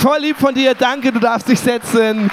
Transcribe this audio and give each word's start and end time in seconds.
Voll 0.00 0.20
lieb 0.20 0.38
von 0.38 0.54
dir. 0.54 0.74
Danke, 0.74 1.12
du 1.12 1.18
darfst 1.20 1.46
dich 1.46 1.60
setzen. 1.60 2.30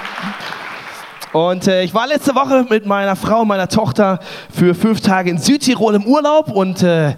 Und 1.34 1.66
äh, 1.66 1.82
ich 1.82 1.92
war 1.92 2.06
letzte 2.06 2.34
Woche 2.34 2.64
mit 2.66 2.86
meiner 2.86 3.14
Frau 3.14 3.42
und 3.42 3.48
meiner 3.48 3.68
Tochter 3.68 4.20
für 4.50 4.74
fünf 4.74 5.02
Tage 5.02 5.28
in 5.28 5.36
Südtirol 5.36 5.94
im 5.94 6.06
Urlaub 6.06 6.50
und 6.50 6.82
äh, 6.82 7.14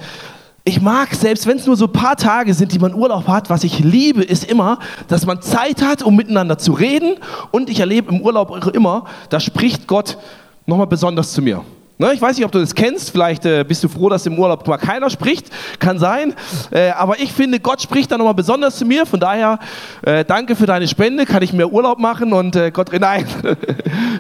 ich 0.65 0.81
mag, 0.81 1.15
selbst 1.15 1.47
wenn 1.47 1.57
es 1.57 1.67
nur 1.67 1.77
so 1.77 1.85
ein 1.85 1.93
paar 1.93 2.17
Tage 2.17 2.53
sind, 2.53 2.73
die 2.73 2.81
man 2.81 2.95
Urlaub 2.95 3.29
hat, 3.29 3.49
was 3.49 3.63
ich 3.63 3.79
liebe, 3.79 4.25
ist 4.25 4.43
immer, 4.43 4.81
dass 5.07 5.25
man 5.25 5.41
Zeit 5.41 5.83
hat, 5.83 6.03
um 6.03 6.17
miteinander 6.17 6.59
zu 6.59 6.73
reden. 6.73 7.15
Und 7.53 7.71
ich 7.71 7.79
erlebe 7.79 8.13
im 8.13 8.21
Urlaub 8.21 8.75
immer, 8.75 9.05
da 9.29 9.39
spricht 9.39 9.87
Gott 9.87 10.19
nochmal 10.67 10.89
besonders 10.89 11.31
zu 11.31 11.43
mir. 11.43 11.65
Ne, 12.01 12.15
ich 12.15 12.23
weiß 12.23 12.35
nicht, 12.39 12.47
ob 12.47 12.53
du 12.53 12.59
das 12.59 12.75
kennst. 12.75 13.11
Vielleicht 13.11 13.45
äh, 13.45 13.63
bist 13.63 13.85
du 13.85 13.89
froh, 13.91 14.09
dass 14.09 14.25
im 14.25 14.39
Urlaub 14.39 14.67
mal 14.67 14.79
keiner 14.79 15.11
spricht. 15.11 15.51
Kann 15.79 15.99
sein. 15.99 16.35
Äh, 16.71 16.93
aber 16.93 17.21
ich 17.21 17.31
finde, 17.31 17.61
Gott 17.61 17.83
spricht 17.83 18.11
da 18.11 18.17
nochmal 18.17 18.33
besonders 18.33 18.79
zu 18.79 18.87
mir. 18.87 19.05
Von 19.05 19.21
daher, 19.21 19.59
äh, 20.01 20.25
danke 20.25 20.57
für 20.57 20.65
deine 20.65 20.89
Spende. 20.89 21.27
Kann 21.27 21.43
ich 21.43 21.53
mehr 21.53 21.71
Urlaub 21.71 21.99
machen 21.99 22.33
und 22.33 22.57
äh, 22.57 22.71
Gott, 22.71 22.91
nein. 22.99 23.27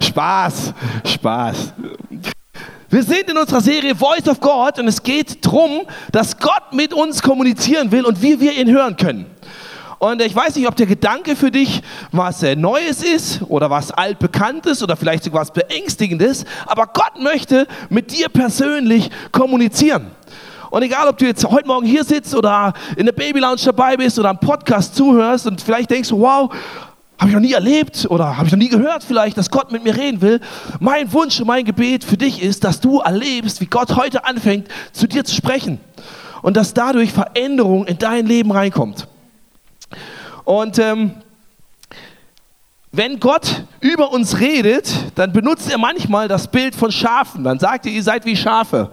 Spaß. 0.03 0.75
Spaß. 1.06 1.73
Wir 2.91 3.03
sind 3.03 3.30
in 3.30 3.39
unserer 3.39 3.62
Serie 3.62 3.95
Voice 3.95 4.28
of 4.28 4.41
God 4.41 4.78
und 4.78 4.87
es 4.87 5.03
geht 5.03 5.42
darum, 5.42 5.87
dass 6.12 6.39
Gott 6.39 6.75
mit 6.75 6.92
uns 6.92 7.23
kommunizieren 7.23 7.91
will 7.91 8.05
und 8.05 8.20
wie 8.20 8.39
wir 8.41 8.53
ihn 8.53 8.70
hören 8.70 8.95
können. 8.98 9.25
Und 10.00 10.22
ich 10.22 10.34
weiß 10.34 10.56
nicht, 10.56 10.66
ob 10.66 10.77
der 10.77 10.86
Gedanke 10.86 11.36
für 11.36 11.50
dich 11.50 11.82
was 12.10 12.42
äh, 12.42 12.56
Neues 12.56 13.02
ist 13.02 13.42
oder 13.42 13.69
was 13.69 13.91
altbekanntes 13.91 14.83
oder 14.83 14.97
vielleicht 14.97 15.25
sogar 15.25 15.42
was 15.42 15.52
Beängstigendes, 15.52 16.47
aber 16.64 16.86
Gott 16.86 17.20
möchte 17.20 17.66
mit 17.91 18.10
dir 18.10 18.30
persönlich 18.30 19.10
kommunizieren. 19.30 20.10
Und 20.70 20.83
egal, 20.83 21.06
ob 21.06 21.19
du 21.19 21.27
jetzt 21.27 21.44
heute 21.44 21.66
Morgen 21.66 21.86
hier 21.86 22.02
sitzt 22.02 22.34
oder 22.34 22.72
in 22.97 23.05
der 23.05 23.12
Baby 23.12 23.41
Lounge 23.41 23.60
dabei 23.62 23.94
bist 23.98 24.19
oder 24.19 24.30
am 24.30 24.41
Podcast 24.41 24.97
zuhörst 24.97 25.47
und 25.47 25.60
vielleicht 25.60 25.91
denkst, 25.91 26.10
wow, 26.12 26.50
habe 27.19 27.28
ich 27.28 27.34
noch 27.34 27.42
nie 27.42 27.53
erlebt 27.53 28.06
oder 28.08 28.38
habe 28.38 28.47
ich 28.47 28.53
noch 28.53 28.58
nie 28.58 28.70
gehört 28.70 29.05
vielleicht, 29.05 29.36
dass 29.36 29.50
Gott 29.50 29.70
mit 29.70 29.84
mir 29.84 29.94
reden 29.94 30.22
will. 30.22 30.41
Mein 30.78 31.12
Wunsch 31.12 31.38
und 31.41 31.47
mein 31.47 31.66
Gebet 31.66 32.05
für 32.05 32.16
dich 32.16 32.42
ist, 32.42 32.64
dass 32.64 32.80
du 32.80 33.00
erlebst, 33.00 33.60
wie 33.60 33.66
Gott 33.66 33.94
heute 33.97 34.25
anfängt, 34.25 34.69
zu 34.92 35.06
dir 35.06 35.27
zu 35.27 35.34
sprechen. 35.34 35.78
Und 36.41 36.56
dass 36.56 36.72
dadurch 36.72 37.12
Veränderung 37.12 37.84
in 37.84 37.98
dein 37.98 38.25
Leben 38.25 38.50
reinkommt. 38.50 39.06
Und 40.44 40.78
ähm, 40.78 41.12
wenn 42.92 43.20
Gott 43.20 43.62
über 43.80 44.12
uns 44.12 44.41
redet, 44.41 44.92
dann 45.14 45.32
benutzt 45.32 45.70
er 45.70 45.78
manchmal 45.78 46.27
das 46.27 46.50
Bild 46.50 46.74
von 46.74 46.91
Schafen. 46.91 47.44
Dann 47.44 47.58
sagt 47.58 47.86
er, 47.86 47.92
ihr 47.92 48.02
seid 48.02 48.24
wie 48.24 48.36
Schafe. 48.36 48.91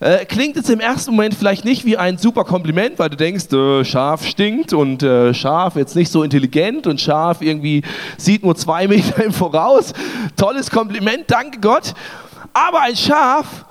Äh, 0.00 0.24
klingt 0.24 0.56
jetzt 0.56 0.70
im 0.70 0.80
ersten 0.80 1.10
Moment 1.10 1.34
vielleicht 1.34 1.64
nicht 1.64 1.84
wie 1.84 1.96
ein 1.98 2.16
super 2.16 2.44
Kompliment, 2.44 2.98
weil 2.98 3.10
du 3.10 3.16
denkst, 3.16 3.52
äh, 3.52 3.84
Schaf 3.84 4.26
stinkt 4.26 4.72
und 4.72 5.02
äh, 5.02 5.34
Schaf 5.34 5.76
jetzt 5.76 5.94
nicht 5.94 6.10
so 6.10 6.22
intelligent 6.22 6.86
und 6.86 7.00
Schaf 7.00 7.42
irgendwie 7.42 7.82
sieht 8.16 8.42
nur 8.42 8.56
zwei 8.56 8.88
Meter 8.88 9.22
im 9.22 9.32
Voraus. 9.32 9.92
Tolles 10.36 10.70
Kompliment, 10.70 11.24
danke 11.28 11.60
Gott. 11.60 11.94
Aber 12.54 12.80
ein 12.80 12.96
Schaf 12.96 13.66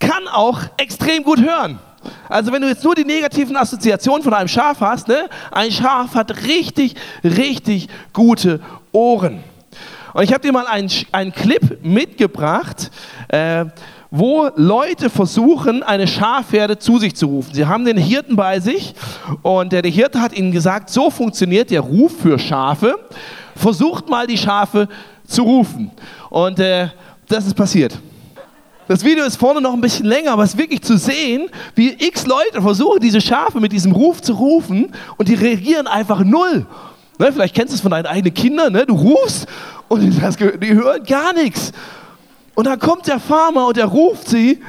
kann 0.00 0.26
auch 0.26 0.60
extrem 0.78 1.22
gut 1.22 1.40
hören. 1.40 1.78
Also 2.28 2.52
wenn 2.52 2.62
du 2.62 2.68
jetzt 2.68 2.84
nur 2.84 2.94
die 2.94 3.04
negativen 3.04 3.56
Assoziationen 3.56 4.22
von 4.22 4.34
einem 4.34 4.48
Schaf 4.48 4.80
hast, 4.80 5.08
ne? 5.08 5.28
ein 5.50 5.70
Schaf 5.70 6.14
hat 6.14 6.44
richtig, 6.44 6.94
richtig 7.22 7.88
gute 8.12 8.60
Ohren. 8.92 9.40
Und 10.12 10.22
ich 10.22 10.32
habe 10.32 10.40
dir 10.40 10.52
mal 10.52 10.66
einen, 10.66 10.90
einen 11.12 11.32
Clip 11.32 11.84
mitgebracht. 11.84 12.90
Äh, 13.28 13.66
wo 14.16 14.48
Leute 14.54 15.10
versuchen, 15.10 15.82
eine 15.82 16.06
Schafherde 16.06 16.78
zu 16.78 16.98
sich 17.00 17.16
zu 17.16 17.26
rufen. 17.26 17.52
Sie 17.52 17.66
haben 17.66 17.84
den 17.84 17.96
Hirten 17.96 18.36
bei 18.36 18.60
sich 18.60 18.94
und 19.42 19.72
der, 19.72 19.82
der 19.82 19.90
Hirte 19.90 20.20
hat 20.20 20.38
ihnen 20.38 20.52
gesagt, 20.52 20.88
so 20.88 21.10
funktioniert 21.10 21.68
der 21.72 21.80
Ruf 21.80 22.20
für 22.22 22.38
Schafe. 22.38 22.94
Versucht 23.56 24.08
mal 24.08 24.28
die 24.28 24.38
Schafe 24.38 24.86
zu 25.26 25.42
rufen. 25.42 25.90
Und 26.30 26.60
äh, 26.60 26.90
das 27.26 27.44
ist 27.44 27.54
passiert. 27.54 27.98
Das 28.86 29.02
Video 29.02 29.24
ist 29.24 29.36
vorne 29.36 29.62
noch 29.62 29.72
ein 29.72 29.80
bisschen 29.80 30.04
länger, 30.04 30.32
aber 30.32 30.42
es 30.42 30.50
ist 30.50 30.58
wirklich 30.58 30.82
zu 30.82 30.98
sehen, 30.98 31.48
wie 31.74 31.90
x 31.90 32.26
Leute 32.26 32.60
versuchen, 32.60 33.00
diese 33.00 33.20
Schafe 33.20 33.58
mit 33.58 33.72
diesem 33.72 33.92
Ruf 33.92 34.20
zu 34.20 34.34
rufen 34.34 34.92
und 35.16 35.28
die 35.28 35.34
reagieren 35.34 35.86
einfach 35.86 36.22
null. 36.22 36.66
Ne, 37.18 37.32
vielleicht 37.32 37.54
kennst 37.54 37.72
du 37.72 37.76
es 37.76 37.80
von 37.80 37.92
deinen 37.92 38.06
eigenen 38.06 38.34
Kindern, 38.34 38.72
ne? 38.72 38.84
du 38.84 38.94
rufst 38.94 39.46
und 39.88 40.00
die 40.00 40.74
hören 40.74 41.02
gar 41.04 41.32
nichts. 41.32 41.72
Und 42.54 42.66
dann 42.66 42.78
kommt 42.78 43.06
der 43.06 43.20
Farmer 43.20 43.68
und 43.68 43.78
er 43.78 43.86
ruft 43.86 44.28
sie 44.28 44.60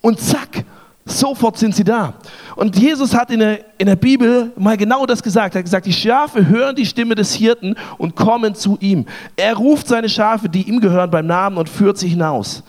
und 0.00 0.20
zack, 0.20 0.64
sofort 1.06 1.56
sind 1.56 1.74
sie 1.74 1.84
da. 1.84 2.14
Und 2.56 2.76
Jesus 2.76 3.14
hat 3.14 3.30
in 3.30 3.40
der, 3.40 3.60
in 3.78 3.86
der 3.86 3.96
Bibel 3.96 4.52
mal 4.56 4.76
genau 4.76 5.06
das 5.06 5.22
gesagt. 5.22 5.54
Er 5.54 5.60
hat 5.60 5.64
gesagt, 5.64 5.86
die 5.86 5.92
Schafe 5.92 6.46
hören 6.46 6.76
die 6.76 6.86
Stimme 6.86 7.14
des 7.14 7.32
Hirten 7.32 7.76
und 7.98 8.16
kommen 8.16 8.54
zu 8.54 8.76
ihm. 8.80 9.06
Er 9.36 9.54
ruft 9.54 9.88
seine 9.88 10.08
Schafe, 10.08 10.48
die 10.48 10.68
ihm 10.68 10.80
gehören, 10.80 11.10
beim 11.10 11.26
Namen 11.26 11.56
und 11.56 11.68
führt 11.68 11.98
sie 11.98 12.08
hinaus. 12.08 12.62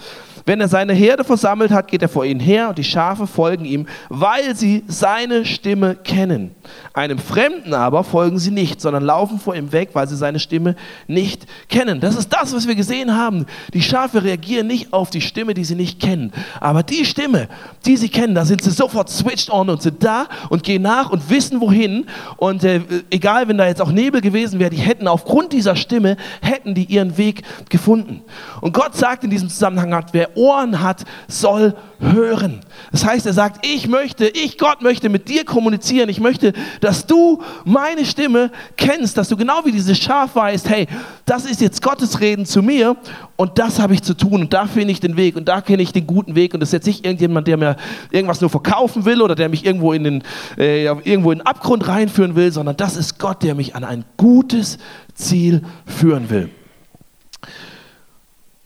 Wenn 0.46 0.60
er 0.60 0.68
seine 0.68 0.94
Herde 0.94 1.24
versammelt 1.24 1.72
hat, 1.72 1.88
geht 1.88 2.02
er 2.02 2.10
vor 2.10 2.26
ihnen 2.26 2.40
her 2.40 2.70
und 2.70 2.78
die 2.78 2.84
Schafe 2.84 3.28
folgen 3.28 3.64
ihm, 3.64 3.88
weil 4.10 4.56
sie 4.56 4.84
seine 4.88 5.46
Stimme 5.46 5.96
kennen. 5.96 6.52
Einem 6.94 7.18
Fremden 7.18 7.74
aber 7.74 8.04
folgen 8.04 8.40
sie 8.40 8.52
nicht, 8.52 8.82
sondern 8.82 9.04
laufen 9.04 9.40
vor 9.40 9.56
ihm 9.56 9.72
weg, 9.72 9.90
weil 9.94 10.08
sie 10.08 10.18
seine 10.18 10.40
Stimme 10.40 10.76
nicht 11.08 11.46
kennen. 11.70 12.02
Das 12.02 12.16
ist 12.16 12.30
das, 12.30 12.54
was 12.54 12.68
wir 12.68 12.76
gesehen 12.76 13.16
haben. 13.16 13.46
Die 13.74 13.82
Schafe 13.82 14.24
reagieren 14.24 14.68
nicht 14.68 14.92
auf 14.92 15.10
die 15.10 15.22
Stimme, 15.22 15.54
die 15.54 15.64
sie 15.64 15.76
nicht 15.76 16.02
kennen. 16.02 16.34
Aber 16.60 16.84
die 16.84 17.06
Stimme, 17.06 17.48
die 17.86 17.96
sie 17.96 18.10
kennen, 18.10 18.36
da 18.36 18.44
sind 18.44 18.64
sie 18.64 18.72
sofort 18.72 19.10
switched 19.10 19.50
on 19.50 19.70
und 19.70 19.82
sind 19.82 20.04
da 20.04 20.28
und 20.50 20.64
gehen 20.64 20.82
nach 20.82 21.10
und 21.10 21.30
wissen 21.30 21.62
wohin. 21.62 22.06
Und 22.36 22.66
äh, 22.66 22.82
egal, 23.10 23.48
wenn 23.48 23.58
da 23.58 23.68
jetzt 23.68 23.82
auch 23.82 23.92
Nebel 23.92 24.20
gewesen 24.20 24.60
wäre, 24.60 24.70
die 24.70 24.78
hätten 24.78 25.08
aufgrund 25.08 25.54
dieser 25.54 25.76
Stimme, 25.76 26.18
hätten 26.42 26.76
die 26.76 26.86
ihren 26.86 27.18
Weg 27.18 27.44
gefunden. 27.70 28.22
Und 28.60 28.74
Gott 28.74 28.96
sagt 28.96 29.24
in 29.24 29.30
diesem 29.30 29.50
Zusammenhang, 29.50 29.94
wer 30.12 30.33
Ohren 30.36 30.82
hat, 30.82 31.04
soll 31.28 31.76
hören. 32.00 32.62
Das 32.92 33.06
heißt, 33.06 33.26
er 33.26 33.34
sagt, 33.34 33.66
ich 33.66 33.88
möchte, 33.88 34.28
ich 34.28 34.58
Gott 34.58 34.82
möchte 34.82 35.10
mit 35.10 35.30
dir 35.30 35.46
kommunizieren. 35.46 36.10
Ich 36.10 36.20
möchte, 36.20 36.54
dass 36.82 37.06
du 37.06 37.42
meine 37.64 38.06
Stimme 38.06 38.52
kennst, 38.76 39.18
dass 39.18 39.30
du 39.30 39.38
genau 39.38 39.62
wie 39.66 39.72
dieses 39.72 39.98
Schaf 39.98 40.36
weißt, 40.36 40.70
hey, 40.70 40.88
das 41.26 41.46
ist 41.46 41.62
jetzt 41.62 41.82
Gottes 41.82 42.20
Reden 42.20 42.46
zu 42.46 42.62
mir 42.62 42.98
und 43.36 43.58
das 43.60 43.80
habe 43.80 43.94
ich 43.94 44.04
zu 44.04 44.14
tun 44.14 44.42
und 44.42 44.54
da 44.54 44.66
finde 44.66 44.92
ich 44.92 45.00
den 45.00 45.18
Weg 45.18 45.36
und 45.36 45.48
da 45.48 45.62
kenne 45.62 45.82
ich 45.82 45.92
den 45.92 46.06
guten 46.06 46.36
Weg 46.36 46.54
und 46.54 46.60
das 46.60 46.70
ist 46.70 46.74
jetzt 46.74 46.88
nicht 46.88 47.06
irgendjemand, 47.06 47.48
der 47.48 47.58
mir 47.58 47.76
irgendwas 48.12 48.42
nur 48.42 48.50
verkaufen 48.50 49.06
will 49.06 49.22
oder 49.22 49.36
der 49.36 49.50
mich 49.50 49.66
irgendwo 49.66 49.94
in 49.94 50.04
den, 50.04 50.24
äh, 50.58 50.86
irgendwo 50.86 51.32
in 51.32 51.40
den 51.40 51.48
Abgrund 51.48 51.88
reinführen 51.88 52.36
will, 52.36 52.52
sondern 52.52 52.78
das 52.78 52.98
ist 52.98 53.20
Gott, 53.20 53.44
der 53.44 53.56
mich 53.56 53.76
an 53.76 53.84
ein 53.84 54.06
gutes 54.18 54.78
Ziel 55.16 55.62
führen 55.86 56.30
will. 56.30 56.50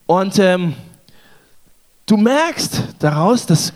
Und 0.06 0.40
ähm, 0.40 0.74
Du 2.08 2.16
merkst 2.16 2.84
daraus, 3.00 3.46
dass 3.46 3.74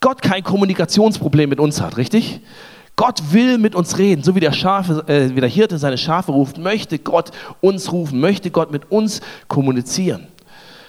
Gott 0.00 0.22
kein 0.22 0.42
Kommunikationsproblem 0.42 1.50
mit 1.50 1.60
uns 1.60 1.82
hat, 1.82 1.98
richtig? 1.98 2.40
Gott 2.96 3.30
will 3.30 3.58
mit 3.58 3.74
uns 3.74 3.98
reden, 3.98 4.22
so 4.22 4.34
wie 4.34 4.40
der, 4.40 4.52
Schafe, 4.52 5.04
äh, 5.06 5.36
wie 5.36 5.40
der 5.40 5.50
Hirte 5.50 5.76
seine 5.76 5.98
Schafe 5.98 6.32
ruft, 6.32 6.56
möchte 6.56 6.98
Gott 6.98 7.32
uns 7.60 7.92
rufen, 7.92 8.20
möchte 8.20 8.50
Gott 8.50 8.72
mit 8.72 8.90
uns 8.90 9.20
kommunizieren. 9.48 10.28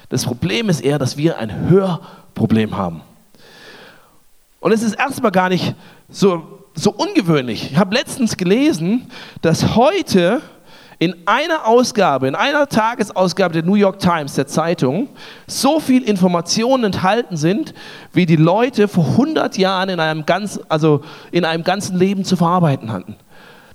Das 0.08 0.24
Problem 0.24 0.70
ist 0.70 0.80
eher, 0.80 0.98
dass 1.00 1.18
wir 1.18 1.38
ein 1.38 1.68
Hörproblem 1.68 2.78
haben. 2.78 3.02
Und 4.62 4.72
es 4.72 4.84
ist 4.84 4.94
erstmal 4.94 5.34
gar 5.34 5.50
nicht 5.50 5.76
so, 6.08 6.64
so 6.76 6.92
ungewöhnlich. 6.92 7.72
Ich 7.72 7.78
habe 7.78 7.94
letztens 7.94 8.38
gelesen, 8.38 9.12
dass 9.42 9.76
heute 9.76 10.42
in 11.00 11.16
einer 11.26 11.68
Ausgabe, 11.68 12.28
in 12.28 12.36
einer 12.36 12.68
Tagesausgabe 12.68 13.54
der 13.54 13.64
New 13.64 13.76
York 13.76 14.00
Times, 14.00 14.34
der 14.34 14.48
Zeitung, 14.48 15.10
so 15.46 15.80
viel 15.80 16.04
Informationen 16.04 16.86
enthalten 16.86 17.38
sind, 17.38 17.74
wie 18.14 18.26
die 18.26 18.36
Leute 18.36 18.88
vor 18.88 19.06
100 19.06 19.58
Jahren 19.58 19.90
in 19.90 20.00
einem, 20.00 20.26
ganz, 20.26 20.60
also 20.70 21.02
in 21.32 21.46
einem 21.46 21.64
ganzen 21.64 21.98
Leben 21.98 22.24
zu 22.24 22.36
verarbeiten 22.36 22.92
hatten. 22.92 23.16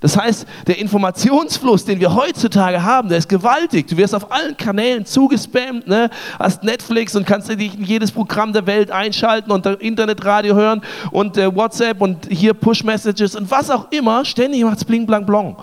Das 0.03 0.17
heißt, 0.17 0.45
der 0.67 0.79
Informationsfluss, 0.79 1.85
den 1.85 2.01
wir 2.01 2.13
heutzutage 2.13 2.83
haben, 2.83 3.07
der 3.07 3.19
ist 3.19 3.29
gewaltig. 3.29 3.87
Du 3.87 3.95
wirst 3.95 4.13
auf 4.13 4.33
allen 4.33 4.57
Kanälen 4.57 5.05
zugespammt, 5.05 5.87
ne? 5.87 6.09
hast 6.37 6.61
Netflix 6.61 7.15
und 7.15 7.25
kannst 7.25 7.49
dich 7.49 7.73
in 7.73 7.85
jedes 7.85 8.11
Programm 8.11 8.51
der 8.51 8.67
Welt 8.67 8.91
einschalten 8.91 9.49
und 9.49 9.65
Internetradio 9.65 10.55
hören 10.55 10.81
und 11.11 11.37
äh, 11.37 11.55
WhatsApp 11.55 12.01
und 12.01 12.27
hier 12.29 12.53
Push-Messages 12.53 13.37
und 13.37 13.49
was 13.49 13.69
auch 13.69 13.89
immer. 13.93 14.25
Ständig 14.25 14.61
macht 14.65 14.79
es 14.79 14.83
bling, 14.83 15.05
blang, 15.05 15.25
blong. 15.25 15.55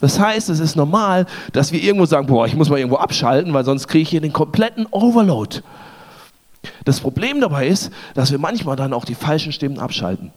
Das 0.00 0.18
heißt, 0.18 0.48
es 0.48 0.60
ist 0.60 0.76
normal, 0.76 1.26
dass 1.52 1.72
wir 1.72 1.82
irgendwo 1.82 2.06
sagen, 2.06 2.26
boah, 2.26 2.46
ich 2.46 2.54
muss 2.54 2.70
mal 2.70 2.78
irgendwo 2.78 2.96
abschalten, 2.96 3.52
weil 3.52 3.64
sonst 3.64 3.86
kriege 3.88 4.02
ich 4.02 4.08
hier 4.08 4.20
den 4.20 4.32
kompletten 4.32 4.86
Overload. 4.90 5.60
Das 6.84 7.00
Problem 7.00 7.40
dabei 7.40 7.66
ist, 7.68 7.90
dass 8.14 8.30
wir 8.30 8.38
manchmal 8.38 8.76
dann 8.76 8.92
auch 8.92 9.04
die 9.04 9.14
falschen 9.14 9.52
Stimmen 9.52 9.78
abschalten. 9.78 10.32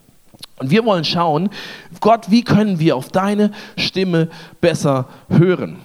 Und 0.58 0.70
wir 0.70 0.84
wollen 0.84 1.04
schauen, 1.04 1.50
Gott, 2.00 2.30
wie 2.30 2.42
können 2.42 2.78
wir 2.78 2.96
auf 2.96 3.08
deine 3.08 3.50
Stimme 3.76 4.28
besser 4.60 5.06
hören? 5.28 5.78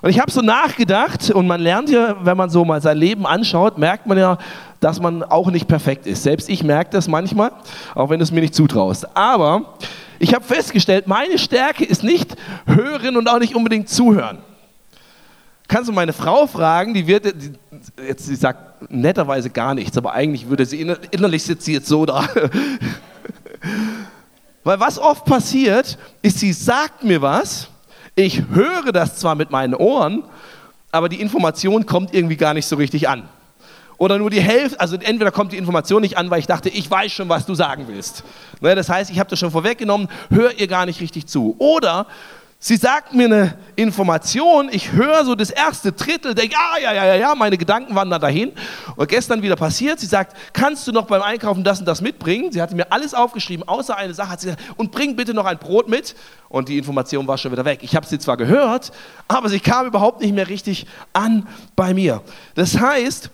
Und 0.00 0.10
ich 0.10 0.18
habe 0.18 0.32
so 0.32 0.40
nachgedacht 0.40 1.30
und 1.30 1.46
man 1.46 1.60
lernt 1.60 1.88
ja, 1.88 2.16
wenn 2.24 2.36
man 2.36 2.50
so 2.50 2.64
mal 2.64 2.82
sein 2.82 2.98
Leben 2.98 3.24
anschaut, 3.24 3.78
merkt 3.78 4.06
man 4.06 4.18
ja, 4.18 4.38
dass 4.80 5.00
man 5.00 5.22
auch 5.22 5.48
nicht 5.52 5.68
perfekt 5.68 6.08
ist. 6.08 6.24
Selbst 6.24 6.48
ich 6.48 6.64
merke 6.64 6.90
das 6.90 7.06
manchmal, 7.06 7.52
auch 7.94 8.10
wenn 8.10 8.18
du 8.18 8.24
es 8.24 8.32
mir 8.32 8.40
nicht 8.40 8.54
zutraust. 8.54 9.16
Aber 9.16 9.76
ich 10.22 10.34
habe 10.34 10.44
festgestellt, 10.44 11.08
meine 11.08 11.36
Stärke 11.36 11.84
ist 11.84 12.04
nicht 12.04 12.36
hören 12.64 13.16
und 13.16 13.28
auch 13.28 13.40
nicht 13.40 13.56
unbedingt 13.56 13.88
zuhören. 13.88 14.38
Kannst 15.66 15.88
du 15.88 15.92
meine 15.92 16.12
Frau 16.12 16.46
fragen, 16.46 16.94
die 16.94 17.08
wird, 17.08 17.24
die, 17.24 17.54
jetzt, 18.06 18.26
sie 18.26 18.36
sagt 18.36 18.88
netterweise 18.88 19.50
gar 19.50 19.74
nichts, 19.74 19.98
aber 19.98 20.12
eigentlich 20.12 20.48
würde 20.48 20.64
sie, 20.64 20.80
innerlich 21.10 21.42
sitzt 21.42 21.64
sie 21.64 21.72
jetzt 21.72 21.88
so 21.88 22.06
da. 22.06 22.24
Weil 24.62 24.78
was 24.78 24.96
oft 24.96 25.24
passiert, 25.24 25.98
ist, 26.22 26.38
sie 26.38 26.52
sagt 26.52 27.02
mir 27.02 27.20
was, 27.20 27.68
ich 28.14 28.44
höre 28.48 28.92
das 28.92 29.16
zwar 29.16 29.34
mit 29.34 29.50
meinen 29.50 29.74
Ohren, 29.74 30.22
aber 30.92 31.08
die 31.08 31.20
Information 31.20 31.84
kommt 31.84 32.14
irgendwie 32.14 32.36
gar 32.36 32.54
nicht 32.54 32.66
so 32.66 32.76
richtig 32.76 33.08
an. 33.08 33.28
Oder 34.02 34.18
nur 34.18 34.30
die 34.30 34.40
Hälfte, 34.40 34.80
also 34.80 34.96
entweder 34.96 35.30
kommt 35.30 35.52
die 35.52 35.56
Information 35.56 36.02
nicht 36.02 36.18
an, 36.18 36.28
weil 36.28 36.40
ich 36.40 36.48
dachte, 36.48 36.68
ich 36.68 36.90
weiß 36.90 37.12
schon, 37.12 37.28
was 37.28 37.46
du 37.46 37.54
sagen 37.54 37.84
willst. 37.86 38.24
Ne, 38.60 38.74
das 38.74 38.88
heißt, 38.88 39.12
ich 39.12 39.20
habe 39.20 39.30
das 39.30 39.38
schon 39.38 39.52
vorweggenommen, 39.52 40.08
hör 40.28 40.58
ihr 40.58 40.66
gar 40.66 40.86
nicht 40.86 41.00
richtig 41.00 41.28
zu. 41.28 41.54
Oder 41.58 42.08
Sie 42.58 42.76
sagt 42.76 43.12
mir 43.12 43.26
eine 43.26 43.58
Information, 43.74 44.68
ich 44.72 44.92
höre 44.92 45.24
so 45.24 45.34
das 45.36 45.50
erste 45.50 45.92
Drittel, 45.92 46.34
denke, 46.34 46.56
ah, 46.56 46.78
ja, 46.80 46.92
ja, 46.92 47.06
ja, 47.06 47.14
ja, 47.14 47.34
meine 47.34 47.58
Gedanken 47.58 47.94
wandern 47.94 48.20
dahin. 48.20 48.52
Und 48.94 49.08
gestern 49.08 49.42
wieder 49.42 49.56
passiert, 49.56 49.98
sie 49.98 50.06
sagt, 50.06 50.36
kannst 50.52 50.86
du 50.86 50.92
noch 50.92 51.06
beim 51.06 51.22
Einkaufen 51.22 51.62
das 51.62 51.80
und 51.80 51.86
das 51.86 52.00
mitbringen? 52.00 52.50
Sie 52.52 52.62
hatte 52.62 52.76
mir 52.76 52.90
alles 52.90 53.14
aufgeschrieben, 53.14 53.68
außer 53.68 53.96
eine 53.96 54.14
Sache, 54.14 54.30
hat 54.30 54.40
sie 54.40 54.46
gesagt, 54.50 54.64
und 54.76 54.90
bring 54.92 55.16
bitte 55.16 55.34
noch 55.34 55.44
ein 55.44 55.58
Brot 55.58 55.88
mit. 55.88 56.14
Und 56.48 56.68
die 56.68 56.78
Information 56.78 57.26
war 57.28 57.38
schon 57.38 57.50
wieder 57.50 57.64
weg. 57.64 57.80
Ich 57.82 57.94
habe 57.96 58.06
sie 58.06 58.18
zwar 58.18 58.36
gehört, 58.36 58.92
aber 59.26 59.48
sie 59.48 59.60
kam 59.60 59.86
überhaupt 59.86 60.20
nicht 60.20 60.34
mehr 60.34 60.48
richtig 60.48 60.86
an 61.12 61.48
bei 61.74 61.94
mir. 61.94 62.22
Das 62.54 62.78
heißt, 62.78 63.30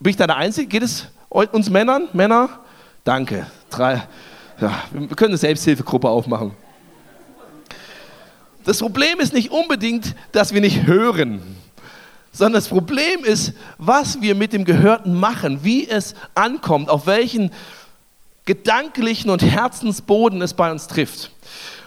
bin 0.00 0.10
ich 0.10 0.16
da 0.16 0.26
der 0.26 0.36
Einzige? 0.36 0.66
Geht 0.66 0.82
es 0.82 1.06
uns 1.28 1.70
Männern? 1.70 2.08
Männer? 2.12 2.48
Danke. 3.04 3.46
Drei. 3.70 4.06
Ja, 4.60 4.84
wir 4.92 5.08
können 5.08 5.30
eine 5.30 5.38
Selbsthilfegruppe 5.38 6.08
aufmachen. 6.08 6.52
Das 8.64 8.78
Problem 8.78 9.20
ist 9.20 9.34
nicht 9.34 9.50
unbedingt, 9.50 10.14
dass 10.32 10.54
wir 10.54 10.60
nicht 10.60 10.86
hören, 10.86 11.42
sondern 12.32 12.54
das 12.54 12.68
Problem 12.68 13.24
ist, 13.24 13.52
was 13.78 14.20
wir 14.22 14.34
mit 14.34 14.52
dem 14.52 14.64
Gehörten 14.64 15.14
machen, 15.14 15.60
wie 15.62 15.88
es 15.88 16.14
ankommt, 16.34 16.88
auf 16.88 17.06
welchen 17.06 17.50
gedanklichen 18.46 19.30
und 19.30 19.42
Herzensboden 19.42 20.40
es 20.40 20.54
bei 20.54 20.70
uns 20.70 20.86
trifft. 20.86 21.30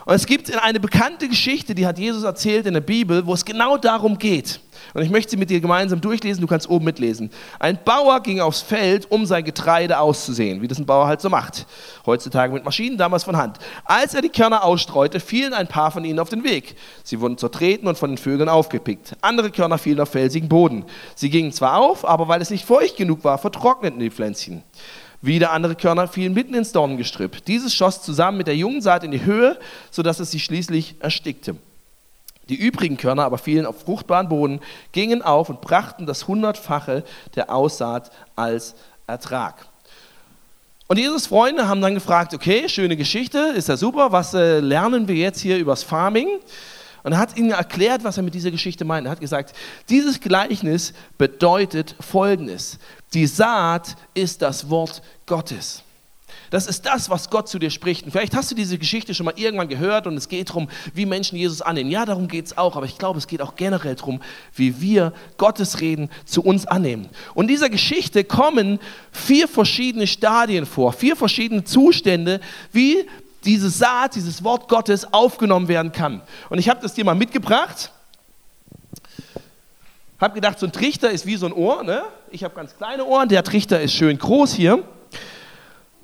Und 0.05 0.13
es 0.13 0.25
gibt 0.25 0.55
eine 0.63 0.79
bekannte 0.79 1.27
Geschichte, 1.27 1.75
die 1.75 1.85
hat 1.85 1.99
Jesus 1.99 2.23
erzählt 2.23 2.65
in 2.65 2.73
der 2.73 2.81
Bibel, 2.81 3.25
wo 3.25 3.33
es 3.33 3.43
genau 3.43 3.77
darum 3.77 4.17
geht. 4.17 4.59
Und 4.97 5.03
ich 5.03 5.11
möchte 5.11 5.29
sie 5.29 5.37
mit 5.37 5.51
dir 5.51 5.61
gemeinsam 5.61 6.01
durchlesen, 6.01 6.41
du 6.41 6.47
kannst 6.47 6.67
oben 6.67 6.85
mitlesen. 6.85 7.29
Ein 7.59 7.77
Bauer 7.85 8.19
ging 8.19 8.39
aufs 8.39 8.63
Feld, 8.63 9.11
um 9.11 9.27
sein 9.27 9.43
Getreide 9.45 9.99
auszusehen, 9.99 10.63
wie 10.63 10.67
das 10.67 10.79
ein 10.79 10.87
Bauer 10.87 11.05
halt 11.05 11.21
so 11.21 11.29
macht. 11.29 11.67
Heutzutage 12.07 12.51
mit 12.51 12.65
Maschinen, 12.65 12.97
damals 12.97 13.23
von 13.23 13.37
Hand. 13.37 13.59
Als 13.85 14.15
er 14.15 14.23
die 14.23 14.29
Körner 14.29 14.63
ausstreute, 14.63 15.19
fielen 15.19 15.53
ein 15.53 15.67
paar 15.67 15.91
von 15.91 16.03
ihnen 16.03 16.17
auf 16.17 16.29
den 16.29 16.43
Weg. 16.43 16.77
Sie 17.03 17.21
wurden 17.21 17.37
zertreten 17.37 17.87
und 17.87 17.99
von 17.99 18.09
den 18.09 18.17
Vögeln 18.17 18.49
aufgepickt. 18.49 19.15
Andere 19.21 19.51
Körner 19.51 19.77
fielen 19.77 19.99
auf 19.99 20.09
felsigen 20.09 20.49
Boden. 20.49 20.83
Sie 21.13 21.29
gingen 21.29 21.51
zwar 21.51 21.77
auf, 21.77 22.03
aber 22.03 22.27
weil 22.27 22.41
es 22.41 22.49
nicht 22.49 22.65
feucht 22.65 22.97
genug 22.97 23.23
war, 23.23 23.37
vertrockneten 23.37 23.99
die 23.99 24.09
Pflänzchen. 24.09 24.63
Wieder 25.21 25.51
andere 25.51 25.75
Körner 25.75 26.07
fielen 26.07 26.33
mitten 26.33 26.55
ins 26.55 26.71
Dornengestrüpp. 26.71 27.45
Dieses 27.45 27.75
schoss 27.75 28.01
zusammen 28.01 28.39
mit 28.39 28.47
der 28.47 28.55
jungen 28.55 28.81
Saat 28.81 29.03
in 29.03 29.11
die 29.11 29.23
Höhe, 29.23 29.59
sodass 29.91 30.19
es 30.19 30.31
sie 30.31 30.39
schließlich 30.39 30.95
erstickte. 31.01 31.55
Die 32.49 32.55
übrigen 32.55 32.97
Körner 32.97 33.23
aber 33.23 33.37
fielen 33.37 33.65
auf 33.65 33.81
fruchtbaren 33.81 34.29
Boden, 34.29 34.61
gingen 34.91 35.21
auf 35.21 35.49
und 35.49 35.61
brachten 35.61 36.05
das 36.05 36.27
Hundertfache 36.27 37.03
der 37.35 37.53
Aussaat 37.53 38.11
als 38.35 38.75
Ertrag. 39.05 39.67
Und 40.87 40.97
Jesus 40.97 41.27
Freunde 41.27 41.67
haben 41.67 41.81
dann 41.81 41.95
gefragt, 41.95 42.33
okay, 42.33 42.69
schöne 42.69 42.95
Geschichte, 42.95 43.53
ist 43.55 43.67
ja 43.67 43.75
super, 43.75 44.13
was 44.13 44.33
äh, 44.33 44.59
lernen 44.59 45.07
wir 45.07 45.15
jetzt 45.15 45.41
hier 45.41 45.57
übers 45.57 45.83
Farming? 45.83 46.29
Und 47.03 47.13
er 47.13 47.19
hat 47.19 47.37
ihnen 47.37 47.51
erklärt, 47.51 48.03
was 48.03 48.17
er 48.17 48.23
mit 48.23 48.33
dieser 48.33 48.51
Geschichte 48.51 48.85
meint. 48.85 49.05
Er 49.07 49.11
hat 49.11 49.19
gesagt, 49.19 49.53
dieses 49.89 50.19
Gleichnis 50.19 50.93
bedeutet 51.17 51.95
Folgendes. 51.99 52.79
Die 53.13 53.27
Saat 53.27 53.95
ist 54.13 54.41
das 54.41 54.69
Wort 54.69 55.01
Gottes. 55.25 55.83
Das 56.49 56.67
ist 56.67 56.85
das, 56.85 57.09
was 57.09 57.29
Gott 57.29 57.49
zu 57.49 57.59
dir 57.59 57.69
spricht. 57.69 58.05
Und 58.05 58.11
vielleicht 58.11 58.35
hast 58.35 58.49
du 58.51 58.55
diese 58.55 58.77
Geschichte 58.77 59.13
schon 59.13 59.25
mal 59.25 59.33
irgendwann 59.35 59.67
gehört 59.67 60.07
und 60.07 60.15
es 60.15 60.29
geht 60.29 60.49
darum, 60.49 60.69
wie 60.93 61.05
Menschen 61.05 61.37
Jesus 61.37 61.61
annehmen. 61.61 61.91
Ja, 61.91 62.05
darum 62.05 62.27
geht 62.27 62.45
es 62.45 62.57
auch, 62.57 62.75
aber 62.75 62.85
ich 62.85 62.97
glaube, 62.97 63.17
es 63.17 63.27
geht 63.27 63.41
auch 63.41 63.55
generell 63.55 63.95
darum, 63.95 64.21
wie 64.53 64.79
wir 64.79 65.13
Gottes 65.37 65.81
Reden 65.81 66.09
zu 66.25 66.41
uns 66.41 66.65
annehmen. 66.65 67.09
Und 67.33 67.45
in 67.45 67.49
dieser 67.49 67.69
Geschichte 67.69 68.23
kommen 68.23 68.79
vier 69.11 69.47
verschiedene 69.47 70.07
Stadien 70.07 70.65
vor, 70.65 70.93
vier 70.93 71.15
verschiedene 71.15 71.63
Zustände, 71.63 72.39
wie 72.71 73.05
diese 73.43 73.69
Saat, 73.69 74.15
dieses 74.15 74.43
Wort 74.43 74.67
Gottes 74.69 75.13
aufgenommen 75.13 75.67
werden 75.67 75.91
kann. 75.91 76.21
Und 76.49 76.59
ich 76.59 76.69
habe 76.69 76.81
das 76.81 76.93
dir 76.93 77.05
mal 77.05 77.15
mitgebracht. 77.15 77.91
Habe 80.19 80.33
gedacht, 80.33 80.57
so 80.57 80.65
ein 80.65 80.71
Trichter 80.71 81.11
ist 81.11 81.25
wie 81.25 81.35
so 81.35 81.45
ein 81.45 81.53
Ohr. 81.53 81.83
Ne? 81.83 82.01
Ich 82.31 82.43
habe 82.43 82.55
ganz 82.55 82.75
kleine 82.75 83.05
Ohren, 83.05 83.29
der 83.29 83.43
Trichter 83.43 83.79
ist 83.81 83.93
schön 83.93 84.17
groß 84.17 84.53
hier 84.53 84.83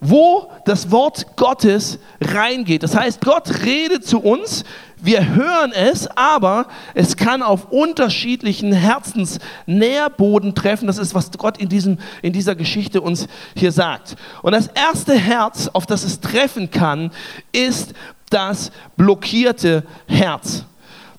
wo 0.03 0.51
das 0.65 0.91
Wort 0.91 1.35
Gottes 1.37 1.99
reingeht. 2.21 2.83
Das 2.83 2.95
heißt, 2.95 3.21
Gott 3.21 3.63
redet 3.63 4.05
zu 4.05 4.19
uns, 4.19 4.63
wir 5.01 5.35
hören 5.35 5.73
es, 5.73 6.07
aber 6.15 6.67
es 6.93 7.17
kann 7.17 7.41
auf 7.41 7.71
unterschiedlichen 7.71 8.71
Herzensnährboden 8.71 10.55
treffen. 10.55 10.87
Das 10.87 10.97
ist, 10.97 11.13
was 11.13 11.31
Gott 11.31 11.57
in, 11.57 11.67
diesem, 11.67 11.97
in 12.21 12.31
dieser 12.31 12.55
Geschichte 12.55 13.01
uns 13.01 13.27
hier 13.55 13.73
sagt. 13.73 14.15
Und 14.43 14.53
das 14.53 14.67
erste 14.67 15.15
Herz, 15.15 15.69
auf 15.73 15.85
das 15.85 16.03
es 16.03 16.21
treffen 16.21 16.71
kann, 16.71 17.11
ist 17.51 17.93
das 18.29 18.71
blockierte 18.95 19.83
Herz. 20.07 20.63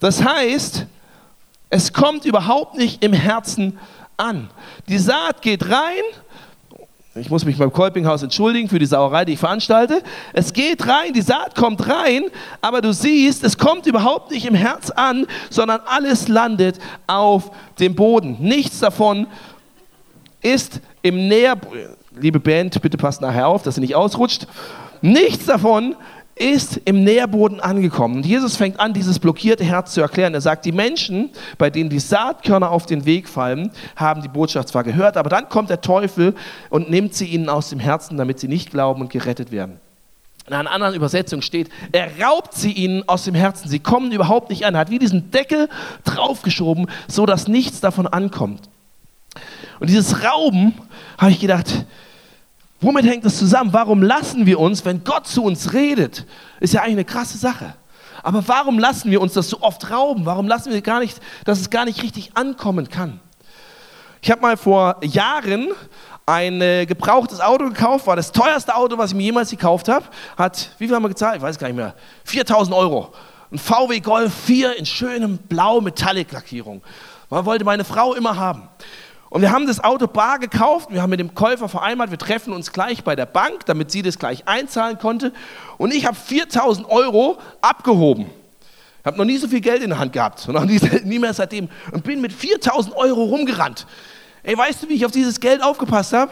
Das 0.01 0.25
heißt, 0.25 0.87
es 1.69 1.93
kommt 1.93 2.25
überhaupt 2.25 2.77
nicht 2.77 3.05
im 3.05 3.13
Herzen 3.13 3.79
an. 4.17 4.49
Die 4.89 4.99
Saat 4.99 5.43
geht 5.43 5.69
rein 5.69 6.03
ich 7.17 7.31
muss 7.31 7.45
mich 7.45 7.59
beim 7.59 7.73
Kolpinghaus 7.73 8.23
entschuldigen 8.23 8.69
für 8.69 8.81
die 8.81 8.87
Sauerei, 8.87 9.25
die 9.25 9.35
ich 9.35 9.39
veranstalte. 9.39 10.03
Es 10.33 10.53
geht 10.53 10.87
rein, 10.89 11.13
die 11.13 11.23
Saat 11.23 11.55
kommt 11.55 11.89
rein, 11.89 12.25
aber 12.61 12.81
du 12.81 12.93
siehst, 12.93 13.45
es 13.45 13.57
kommt 13.57 13.87
überhaupt 13.87 14.33
nicht 14.33 14.47
im 14.47 14.55
Herz 14.55 14.91
an, 14.91 15.27
sondern 15.49 15.81
alles 15.87 16.27
landet 16.27 16.79
auf 17.07 17.53
dem 17.79 17.95
Boden. 17.95 18.37
Nichts 18.41 18.81
davon 18.81 19.29
ist 20.43 20.81
im 21.03 21.29
Näher... 21.29 21.57
Liebe 22.17 22.39
Band, 22.39 22.81
bitte 22.81 22.97
passt 22.97 23.21
nachher 23.21 23.49
auf, 23.49 23.63
dass 23.63 23.75
sie 23.75 23.81
nicht 23.81 23.97
ausrutscht. 23.97 24.47
Nichts 25.01 25.47
davon 25.47 25.97
ist 26.37 26.81
im 26.85 27.05
Nährboden 27.05 27.61
angekommen. 27.61 28.17
Und 28.17 28.27
Jesus 28.27 28.57
fängt 28.57 28.81
an, 28.81 28.93
dieses 28.93 29.19
blockierte 29.19 29.65
Herz 29.65 29.95
zu 29.95 30.01
erklären. 30.01 30.35
Er 30.35 30.41
sagt, 30.41 30.65
die 30.65 30.73
Menschen, 30.73 31.31
bei 31.59 31.71
denen 31.71 31.91
die 31.91 32.01
Saatkörner 32.01 32.71
auf 32.71 32.87
den 32.87 33.05
Weg 33.05 33.29
fallen, 33.29 33.71
haben 33.95 34.23
die 34.23 34.29
Botschaft 34.29 34.69
zwar 34.69 34.83
gehört, 34.83 35.17
aber 35.17 35.31
dann 35.31 35.49
kommt 35.49 35.71
der 35.71 35.81
Teufel 35.81 36.35
und 36.71 36.91
nimmt 36.91 37.15
sie 37.15 37.27
ihnen 37.27 37.49
aus 37.49 37.71
dem 37.71 37.79
Herzen, 37.79 38.17
damit 38.17 38.41
sie 38.41 38.49
nicht 38.49 38.71
glauben 38.71 39.01
und 39.01 39.11
gerettet 39.11 39.53
werden. 39.53 39.79
In 40.47 40.53
einer 40.53 40.73
anderen 40.73 40.95
Übersetzung 40.95 41.41
steht, 41.41 41.71
er 41.93 42.09
raubt 42.21 42.53
sie 42.53 42.73
ihnen 42.73 43.09
aus 43.09 43.25
dem 43.25 43.35
Herzen. 43.35 43.69
Sie 43.69 43.79
kommen 43.79 44.13
überhaupt 44.13 44.51
nicht 44.51 44.67
an. 44.67 44.75
Er 44.75 44.81
hat 44.81 44.91
wie 44.91 44.99
diesen 44.99 45.31
Deckel 45.31 45.71
draufgeschoben, 46.05 46.91
so 47.09 47.25
dass 47.25 47.49
nichts 47.49 47.81
davon 47.81 48.07
ankommt. 48.07 48.69
Und 49.81 49.89
dieses 49.89 50.23
Rauben, 50.23 50.75
habe 51.17 51.31
ich 51.31 51.41
gedacht, 51.41 51.87
Womit 52.85 53.07
hängt 53.07 53.25
das 53.25 53.39
zusammen? 53.39 53.73
Warum 53.73 54.03
lassen 54.03 54.45
wir 54.45 54.61
uns, 54.61 54.85
wenn 54.85 55.05
Gott 55.05 55.27
zu 55.27 55.43
uns 55.43 55.73
redet, 55.73 56.27
ist 56.61 56.75
ja 56.75 56.83
eigentlich 56.83 56.97
eine 56.97 57.05
krasse 57.07 57.39
Sache. 57.39 57.75
Aber 58.23 58.47
warum 58.47 58.79
lassen 58.79 59.11
wir 59.11 59.23
uns 59.23 59.33
das 59.33 59.49
so 59.49 59.63
oft 59.63 59.91
rauben? 59.91 60.27
Warum 60.27 60.47
lassen 60.47 60.71
wir 60.71 60.83
gar 60.83 61.01
nicht, 61.01 61.19
dass 61.47 61.61
es 61.61 61.71
gar 61.71 61.87
nicht 61.87 62.03
richtig 62.03 62.37
ankommen 62.37 62.91
kann? 62.91 63.21
Ich 64.21 64.31
habe 64.31 64.43
mal 64.43 64.59
vor 64.59 64.97
Jahren 65.03 65.69
ein 66.27 66.61
äh, 66.61 66.85
gebrauchtes 66.85 67.41
Auto 67.41 67.71
gekauft, 67.71 68.07
war 68.07 68.17
das 68.17 68.33
teuerste 68.33 68.75
Auto, 68.75 68.99
was 68.99 69.13
ich 69.13 69.17
mir 69.17 69.23
jemals 69.23 69.49
gekauft 69.49 69.89
habe. 69.89 70.05
Hat, 70.37 70.71
wie 70.77 70.87
viel 70.87 70.95
haben 70.95 71.05
wir 71.05 71.09
gezahlt? 71.09 71.37
Ich 71.37 71.43
weiß 71.43 71.59
gar 71.59 71.69
nicht 71.69 71.77
mehr. 71.77 71.95
4000 72.25 72.77
Euro. 72.77 73.15
Ein 73.51 73.59
VW 73.59 74.01
Golf 74.01 74.35
4 74.45 74.77
in 74.77 74.85
schönem 74.85 75.39
Blau 75.39 75.81
Metallic 75.81 76.33
Lackierung. 76.33 76.83
Man 77.31 77.47
wollte 77.47 77.65
meine 77.65 77.85
Frau 77.85 78.13
immer 78.13 78.37
haben. 78.37 78.69
Und 79.35 79.43
wir 79.43 79.51
haben 79.51 79.67
das 79.67 79.83
Auto 79.83 80.07
bar 80.07 80.39
gekauft, 80.39 80.93
wir 80.93 81.03
haben 81.03 81.11
mit 81.11 81.19
dem 81.19 81.35
Käufer 81.35 81.69
vereinbart, 81.69 82.13
wir 82.13 82.19
treffen 82.19 82.53
uns 82.53 82.71
gleich 82.71 83.03
bei 83.03 83.17
der 83.17 83.27
Bank, 83.27 83.67
damit 83.67 83.91
sie 83.91 84.01
das 84.01 84.17
gleich 84.17 84.47
einzahlen 84.47 84.97
konnte. 84.97 85.33
Und 85.77 85.93
ich 85.93 86.07
habe 86.07 86.15
4000 86.15 86.89
Euro 86.89 87.39
abgehoben. 87.61 88.27
Ich 89.01 89.05
habe 89.05 89.19
noch 89.19 89.25
nie 89.25 89.37
so 89.37 89.49
viel 89.49 89.61
Geld 89.61 89.83
in 89.83 89.91
der 89.91 89.99
Hand 89.99 90.13
gehabt, 90.13 90.47
noch 90.47 90.65
nie, 90.65 90.79
nie 91.03 91.19
mehr 91.19 91.35
seitdem. 91.35 91.69
Und 91.91 92.05
bin 92.05 92.21
mit 92.21 92.33
4000 92.33 92.95
Euro 92.95 93.25
rumgerannt. 93.25 93.89
Ey, 94.45 94.57
weißt 94.57 94.85
du, 94.85 94.89
wie 94.89 94.95
ich 94.95 95.05
auf 95.05 95.11
dieses 95.11 95.41
Geld 95.41 95.65
aufgepasst 95.65 96.13
habe? 96.13 96.31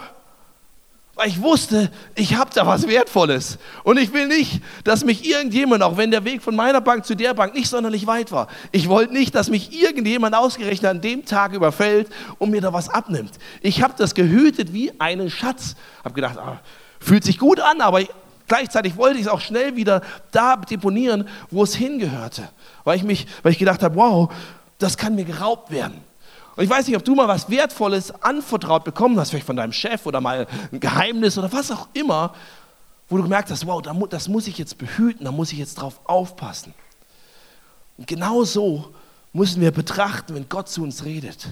Weil 1.15 1.29
ich 1.29 1.43
wusste, 1.43 1.91
ich 2.15 2.37
habe 2.37 2.51
da 2.55 2.67
was 2.67 2.89
Wertvolles. 2.89 3.59
Und 3.85 3.99
ich 3.99 4.15
will 4.15 4.29
nicht, 4.29 4.63
dass 4.85 5.05
mich 5.05 5.29
irgendjemand, 5.29 5.83
auch 5.83 5.99
wenn 5.99 6.11
der 6.11 6.25
Weg 6.25 6.43
von 6.43 6.57
meiner 6.57 6.81
Bank 6.81 7.05
zu 7.05 7.15
der 7.15 7.35
Bank 7.35 7.55
nicht 7.55 7.69
sonderlich 7.69 8.07
weit 8.07 8.33
war, 8.33 8.49
ich 8.71 8.89
wollte 8.89 9.13
nicht, 9.13 9.35
dass 9.35 9.51
mich 9.51 9.79
irgendjemand 9.79 10.35
ausgerechnet 10.35 10.91
an 10.91 11.01
dem 11.03 11.27
Tag 11.27 11.53
überfällt 11.53 12.09
und 12.39 12.51
mir 12.51 12.63
da 12.63 12.73
was 12.73 12.89
abnimmt. 12.89 13.33
Ich 13.61 13.83
habe 13.83 13.93
das 13.99 14.15
gehütet 14.15 14.73
wie 14.73 14.91
einen 15.01 15.31
Schatz. 15.31 15.77
Habe 16.03 16.15
gedacht, 16.15 16.39
ah, 16.39 16.61
fühlt 16.99 17.25
sich 17.25 17.39
gut 17.39 17.61
an, 17.61 17.81
aber 17.81 18.01
Gleichzeitig 18.49 18.99
wollte 18.99 19.17
ich 19.19 19.23
es 19.23 19.29
auch 19.29 19.41
schnell 19.41 19.77
wieder 19.77 20.03
da 20.31 20.57
deponieren, 20.57 21.27
wo 21.51 21.63
es 21.63 21.75
hingehörte. 21.75 22.51
Weil 22.85 22.99
ich, 22.99 23.03
mich, 23.03 23.27
weil 23.43 23.53
ich 23.53 23.59
gedacht 23.59 23.83
habe, 23.83 23.97
wow, 23.97 24.31
das 24.79 24.99
kann 24.99 25.15
mir 25.15 25.25
geraubt 25.25 25.71
werden. 25.71 26.05
Und 26.55 26.65
ich 26.65 26.71
weiß 26.71 26.87
nicht, 26.87 26.97
ob 26.97 27.05
du 27.05 27.15
mal 27.15 27.29
was 27.29 27.49
Wertvolles 27.49 28.13
anvertraut 28.23 28.85
bekommen 28.85 29.19
hast, 29.19 29.31
vielleicht 29.31 29.47
von 29.47 29.57
deinem 29.57 29.73
Chef 29.73 30.05
oder 30.05 30.21
mal 30.21 30.47
ein 30.71 30.81
Geheimnis 30.81 31.39
oder 31.39 31.51
was 31.53 31.71
auch 31.71 31.89
immer, 31.95 32.35
wo 33.09 33.17
du 33.17 33.23
gemerkt 33.23 33.51
hast, 33.51 33.67
wow, 33.67 33.83
das 34.09 34.29
muss 34.29 34.47
ich 34.47 34.59
jetzt 34.59 34.79
behüten, 34.79 35.25
da 35.25 35.33
muss 35.33 35.53
ich 35.53 35.59
jetzt 35.59 35.75
drauf 35.75 36.01
aufpassen. 36.05 36.75
Und 37.97 38.07
genau 38.07 38.45
so 38.45 38.93
müssen 39.33 39.61
wir 39.61 39.71
betrachten, 39.71 40.35
wenn 40.35 40.49
Gott 40.49 40.69
zu 40.69 40.83
uns 40.83 41.05
redet. 41.05 41.49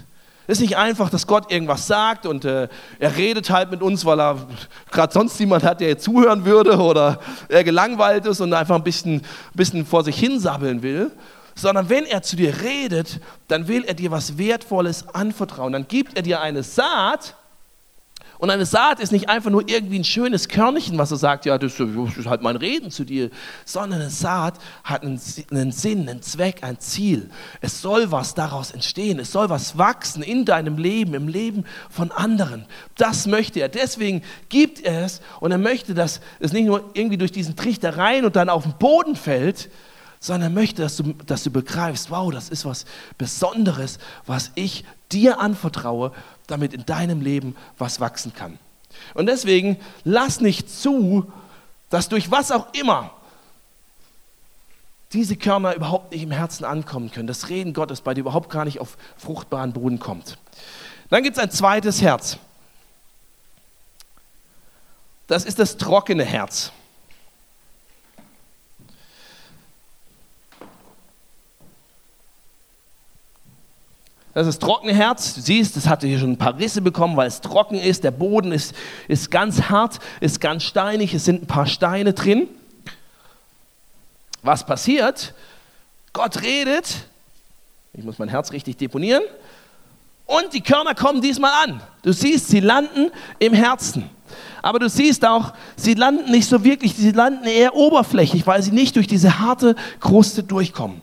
Es 0.46 0.58
ist 0.58 0.62
nicht 0.62 0.76
einfach, 0.76 1.10
dass 1.10 1.26
Gott 1.26 1.52
irgendwas 1.52 1.86
sagt 1.86 2.26
und 2.26 2.44
äh, 2.44 2.68
er 2.98 3.16
redet 3.16 3.50
halt 3.50 3.70
mit 3.70 3.82
uns, 3.82 4.04
weil 4.04 4.20
er 4.20 4.48
gerade 4.90 5.12
sonst 5.12 5.38
niemand 5.38 5.62
hat, 5.62 5.80
der 5.80 5.98
zuhören 5.98 6.44
würde 6.44 6.76
oder 6.78 7.20
er 7.48 7.62
gelangweilt 7.62 8.26
ist 8.26 8.40
und 8.40 8.52
einfach 8.52 8.74
ein 8.74 8.82
bisschen, 8.82 9.22
bisschen 9.54 9.86
vor 9.86 10.02
sich 10.02 10.18
hinsabbeln 10.18 10.82
will, 10.82 11.12
sondern 11.60 11.88
wenn 11.88 12.06
er 12.06 12.22
zu 12.22 12.36
dir 12.36 12.62
redet, 12.62 13.20
dann 13.48 13.68
will 13.68 13.84
er 13.84 13.94
dir 13.94 14.10
was 14.10 14.38
Wertvolles 14.38 15.08
anvertrauen. 15.08 15.72
Dann 15.72 15.88
gibt 15.88 16.16
er 16.16 16.22
dir 16.22 16.40
eine 16.40 16.62
Saat, 16.62 17.36
und 18.40 18.48
eine 18.48 18.64
Saat 18.64 19.00
ist 19.00 19.12
nicht 19.12 19.28
einfach 19.28 19.50
nur 19.50 19.68
irgendwie 19.68 19.98
ein 19.98 20.04
schönes 20.04 20.48
Körnchen, 20.48 20.96
was 20.96 21.10
er 21.10 21.18
sagt, 21.18 21.44
ja, 21.44 21.58
das 21.58 21.78
ist 21.78 22.26
halt 22.26 22.40
mein 22.40 22.56
Reden 22.56 22.90
zu 22.90 23.04
dir, 23.04 23.30
sondern 23.66 24.00
eine 24.00 24.08
Saat 24.08 24.54
hat 24.82 25.02
einen, 25.02 25.18
Sinn, 25.18 26.08
einen 26.08 26.22
Zweck, 26.22 26.62
ein 26.62 26.80
Ziel. 26.80 27.28
Es 27.60 27.82
soll 27.82 28.10
was 28.10 28.32
daraus 28.34 28.70
entstehen, 28.70 29.18
es 29.18 29.30
soll 29.30 29.50
was 29.50 29.76
wachsen 29.76 30.22
in 30.22 30.46
deinem 30.46 30.78
Leben, 30.78 31.12
im 31.12 31.28
Leben 31.28 31.66
von 31.90 32.12
anderen. 32.12 32.64
Das 32.96 33.26
möchte 33.26 33.60
er. 33.60 33.68
Deswegen 33.68 34.22
gibt 34.48 34.80
er 34.80 35.04
es 35.04 35.20
und 35.40 35.52
er 35.52 35.58
möchte, 35.58 35.92
dass 35.92 36.22
es 36.38 36.54
nicht 36.54 36.64
nur 36.64 36.88
irgendwie 36.94 37.18
durch 37.18 37.32
diesen 37.32 37.56
Trichter 37.56 37.98
rein 37.98 38.24
und 38.24 38.36
dann 38.36 38.48
auf 38.48 38.62
den 38.62 38.72
Boden 38.78 39.16
fällt, 39.16 39.68
sondern 40.20 40.52
er 40.52 40.54
möchte, 40.54 40.82
dass 40.82 40.96
du, 40.96 41.14
dass 41.26 41.42
du 41.42 41.50
begreifst, 41.50 42.10
wow, 42.10 42.30
das 42.30 42.50
ist 42.50 42.66
was 42.66 42.84
Besonderes, 43.16 43.98
was 44.26 44.52
ich 44.54 44.84
dir 45.10 45.40
anvertraue, 45.40 46.12
damit 46.46 46.74
in 46.74 46.84
deinem 46.84 47.22
Leben 47.22 47.56
was 47.78 48.00
wachsen 48.00 48.34
kann. 48.34 48.58
Und 49.14 49.26
deswegen 49.26 49.78
lass 50.04 50.40
nicht 50.40 50.70
zu, 50.70 51.32
dass 51.88 52.10
durch 52.10 52.30
was 52.30 52.52
auch 52.52 52.72
immer 52.74 53.10
diese 55.12 55.36
Körner 55.36 55.74
überhaupt 55.74 56.12
nicht 56.12 56.22
im 56.22 56.30
Herzen 56.30 56.64
ankommen 56.64 57.10
können. 57.10 57.26
Das 57.26 57.48
Reden 57.48 57.72
Gottes 57.72 58.02
bei 58.02 58.14
dir 58.14 58.20
überhaupt 58.20 58.50
gar 58.50 58.64
nicht 58.64 58.78
auf 58.78 58.96
fruchtbaren 59.16 59.72
Boden 59.72 59.98
kommt. 59.98 60.38
Dann 61.08 61.22
gibt 61.22 61.36
es 61.36 61.42
ein 61.42 61.50
zweites 61.50 62.00
Herz. 62.00 62.36
Das 65.26 65.44
ist 65.44 65.58
das 65.58 65.78
trockene 65.78 66.24
Herz. 66.24 66.72
Das 74.32 74.46
ist 74.46 74.60
das 74.60 74.66
trockene 74.66 74.94
Herz. 74.94 75.34
Du 75.34 75.40
siehst, 75.40 75.76
es 75.76 75.88
hatte 75.88 76.06
hier 76.06 76.18
schon 76.18 76.32
ein 76.32 76.38
paar 76.38 76.56
Risse 76.56 76.80
bekommen, 76.80 77.16
weil 77.16 77.26
es 77.26 77.40
trocken 77.40 77.76
ist. 77.76 78.04
Der 78.04 78.12
Boden 78.12 78.52
ist, 78.52 78.74
ist 79.08 79.30
ganz 79.30 79.62
hart, 79.62 79.98
ist 80.20 80.40
ganz 80.40 80.62
steinig. 80.62 81.14
Es 81.14 81.24
sind 81.24 81.42
ein 81.42 81.46
paar 81.46 81.66
Steine 81.66 82.12
drin. 82.12 82.48
Was 84.42 84.64
passiert? 84.64 85.34
Gott 86.12 86.42
redet. 86.42 86.86
Ich 87.92 88.04
muss 88.04 88.18
mein 88.18 88.28
Herz 88.28 88.52
richtig 88.52 88.76
deponieren. 88.76 89.22
Und 90.26 90.52
die 90.52 90.60
Körner 90.60 90.94
kommen 90.94 91.20
diesmal 91.20 91.52
an. 91.64 91.82
Du 92.02 92.12
siehst, 92.12 92.48
sie 92.48 92.60
landen 92.60 93.10
im 93.40 93.52
Herzen. 93.52 94.08
Aber 94.62 94.78
du 94.78 94.88
siehst 94.88 95.26
auch, 95.26 95.54
sie 95.74 95.94
landen 95.94 96.30
nicht 96.30 96.48
so 96.48 96.62
wirklich, 96.62 96.94
sie 96.94 97.10
landen 97.10 97.46
eher 97.46 97.74
oberflächlich, 97.74 98.46
weil 98.46 98.62
sie 98.62 98.70
nicht 98.70 98.94
durch 98.94 99.08
diese 99.08 99.40
harte 99.40 99.74
Kruste 99.98 100.44
durchkommen. 100.44 101.02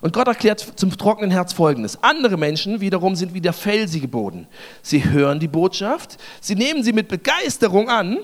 Und 0.00 0.14
Gott 0.14 0.28
erklärt 0.28 0.60
zum 0.76 0.96
trockenen 0.96 1.30
Herz 1.30 1.52
Folgendes. 1.52 2.02
Andere 2.02 2.36
Menschen 2.36 2.80
wiederum 2.80 3.16
sind 3.16 3.34
wie 3.34 3.40
der 3.40 3.52
felsige 3.52 4.08
Boden. 4.08 4.46
Sie 4.82 5.04
hören 5.04 5.40
die 5.40 5.48
Botschaft, 5.48 6.16
sie 6.40 6.54
nehmen 6.54 6.82
sie 6.82 6.92
mit 6.92 7.08
Begeisterung 7.08 7.90
an, 7.90 8.18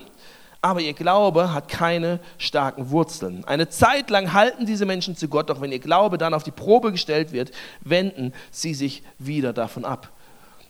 aber 0.62 0.80
ihr 0.80 0.94
Glaube 0.94 1.52
hat 1.52 1.68
keine 1.68 2.18
starken 2.38 2.90
Wurzeln. 2.90 3.44
Eine 3.44 3.68
Zeit 3.68 4.10
lang 4.10 4.32
halten 4.32 4.64
diese 4.64 4.86
Menschen 4.86 5.16
zu 5.16 5.28
Gott, 5.28 5.50
doch 5.50 5.60
wenn 5.60 5.70
ihr 5.70 5.78
Glaube 5.78 6.18
dann 6.18 6.34
auf 6.34 6.44
die 6.44 6.50
Probe 6.50 6.92
gestellt 6.92 7.32
wird, 7.32 7.50
wenden 7.82 8.32
sie 8.50 8.74
sich 8.74 9.02
wieder 9.18 9.52
davon 9.52 9.84
ab. 9.84 10.10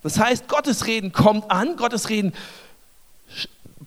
Das 0.03 0.19
heißt, 0.19 0.47
Gottes 0.47 0.87
Reden 0.87 1.13
kommt 1.13 1.49
an, 1.49 1.77
Gottes 1.77 2.09
Reden 2.09 2.33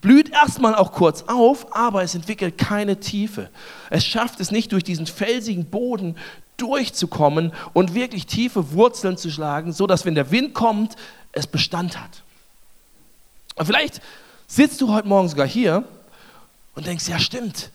blüht 0.00 0.30
erstmal 0.30 0.74
auch 0.74 0.92
kurz 0.92 1.24
auf, 1.26 1.74
aber 1.76 2.02
es 2.02 2.14
entwickelt 2.14 2.58
keine 2.58 2.98
Tiefe. 3.00 3.50
Es 3.90 4.04
schafft 4.04 4.40
es 4.40 4.50
nicht 4.50 4.72
durch 4.72 4.84
diesen 4.84 5.06
felsigen 5.06 5.66
Boden 5.66 6.16
durchzukommen 6.60 7.52
und 7.72 7.94
wirklich 7.94 8.26
tiefe 8.26 8.72
Wurzeln 8.72 9.16
zu 9.16 9.30
schlagen, 9.30 9.72
so 9.72 9.86
dass 9.86 10.04
wenn 10.04 10.14
der 10.14 10.30
Wind 10.30 10.54
kommt, 10.54 10.96
es 11.32 11.46
Bestand 11.46 11.98
hat. 11.98 12.22
Und 13.56 13.66
vielleicht 13.66 14.00
sitzt 14.46 14.80
du 14.80 14.92
heute 14.92 15.08
Morgen 15.08 15.28
sogar 15.28 15.46
hier 15.46 15.84
und 16.74 16.86
denkst, 16.86 17.08
ja 17.08 17.18
stimmt, 17.18 17.70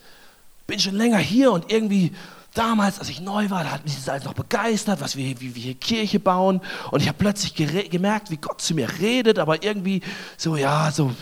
bin 0.68 0.80
schon 0.80 0.96
länger 0.96 1.18
hier 1.18 1.51
und 1.51 1.72
irgendwie 1.72 2.12
damals, 2.56 3.00
als 3.00 3.10
ich 3.10 3.22
neu 3.22 3.50
war, 3.50 3.63
da 3.63 3.72
hat 3.72 3.84
mich 3.84 3.96
das 3.96 4.10
alles 4.10 4.24
noch 4.24 4.34
begeistert, 4.34 5.01
was 5.01 5.15
wir, 5.15 5.39
wie 5.42 5.54
wir 5.54 5.62
hier 5.62 5.75
Kirche 5.75 6.20
bauen. 6.20 6.62
Und 6.92 7.01
ich 7.01 7.08
habe 7.08 7.18
plötzlich 7.18 7.54
gemerkt, 7.54 8.32
wie 8.32 8.38
Gott 8.38 8.62
zu 8.62 8.74
mir 8.74 8.89
redet, 9.00 9.38
aber 9.38 9.63
irgendwie 9.63 10.01
so, 10.38 10.56
ja, 10.56 10.92
so, 10.92 11.13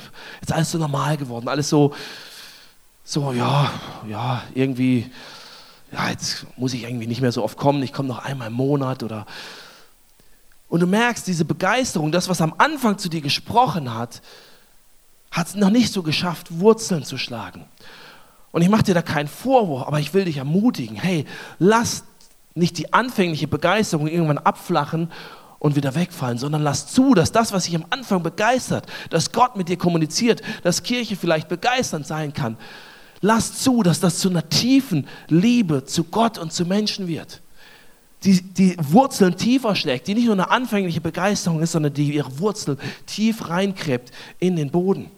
jetzt 0.42 0.54
alles 0.54 0.72
so 0.72 0.78
normal 0.78 1.18
geworden, 1.18 1.48
alles 1.48 1.70
so, 1.70 1.94
so, 3.04 3.34
ja, 3.34 3.72
ja, 4.10 4.44
irgendwie 4.54 5.12
ja, 5.94 6.10
jetzt 6.10 6.46
muss 6.58 6.74
ich 6.74 6.84
irgendwie 6.84 7.08
nicht 7.08 7.22
mehr 7.22 7.32
so 7.32 7.44
oft 7.44 7.58
kommen, 7.58 7.84
ich 7.84 7.94
komme 7.94 8.08
noch 8.08 8.20
einmal 8.20 8.48
im 8.48 8.54
Monat 8.54 9.04
oder. 9.04 9.26
Und 10.68 10.80
du 10.80 10.88
merkst, 10.88 11.28
diese 11.28 11.46
Begeisterung, 11.46 12.12
das, 12.12 12.30
was 12.30 12.42
am 12.42 12.56
Anfang 12.58 12.98
zu 12.98 13.10
dir 13.10 13.22
gesprochen 13.22 13.94
hat, 13.94 14.22
hat 15.30 15.48
es 15.48 15.56
noch 15.56 15.70
nicht 15.70 15.94
so 15.94 16.02
geschafft, 16.02 16.60
Wurzeln 16.60 17.04
zu 17.04 17.18
schlagen. 17.18 17.66
Und 18.52 18.62
ich 18.62 18.70
mache 18.70 18.84
dir 18.84 18.96
da 18.96 19.02
keinen 19.02 19.28
Vorwurf, 19.28 19.88
aber 19.88 20.00
ich 20.00 20.14
will 20.14 20.26
dich 20.26 20.38
ermutigen, 20.38 20.96
hey, 20.96 21.26
lass 21.60 22.04
nicht 22.56 22.78
die 22.78 22.94
anfängliche 22.94 23.48
Begeisterung 23.48 24.08
irgendwann 24.08 24.38
abflachen 24.38 25.12
und 25.60 25.76
wieder 25.76 25.96
wegfallen, 25.96 26.38
sondern 26.38 26.62
lass 26.62 26.88
zu, 26.88 27.14
dass 27.14 27.32
das, 27.32 27.52
was 27.52 27.66
dich 27.66 27.76
am 27.76 27.86
Anfang 27.90 28.22
begeistert, 28.22 28.86
dass 29.10 29.32
Gott 29.32 29.56
mit 29.56 29.70
dir 29.70 29.78
kommuniziert, 29.78 30.42
dass 30.64 30.84
Kirche 30.84 31.16
vielleicht 31.16 31.50
begeisternd 31.50 32.06
sein 32.06 32.34
kann, 32.34 32.58
Lass 33.26 33.64
zu, 33.64 33.84
dass 33.84 34.02
das 34.02 34.20
zu 34.20 34.30
einer 34.30 34.50
tiefen 34.50 35.08
Liebe 35.30 35.86
zu 35.86 36.04
Gott 36.04 36.38
und 36.38 36.52
zu 36.52 36.66
Menschen 36.66 37.08
wird. 37.08 37.40
Die, 38.26 38.42
die 38.42 38.76
Wurzeln 38.78 39.38
tiefer 39.38 39.78
schlägt, 39.78 40.08
die 40.08 40.14
nicht 40.14 40.26
nur 40.26 40.34
eine 40.34 40.52
anfängliche 40.52 41.00
Begeisterung 41.00 41.62
ist, 41.62 41.72
sondern 41.72 41.94
die 41.94 42.14
ihre 42.14 42.38
Wurzeln 42.38 42.78
tief 43.06 43.48
reinkrebt 43.48 44.12
in 44.40 44.58
den 44.58 44.70
Boden. 44.70 45.10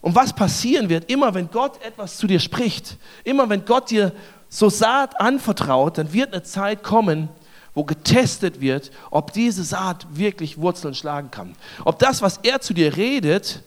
Und 0.00 0.14
was 0.14 0.32
passieren 0.32 0.88
wird, 0.88 1.10
immer 1.10 1.34
wenn 1.34 1.50
Gott 1.50 1.82
etwas 1.84 2.16
zu 2.16 2.26
dir 2.26 2.40
spricht, 2.40 2.96
immer 3.22 3.50
wenn 3.50 3.66
Gott 3.66 3.90
dir 3.90 4.12
so 4.48 4.70
Saat 4.70 5.20
anvertraut, 5.20 5.98
dann 5.98 6.14
wird 6.14 6.32
eine 6.32 6.42
Zeit 6.42 6.82
kommen, 6.82 7.28
wo 7.74 7.84
getestet 7.84 8.62
wird, 8.62 8.92
ob 9.10 9.34
diese 9.34 9.62
Saat 9.62 10.06
wirklich 10.10 10.56
Wurzeln 10.56 10.94
schlagen 10.94 11.30
kann. 11.30 11.54
Ob 11.84 11.98
das, 11.98 12.22
was 12.22 12.38
er 12.42 12.62
zu 12.62 12.72
dir 12.72 12.96
redet, 12.96 13.62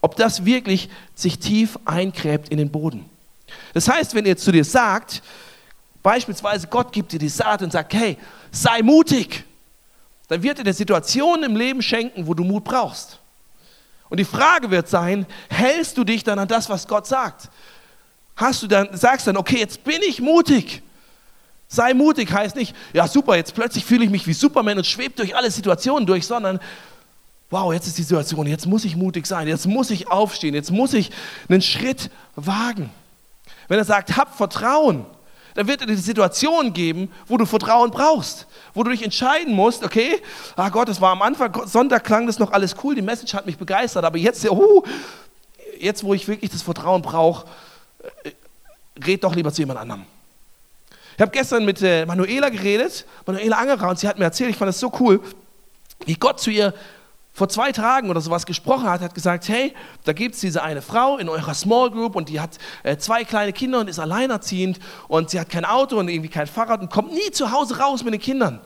ob 0.00 0.16
das 0.16 0.44
wirklich 0.44 0.88
sich 1.14 1.38
tief 1.38 1.78
eingräbt 1.84 2.48
in 2.48 2.58
den 2.58 2.70
Boden. 2.70 3.08
Das 3.74 3.88
heißt, 3.88 4.14
wenn 4.14 4.26
ihr 4.26 4.36
zu 4.36 4.52
dir 4.52 4.64
sagt, 4.64 5.22
beispielsweise 6.02 6.66
Gott 6.68 6.92
gibt 6.92 7.12
dir 7.12 7.18
die 7.18 7.28
Saat 7.28 7.62
und 7.62 7.72
sagt, 7.72 7.94
hey, 7.94 8.16
sei 8.50 8.82
mutig, 8.82 9.44
dann 10.28 10.42
wird 10.42 10.58
er 10.58 10.64
dir 10.64 10.72
Situationen 10.72 11.50
im 11.50 11.56
Leben 11.56 11.82
schenken, 11.82 12.26
wo 12.26 12.34
du 12.34 12.44
Mut 12.44 12.64
brauchst. 12.64 13.18
Und 14.08 14.18
die 14.18 14.24
Frage 14.24 14.70
wird 14.70 14.88
sein, 14.88 15.26
hältst 15.48 15.98
du 15.98 16.04
dich 16.04 16.22
dann 16.22 16.38
an 16.38 16.48
das, 16.48 16.68
was 16.68 16.86
Gott 16.86 17.06
sagt? 17.06 17.48
Hast 18.36 18.62
du 18.62 18.66
dann, 18.66 18.96
sagst 18.96 19.26
dann, 19.26 19.36
okay, 19.36 19.58
jetzt 19.58 19.82
bin 19.82 20.00
ich 20.02 20.20
mutig. 20.20 20.82
Sei 21.68 21.94
mutig 21.94 22.30
heißt 22.30 22.54
nicht, 22.54 22.76
ja 22.92 23.08
super, 23.08 23.34
jetzt 23.34 23.54
plötzlich 23.54 23.84
fühle 23.84 24.04
ich 24.04 24.10
mich 24.10 24.26
wie 24.26 24.32
Superman 24.32 24.78
und 24.78 24.86
schwebe 24.86 25.16
durch 25.16 25.34
alle 25.34 25.50
Situationen 25.50 26.06
durch, 26.06 26.26
sondern 26.26 26.60
wow, 27.50 27.72
jetzt 27.72 27.86
ist 27.86 27.98
die 27.98 28.02
Situation, 28.02 28.46
jetzt 28.46 28.66
muss 28.66 28.84
ich 28.84 28.96
mutig 28.96 29.26
sein, 29.26 29.46
jetzt 29.48 29.66
muss 29.66 29.90
ich 29.90 30.08
aufstehen, 30.08 30.54
jetzt 30.54 30.70
muss 30.70 30.92
ich 30.92 31.10
einen 31.48 31.62
Schritt 31.62 32.10
wagen. 32.34 32.90
Wenn 33.68 33.78
er 33.78 33.84
sagt, 33.84 34.16
hab 34.16 34.36
Vertrauen, 34.36 35.06
dann 35.54 35.68
wird 35.68 35.80
er 35.80 35.86
dir 35.86 35.96
die 35.96 36.02
Situation 36.02 36.72
geben, 36.72 37.10
wo 37.26 37.36
du 37.36 37.46
Vertrauen 37.46 37.90
brauchst, 37.90 38.46
wo 38.74 38.82
du 38.82 38.90
dich 38.90 39.02
entscheiden 39.02 39.54
musst, 39.54 39.84
okay, 39.84 40.20
ah 40.54 40.68
Gott, 40.68 40.88
es 40.88 41.00
war 41.00 41.12
am 41.12 41.22
Anfang, 41.22 41.66
Sonntag 41.66 42.04
klang 42.04 42.26
das 42.26 42.38
noch 42.38 42.52
alles 42.52 42.74
cool, 42.82 42.94
die 42.94 43.02
Message 43.02 43.32
hat 43.32 43.46
mich 43.46 43.56
begeistert, 43.56 44.04
aber 44.04 44.18
jetzt, 44.18 44.48
uh, 44.48 44.82
jetzt 45.80 46.04
wo 46.04 46.14
ich 46.14 46.28
wirklich 46.28 46.50
das 46.50 46.62
Vertrauen 46.62 47.00
brauche, 47.00 47.46
äh, 48.24 48.32
red 49.04 49.24
doch 49.24 49.34
lieber 49.34 49.52
zu 49.52 49.62
jemand 49.62 49.80
anderem. 49.80 50.04
Ich 51.16 51.22
habe 51.22 51.30
gestern 51.30 51.64
mit 51.64 51.80
äh, 51.80 52.04
Manuela 52.04 52.50
geredet, 52.50 53.06
Manuela 53.24 53.56
Angerer, 53.56 53.88
und 53.88 53.98
sie 53.98 54.06
hat 54.06 54.18
mir 54.18 54.24
erzählt, 54.24 54.50
ich 54.50 54.56
fand 54.56 54.68
das 54.68 54.78
so 54.78 54.92
cool, 55.00 55.22
wie 56.04 56.14
Gott 56.14 56.40
zu 56.40 56.50
ihr 56.50 56.74
vor 57.36 57.50
zwei 57.50 57.70
Tagen 57.70 58.08
oder 58.08 58.22
sowas 58.22 58.46
gesprochen 58.46 58.88
hat, 58.88 59.02
hat 59.02 59.14
gesagt, 59.14 59.46
hey, 59.50 59.74
da 60.04 60.14
gibt 60.14 60.36
es 60.36 60.40
diese 60.40 60.62
eine 60.62 60.80
Frau 60.80 61.18
in 61.18 61.28
eurer 61.28 61.52
Small 61.52 61.90
Group 61.90 62.16
und 62.16 62.30
die 62.30 62.40
hat 62.40 62.56
äh, 62.82 62.96
zwei 62.96 63.24
kleine 63.24 63.52
Kinder 63.52 63.80
und 63.80 63.88
ist 63.88 63.98
alleinerziehend 63.98 64.80
und 65.06 65.28
sie 65.28 65.38
hat 65.38 65.50
kein 65.50 65.66
Auto 65.66 65.98
und 65.98 66.08
irgendwie 66.08 66.30
kein 66.30 66.46
Fahrrad 66.46 66.80
und 66.80 66.90
kommt 66.90 67.12
nie 67.12 67.30
zu 67.32 67.52
Hause 67.52 67.78
raus 67.78 68.02
mit 68.04 68.14
den 68.14 68.22
Kindern. 68.22 68.60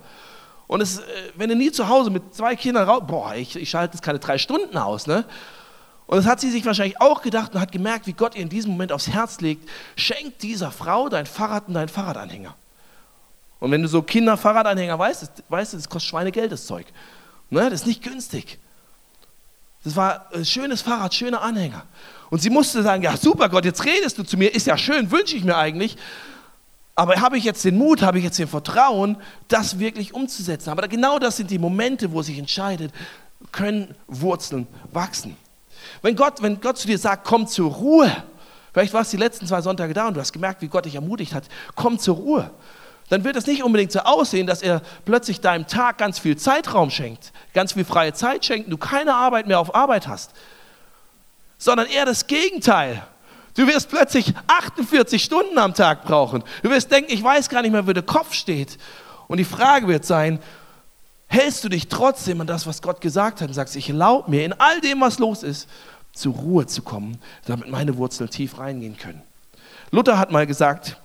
Und 0.68 0.82
es, 0.82 1.00
äh, 1.00 1.02
wenn 1.34 1.48
du 1.48 1.56
nie 1.56 1.72
zu 1.72 1.88
Hause 1.88 2.10
mit 2.10 2.32
zwei 2.32 2.54
Kindern 2.54 2.88
raus, 2.88 3.02
boah, 3.08 3.34
ich, 3.34 3.56
ich 3.56 3.68
schalte 3.68 3.96
jetzt 3.96 4.04
keine 4.04 4.20
drei 4.20 4.38
Stunden 4.38 4.78
aus, 4.78 5.08
ne? 5.08 5.24
Und 6.06 6.18
das 6.18 6.26
hat 6.26 6.40
sie 6.40 6.50
sich 6.52 6.64
wahrscheinlich 6.64 7.00
auch 7.00 7.22
gedacht 7.22 7.56
und 7.56 7.60
hat 7.60 7.72
gemerkt, 7.72 8.06
wie 8.06 8.12
Gott 8.12 8.36
ihr 8.36 8.42
in 8.42 8.48
diesem 8.48 8.70
Moment 8.70 8.92
aufs 8.92 9.08
Herz 9.08 9.40
legt, 9.40 9.68
schenk 9.96 10.38
dieser 10.38 10.70
Frau 10.70 11.08
dein 11.08 11.26
Fahrrad 11.26 11.66
und 11.66 11.74
deinen 11.74 11.88
Fahrradanhänger. 11.88 12.54
Und 13.58 13.72
wenn 13.72 13.82
du 13.82 13.88
so 13.88 14.00
Kinder-Fahrradanhänger 14.00 14.96
weißt, 14.96 15.28
weißt 15.48 15.72
du, 15.72 15.76
das 15.76 15.88
kostet 15.88 16.10
Schweinegeld, 16.10 16.52
das 16.52 16.66
Zeug. 16.66 16.86
Ne, 17.50 17.68
das 17.68 17.80
ist 17.80 17.86
nicht 17.86 18.02
günstig. 18.02 18.58
Das 19.82 19.96
war 19.96 20.26
ein 20.32 20.44
schönes 20.44 20.82
Fahrrad, 20.82 21.14
schöner 21.14 21.42
Anhänger. 21.42 21.84
Und 22.30 22.40
sie 22.40 22.50
musste 22.50 22.82
sagen, 22.82 23.02
ja 23.02 23.16
super 23.16 23.48
Gott, 23.48 23.64
jetzt 23.64 23.84
redest 23.84 24.18
du 24.18 24.22
zu 24.22 24.36
mir, 24.36 24.54
ist 24.54 24.66
ja 24.66 24.78
schön, 24.78 25.10
wünsche 25.10 25.36
ich 25.36 25.44
mir 25.44 25.56
eigentlich. 25.56 25.96
Aber 26.94 27.16
habe 27.16 27.38
ich 27.38 27.44
jetzt 27.44 27.64
den 27.64 27.78
Mut, 27.78 28.02
habe 28.02 28.18
ich 28.18 28.24
jetzt 28.24 28.38
den 28.38 28.46
Vertrauen, 28.46 29.16
das 29.48 29.78
wirklich 29.78 30.12
umzusetzen? 30.12 30.70
Aber 30.70 30.86
genau 30.86 31.18
das 31.18 31.38
sind 31.38 31.50
die 31.50 31.58
Momente, 31.58 32.12
wo 32.12 32.22
sich 32.22 32.38
entscheidet, 32.38 32.92
können 33.52 33.94
Wurzeln 34.06 34.66
wachsen. 34.92 35.36
Wenn 36.02 36.14
Gott, 36.14 36.42
wenn 36.42 36.60
Gott 36.60 36.78
zu 36.78 36.86
dir 36.86 36.98
sagt, 36.98 37.26
komm 37.26 37.46
zur 37.46 37.72
Ruhe, 37.72 38.14
vielleicht 38.72 38.92
war 38.92 39.00
es 39.00 39.10
die 39.10 39.16
letzten 39.16 39.46
zwei 39.46 39.62
Sonntage 39.62 39.94
da 39.94 40.08
und 40.08 40.14
du 40.14 40.20
hast 40.20 40.32
gemerkt, 40.32 40.60
wie 40.60 40.68
Gott 40.68 40.84
dich 40.84 40.94
ermutigt 40.94 41.32
hat, 41.32 41.44
komm 41.74 41.98
zur 41.98 42.16
Ruhe 42.16 42.50
dann 43.10 43.24
wird 43.24 43.36
es 43.36 43.46
nicht 43.46 43.62
unbedingt 43.62 43.92
so 43.92 43.98
aussehen, 44.00 44.46
dass 44.46 44.62
er 44.62 44.80
plötzlich 45.04 45.40
deinem 45.40 45.66
Tag 45.66 45.98
ganz 45.98 46.18
viel 46.18 46.36
Zeitraum 46.36 46.90
schenkt, 46.90 47.32
ganz 47.52 47.72
viel 47.74 47.84
freie 47.84 48.14
Zeit 48.14 48.44
schenkt 48.44 48.66
und 48.66 48.70
du 48.70 48.78
keine 48.78 49.14
Arbeit 49.14 49.48
mehr 49.48 49.58
auf 49.58 49.74
Arbeit 49.74 50.06
hast, 50.06 50.30
sondern 51.58 51.88
eher 51.88 52.06
das 52.06 52.28
Gegenteil. 52.28 53.02
Du 53.56 53.66
wirst 53.66 53.90
plötzlich 53.90 54.32
48 54.46 55.22
Stunden 55.22 55.58
am 55.58 55.74
Tag 55.74 56.04
brauchen. 56.04 56.44
Du 56.62 56.70
wirst 56.70 56.92
denken, 56.92 57.12
ich 57.12 57.22
weiß 57.22 57.48
gar 57.48 57.62
nicht 57.62 57.72
mehr, 57.72 57.86
wo 57.86 57.92
der 57.92 58.04
Kopf 58.04 58.32
steht. 58.32 58.78
Und 59.26 59.38
die 59.38 59.44
Frage 59.44 59.88
wird 59.88 60.04
sein, 60.04 60.38
hältst 61.26 61.64
du 61.64 61.68
dich 61.68 61.88
trotzdem 61.88 62.40
an 62.40 62.46
das, 62.46 62.68
was 62.68 62.80
Gott 62.80 63.00
gesagt 63.00 63.40
hat 63.40 63.48
und 63.48 63.54
sagst, 63.54 63.74
ich 63.74 63.88
erlaube 63.88 64.30
mir 64.30 64.44
in 64.44 64.52
all 64.52 64.80
dem, 64.80 65.00
was 65.00 65.18
los 65.18 65.42
ist, 65.42 65.68
zur 66.12 66.34
Ruhe 66.34 66.66
zu 66.66 66.82
kommen, 66.82 67.18
damit 67.46 67.68
meine 67.68 67.96
Wurzeln 67.96 68.30
tief 68.30 68.58
reingehen 68.58 68.96
können. 68.96 69.22
Luther 69.90 70.16
hat 70.16 70.30
mal 70.30 70.46
gesagt, 70.46 70.96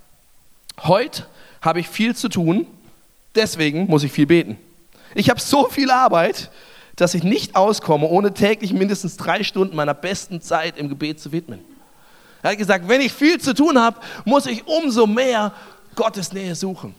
heute 0.84 1.26
habe 1.66 1.80
ich 1.80 1.90
viel 1.90 2.16
zu 2.16 2.30
tun, 2.30 2.68
deswegen 3.34 3.88
muss 3.88 4.04
ich 4.04 4.12
viel 4.12 4.28
beten. 4.28 4.58
Ich 5.16 5.30
habe 5.30 5.42
so 5.42 5.68
viel 5.68 5.92
Arbeit, 5.92 6.52
dass 6.96 7.14
ich 7.14 7.24
nicht 7.24 7.56
auskomme, 7.56 8.08
ohne 8.08 8.34
täglich 8.34 8.72
mindestens 8.72 9.18
drei 9.18 9.44
Stunden 9.44 9.76
meiner 9.76 9.94
besten 9.94 10.42
Zeit 10.42 10.78
im 10.78 10.88
Gebet 10.88 11.20
zu 11.20 11.32
widmen. 11.32 11.60
Er 12.42 12.52
hat 12.52 12.58
gesagt, 12.58 12.88
wenn 12.88 13.02
ich 13.02 13.12
viel 13.12 13.40
zu 13.40 13.54
tun 13.54 13.80
habe, 13.80 14.00
muss 14.24 14.46
ich 14.46 14.68
umso 14.68 15.08
mehr 15.08 15.52
Gottes 15.96 16.32
Nähe 16.32 16.56
suchen. 16.56 16.94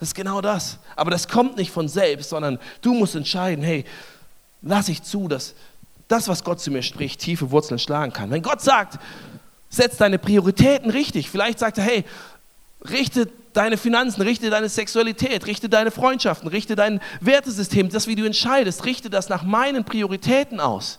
Das 0.00 0.08
ist 0.08 0.14
genau 0.14 0.40
das. 0.40 0.78
Aber 0.96 1.10
das 1.10 1.28
kommt 1.28 1.56
nicht 1.56 1.70
von 1.70 1.88
selbst, 1.88 2.30
sondern 2.30 2.58
du 2.80 2.94
musst 2.94 3.14
entscheiden, 3.14 3.62
hey, 3.62 3.84
lass 4.62 4.88
ich 4.88 5.02
zu, 5.02 5.28
dass 5.28 5.54
das, 6.08 6.28
was 6.28 6.42
Gott 6.42 6.60
zu 6.60 6.70
mir 6.70 6.82
spricht, 6.82 7.20
tiefe 7.20 7.50
Wurzeln 7.50 7.78
schlagen 7.78 8.12
kann. 8.12 8.30
Wenn 8.30 8.42
Gott 8.42 8.62
sagt, 8.62 8.98
setz 9.68 9.96
deine 9.96 10.18
Prioritäten 10.18 10.90
richtig, 10.90 11.30
vielleicht 11.30 11.58
sagt 11.58 11.78
er, 11.78 11.84
hey, 11.84 12.04
richte 12.88 13.28
deine 13.54 13.78
Finanzen, 13.78 14.20
richte 14.20 14.50
deine 14.50 14.68
Sexualität, 14.68 15.46
richte 15.46 15.70
deine 15.70 15.90
Freundschaften, 15.90 16.48
richte 16.48 16.76
dein 16.76 17.00
Wertesystem, 17.20 17.88
das, 17.88 18.06
wie 18.06 18.16
du 18.16 18.24
entscheidest, 18.24 18.84
richte 18.84 19.08
das 19.08 19.30
nach 19.30 19.42
meinen 19.42 19.84
Prioritäten 19.84 20.60
aus. 20.60 20.98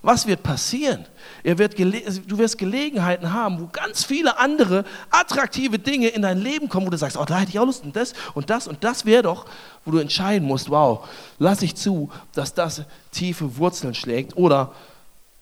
Was 0.00 0.26
wird 0.26 0.42
passieren? 0.42 1.06
Er 1.42 1.56
wird 1.56 1.78
du 1.78 2.38
wirst 2.38 2.58
Gelegenheiten 2.58 3.32
haben, 3.32 3.58
wo 3.58 3.68
ganz 3.72 4.04
viele 4.04 4.38
andere 4.38 4.84
attraktive 5.10 5.78
Dinge 5.78 6.08
in 6.08 6.20
dein 6.20 6.38
Leben 6.38 6.68
kommen, 6.68 6.86
wo 6.86 6.90
du 6.90 6.98
sagst, 6.98 7.16
oh, 7.16 7.24
da 7.24 7.38
hätte 7.38 7.52
ich 7.52 7.58
auch 7.58 7.64
Lust 7.64 7.84
und 7.84 7.96
das 7.96 8.12
und 8.34 8.50
das 8.50 8.68
und 8.68 8.84
das 8.84 9.06
wäre 9.06 9.22
doch, 9.22 9.46
wo 9.84 9.92
du 9.92 9.98
entscheiden 9.98 10.46
musst, 10.46 10.68
wow, 10.68 11.08
lass 11.38 11.62
ich 11.62 11.74
zu, 11.74 12.10
dass 12.34 12.52
das 12.52 12.82
tiefe 13.12 13.56
Wurzeln 13.56 13.94
schlägt 13.94 14.36
oder 14.36 14.72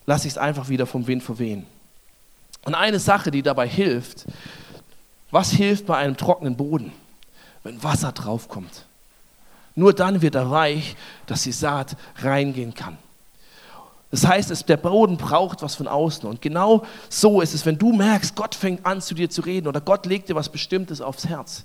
lass 0.07 0.25
ich 0.25 0.33
es 0.33 0.39
einfach 0.39 0.69
wieder 0.69 0.87
vom 0.87 1.09
Wind 1.09 1.25
verwehen. 1.25 1.67
Und 2.65 2.77
eine 2.77 3.01
Sache, 3.01 3.33
die 3.33 3.43
dabei 3.43 3.67
hilft, 3.69 4.27
was 5.33 5.51
hilft 5.51 5.87
bei 5.87 5.97
einem 5.97 6.17
trockenen 6.17 6.57
Boden? 6.57 6.93
Wenn 7.65 7.83
Wasser 7.83 8.13
draufkommt. 8.13 8.85
Nur 9.75 9.93
dann 9.93 10.23
wird 10.23 10.35
er 10.35 10.51
weich, 10.51 10.95
dass 11.27 11.43
die 11.43 11.53
Saat 11.53 11.97
reingehen 12.19 12.75
kann. 12.75 12.99
Das 14.11 14.27
heißt, 14.27 14.69
der 14.69 14.77
Boden 14.77 15.17
braucht 15.17 15.63
was 15.63 15.75
von 15.75 15.89
außen. 15.89 16.29
Und 16.29 16.43
genau 16.43 16.85
so 17.09 17.41
ist 17.41 17.55
es, 17.55 17.65
wenn 17.65 17.79
du 17.79 17.95
merkst, 17.95 18.37
Gott 18.37 18.55
fängt 18.55 18.85
an 18.85 19.01
zu 19.01 19.15
dir 19.15 19.31
zu 19.31 19.41
reden 19.41 19.69
oder 19.69 19.81
Gott 19.81 20.05
legt 20.05 20.29
dir 20.29 20.35
was 20.35 20.51
Bestimmtes 20.51 21.01
aufs 21.01 21.27
Herz, 21.27 21.65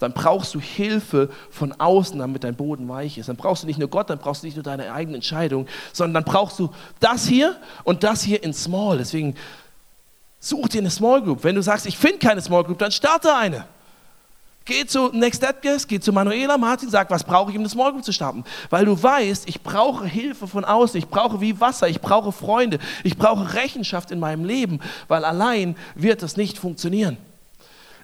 dann 0.00 0.12
brauchst 0.12 0.52
du 0.56 0.60
Hilfe 0.60 1.30
von 1.50 1.72
außen, 1.72 2.18
damit 2.18 2.42
dein 2.42 2.56
Boden 2.56 2.88
weich 2.88 3.16
ist. 3.16 3.28
Dann 3.28 3.36
brauchst 3.36 3.62
du 3.62 3.68
nicht 3.68 3.78
nur 3.78 3.88
Gott, 3.88 4.10
dann 4.10 4.18
brauchst 4.18 4.42
du 4.42 4.48
nicht 4.48 4.56
nur 4.56 4.64
deine 4.64 4.92
eigene 4.92 5.16
Entscheidung, 5.16 5.68
sondern 5.92 6.24
dann 6.24 6.32
brauchst 6.32 6.58
du 6.58 6.70
das 6.98 7.28
hier 7.28 7.56
und 7.84 8.02
das 8.02 8.22
hier 8.22 8.42
in 8.42 8.52
Small. 8.52 8.98
Deswegen 8.98 9.36
Such 10.44 10.68
dir 10.68 10.82
eine 10.82 10.90
Small 10.90 11.22
Group. 11.22 11.42
Wenn 11.42 11.54
du 11.54 11.62
sagst, 11.62 11.86
ich 11.86 11.96
finde 11.96 12.18
keine 12.18 12.42
Small 12.42 12.64
Group, 12.64 12.78
dann 12.78 12.92
starte 12.92 13.34
eine. 13.34 13.64
Geh 14.66 14.84
zu 14.84 15.08
Next 15.08 15.42
Step 15.42 15.62
Guest, 15.62 15.88
geh 15.88 15.98
zu 15.98 16.12
Manuela 16.12 16.58
Martin, 16.58 16.90
sag, 16.90 17.10
was 17.10 17.24
brauche 17.24 17.50
ich, 17.50 17.56
um 17.56 17.62
eine 17.62 17.70
Small 17.70 17.92
Group 17.92 18.04
zu 18.04 18.12
starten? 18.12 18.44
Weil 18.68 18.84
du 18.84 19.02
weißt, 19.02 19.48
ich 19.48 19.62
brauche 19.62 20.04
Hilfe 20.04 20.46
von 20.46 20.66
außen, 20.66 20.98
ich 20.98 21.08
brauche 21.08 21.40
wie 21.40 21.58
Wasser, 21.60 21.88
ich 21.88 21.98
brauche 21.98 22.30
Freunde, 22.30 22.78
ich 23.04 23.16
brauche 23.16 23.54
Rechenschaft 23.54 24.10
in 24.10 24.20
meinem 24.20 24.44
Leben, 24.44 24.80
weil 25.08 25.24
allein 25.24 25.76
wird 25.94 26.22
das 26.22 26.36
nicht 26.36 26.58
funktionieren. 26.58 27.16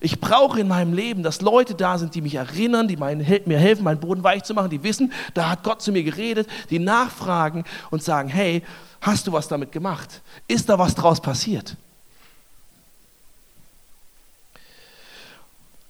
Ich 0.01 0.19
brauche 0.19 0.61
in 0.61 0.69
meinem 0.69 0.95
Leben, 0.95 1.23
dass 1.23 1.43
Leute 1.43 1.75
da 1.75 1.99
sind, 1.99 2.15
die 2.15 2.23
mich 2.23 2.37
erinnern, 2.37 2.89
die 2.89 2.97
mein, 2.97 3.19
mir 3.19 3.59
helfen, 3.59 3.85
meinen 3.85 4.01
Boden 4.01 4.25
weich 4.25 4.45
zu 4.45 4.55
machen, 4.55 4.71
die 4.71 4.83
wissen, 4.83 5.13
da 5.35 5.51
hat 5.51 5.63
Gott 5.63 5.83
zu 5.83 5.93
mir 5.93 6.03
geredet, 6.03 6.49
die 6.71 6.79
nachfragen 6.79 7.65
und 7.91 8.03
sagen, 8.03 8.31
hey, 8.31 8.63
hast 9.03 9.27
du 9.27 9.33
was 9.33 9.47
damit 9.47 9.73
gemacht? 9.73 10.23
Ist 10.49 10.71
da 10.71 10.79
was 10.79 10.95
draus 10.95 11.21
passiert? 11.21 11.77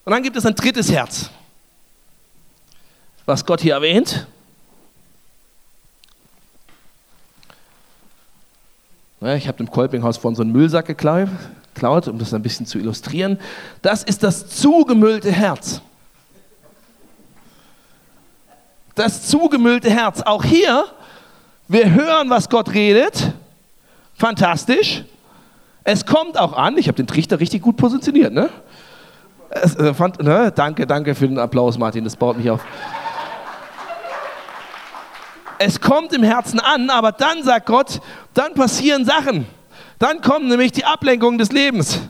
Und 0.05 0.13
dann 0.13 0.23
gibt 0.23 0.37
es 0.37 0.47
ein 0.47 0.55
drittes 0.55 0.91
Herz, 0.91 1.31
was 3.27 3.45
Gott 3.45 3.61
hier 3.61 3.75
erwähnt. 3.75 4.27
Ich 9.21 9.47
habe 9.47 9.59
dem 9.59 9.71
Kolpinghaus 9.71 10.17
von 10.17 10.35
so 10.35 10.41
einen 10.43 10.51
Müllsack 10.51 10.87
geklaut, 10.87 11.29
um 12.09 12.19
das 12.19 12.33
ein 12.33 12.41
bisschen 12.41 12.65
zu 12.65 12.79
illustrieren. 12.79 13.39
Das 13.83 14.03
ist 14.03 14.23
das 14.23 14.49
zugemüllte 14.49 15.31
Herz. 15.31 15.83
Das 18.95 19.29
zugemüllte 19.29 19.91
Herz. 19.91 20.23
Auch 20.23 20.43
hier, 20.43 20.87
wir 21.69 21.91
hören, 21.91 22.31
was 22.31 22.49
Gott 22.49 22.73
redet. 22.73 23.35
Fantastisch. 24.15 25.05
Es 25.85 26.07
kommt 26.07 26.39
auch 26.39 26.55
an. 26.55 26.79
Ich 26.79 26.89
habe 26.89 26.97
den 26.97 27.07
Trichter 27.07 27.41
richtig 27.41 27.63
gut 27.63 27.77
positioniert. 27.77 28.33
Ne? 28.33 28.49
Es, 29.51 29.75
äh, 29.75 29.93
fand, 29.93 30.23
ne? 30.23 30.53
Danke, 30.55 30.87
danke 30.87 31.15
für 31.15 31.27
den 31.27 31.39
Applaus, 31.39 31.77
Martin, 31.77 32.05
das 32.05 32.15
baut 32.15 32.37
mich 32.37 32.49
auf. 32.49 32.61
Es 35.59 35.81
kommt 35.81 36.13
im 36.13 36.23
Herzen 36.23 36.61
an, 36.61 36.89
aber 36.89 37.13
dann 37.13 37.43
sagt 37.43 37.67
Gott, 37.67 38.01
dann 38.33 38.55
passieren 38.55 39.05
Sachen. 39.05 39.47
Dann 39.99 40.23
kommen 40.23 40.49
nämlich 40.49 40.73
die 40.73 40.85
Ablenkungen 40.85 41.37
des 41.37 41.53
Lebens. 41.53 42.01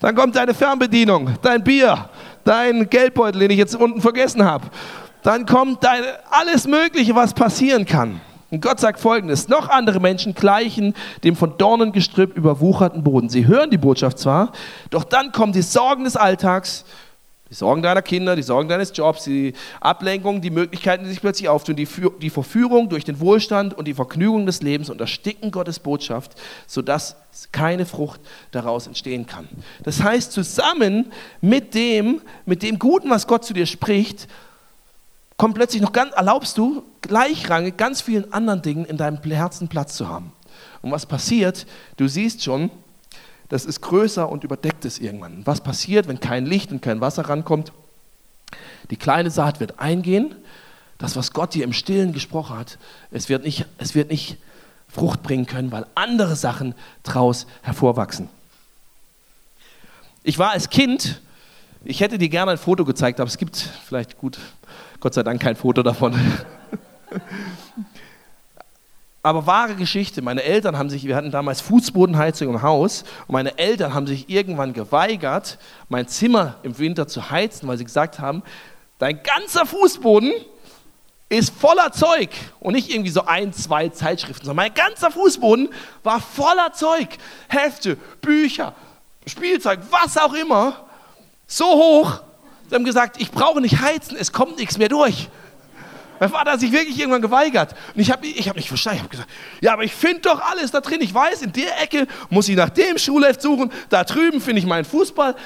Dann 0.00 0.14
kommt 0.14 0.36
deine 0.36 0.54
Fernbedienung, 0.54 1.30
dein 1.42 1.64
Bier, 1.64 2.08
dein 2.44 2.88
Geldbeutel, 2.88 3.40
den 3.40 3.50
ich 3.50 3.58
jetzt 3.58 3.74
unten 3.74 4.00
vergessen 4.00 4.44
habe. 4.44 4.66
Dann 5.22 5.44
kommt 5.44 5.82
deine, 5.82 6.06
alles 6.30 6.66
Mögliche, 6.66 7.14
was 7.14 7.34
passieren 7.34 7.84
kann. 7.84 8.20
Und 8.50 8.60
Gott 8.62 8.80
sagt 8.80 9.00
folgendes: 9.00 9.48
Noch 9.48 9.68
andere 9.68 10.00
Menschen 10.00 10.34
gleichen 10.34 10.94
dem 11.24 11.36
von 11.36 11.58
Dornengestrüpp 11.58 12.36
überwucherten 12.36 13.02
Boden. 13.02 13.28
Sie 13.28 13.46
hören 13.46 13.70
die 13.70 13.78
Botschaft 13.78 14.18
zwar, 14.18 14.52
doch 14.90 15.04
dann 15.04 15.32
kommen 15.32 15.52
die 15.52 15.62
Sorgen 15.62 16.04
des 16.04 16.16
Alltags, 16.16 16.84
die 17.48 17.54
Sorgen 17.54 17.80
deiner 17.80 18.02
Kinder, 18.02 18.34
die 18.34 18.42
Sorgen 18.42 18.68
deines 18.68 18.92
Jobs, 18.94 19.24
die 19.24 19.52
Ablenkung, 19.80 20.40
die 20.40 20.50
Möglichkeiten, 20.50 21.04
die 21.04 21.10
sich 21.10 21.20
plötzlich 21.20 21.48
auftun, 21.48 21.76
die, 21.76 21.86
die 22.20 22.30
Verführung 22.30 22.88
durch 22.88 23.04
den 23.04 23.20
Wohlstand 23.20 23.72
und 23.74 23.86
die 23.86 23.94
Vergnügung 23.94 24.46
des 24.46 24.62
Lebens 24.62 24.90
und 24.90 25.00
ersticken 25.00 25.52
Gottes 25.52 25.78
Botschaft, 25.78 26.32
sodass 26.66 27.16
keine 27.52 27.86
Frucht 27.86 28.20
daraus 28.50 28.88
entstehen 28.88 29.26
kann. 29.26 29.48
Das 29.84 30.02
heißt, 30.02 30.32
zusammen 30.32 31.12
mit 31.40 31.74
dem, 31.74 32.20
mit 32.46 32.62
dem 32.64 32.80
Guten, 32.80 33.10
was 33.10 33.28
Gott 33.28 33.44
zu 33.44 33.54
dir 33.54 33.66
spricht, 33.66 34.26
kommt 35.36 35.54
plötzlich 35.54 35.82
noch 35.82 35.92
ganz, 35.92 36.12
erlaubst 36.14 36.56
du 36.58 36.82
gleichrangig 37.02 37.76
ganz 37.76 38.00
vielen 38.00 38.32
anderen 38.32 38.62
Dingen 38.62 38.84
in 38.84 38.96
deinem 38.96 39.22
Herzen 39.22 39.68
Platz 39.68 39.96
zu 39.96 40.08
haben. 40.08 40.32
Und 40.82 40.90
was 40.90 41.06
passiert? 41.06 41.66
Du 41.96 42.08
siehst 42.08 42.42
schon, 42.42 42.70
das 43.48 43.64
ist 43.64 43.80
größer 43.80 44.28
und 44.28 44.44
überdeckt 44.44 44.84
es 44.84 44.98
irgendwann. 44.98 45.42
Was 45.44 45.60
passiert, 45.60 46.08
wenn 46.08 46.20
kein 46.20 46.46
Licht 46.46 46.72
und 46.72 46.82
kein 46.82 47.00
Wasser 47.00 47.28
rankommt? 47.28 47.72
Die 48.90 48.96
kleine 48.96 49.30
Saat 49.30 49.60
wird 49.60 49.78
eingehen, 49.78 50.34
das, 50.98 51.16
was 51.16 51.32
Gott 51.32 51.54
dir 51.54 51.64
im 51.64 51.72
Stillen 51.72 52.12
gesprochen 52.12 52.56
hat, 52.56 52.78
es 53.10 53.28
wird 53.28 53.44
nicht, 53.44 53.66
es 53.78 53.94
wird 53.94 54.10
nicht 54.10 54.38
Frucht 54.88 55.22
bringen 55.22 55.46
können, 55.46 55.72
weil 55.72 55.86
andere 55.94 56.36
Sachen 56.36 56.74
daraus 57.02 57.46
hervorwachsen. 57.62 58.28
Ich 60.22 60.38
war 60.38 60.50
als 60.50 60.70
Kind, 60.70 61.20
ich 61.84 62.00
hätte 62.00 62.18
dir 62.18 62.28
gerne 62.28 62.52
ein 62.52 62.58
Foto 62.58 62.84
gezeigt, 62.84 63.20
aber 63.20 63.28
es 63.28 63.36
gibt 63.36 63.56
vielleicht 63.56 64.18
gut, 64.18 64.38
Gott 65.00 65.14
sei 65.14 65.22
Dank 65.22 65.40
kein 65.42 65.56
Foto 65.56 65.82
davon. 65.82 66.14
aber 69.26 69.46
wahre 69.46 69.74
Geschichte. 69.74 70.22
Meine 70.22 70.44
Eltern 70.44 70.78
haben 70.78 70.88
sich, 70.88 71.04
wir 71.04 71.16
hatten 71.16 71.32
damals 71.32 71.60
Fußbodenheizung 71.60 72.48
im 72.48 72.62
Haus 72.62 73.02
und 73.26 73.32
meine 73.32 73.58
Eltern 73.58 73.92
haben 73.92 74.06
sich 74.06 74.30
irgendwann 74.30 74.72
geweigert, 74.72 75.58
mein 75.88 76.06
Zimmer 76.06 76.56
im 76.62 76.78
Winter 76.78 77.08
zu 77.08 77.30
heizen, 77.30 77.66
weil 77.68 77.76
sie 77.76 77.84
gesagt 77.84 78.20
haben, 78.20 78.44
dein 78.98 79.20
ganzer 79.22 79.66
Fußboden 79.66 80.32
ist 81.28 81.52
voller 81.58 81.90
Zeug 81.90 82.30
und 82.60 82.74
nicht 82.74 82.88
irgendwie 82.88 83.10
so 83.10 83.24
ein, 83.24 83.52
zwei 83.52 83.88
Zeitschriften, 83.88 84.46
sondern 84.46 84.64
mein 84.64 84.74
ganzer 84.74 85.10
Fußboden 85.10 85.70
war 86.04 86.20
voller 86.20 86.72
Zeug. 86.72 87.08
Hefte, 87.48 87.96
Bücher, 88.20 88.74
Spielzeug, 89.26 89.80
was 89.90 90.16
auch 90.16 90.34
immer. 90.34 90.86
So 91.48 91.64
hoch. 91.64 92.20
Sie 92.68 92.74
haben 92.74 92.84
gesagt, 92.84 93.20
ich 93.20 93.30
brauche 93.30 93.60
nicht 93.60 93.80
heizen, 93.80 94.16
es 94.18 94.32
kommt 94.32 94.58
nichts 94.58 94.78
mehr 94.78 94.88
durch. 94.88 95.28
Mein 96.18 96.30
Vater 96.30 96.52
hat 96.52 96.60
sich 96.60 96.72
wirklich 96.72 96.98
irgendwann 96.98 97.22
geweigert. 97.22 97.74
Und 97.94 98.00
ich 98.00 98.10
habe 98.10 98.26
ich 98.26 98.48
hab 98.48 98.56
nicht 98.56 98.68
verstanden. 98.68 98.96
Ich 98.96 99.02
habe 99.02 99.10
gesagt, 99.10 99.30
ja, 99.60 99.72
aber 99.72 99.84
ich 99.84 99.94
finde 99.94 100.22
doch 100.22 100.40
alles 100.40 100.70
da 100.70 100.80
drin. 100.80 101.00
Ich 101.00 101.12
weiß, 101.12 101.42
in 101.42 101.52
der 101.52 101.80
Ecke 101.80 102.06
muss 102.30 102.48
ich 102.48 102.56
nach 102.56 102.70
dem 102.70 102.96
Schulheft 102.98 103.42
suchen. 103.42 103.70
Da 103.90 104.04
drüben 104.04 104.40
finde 104.40 104.60
ich 104.60 104.66
meinen 104.66 104.84
Fußball. 104.84 105.36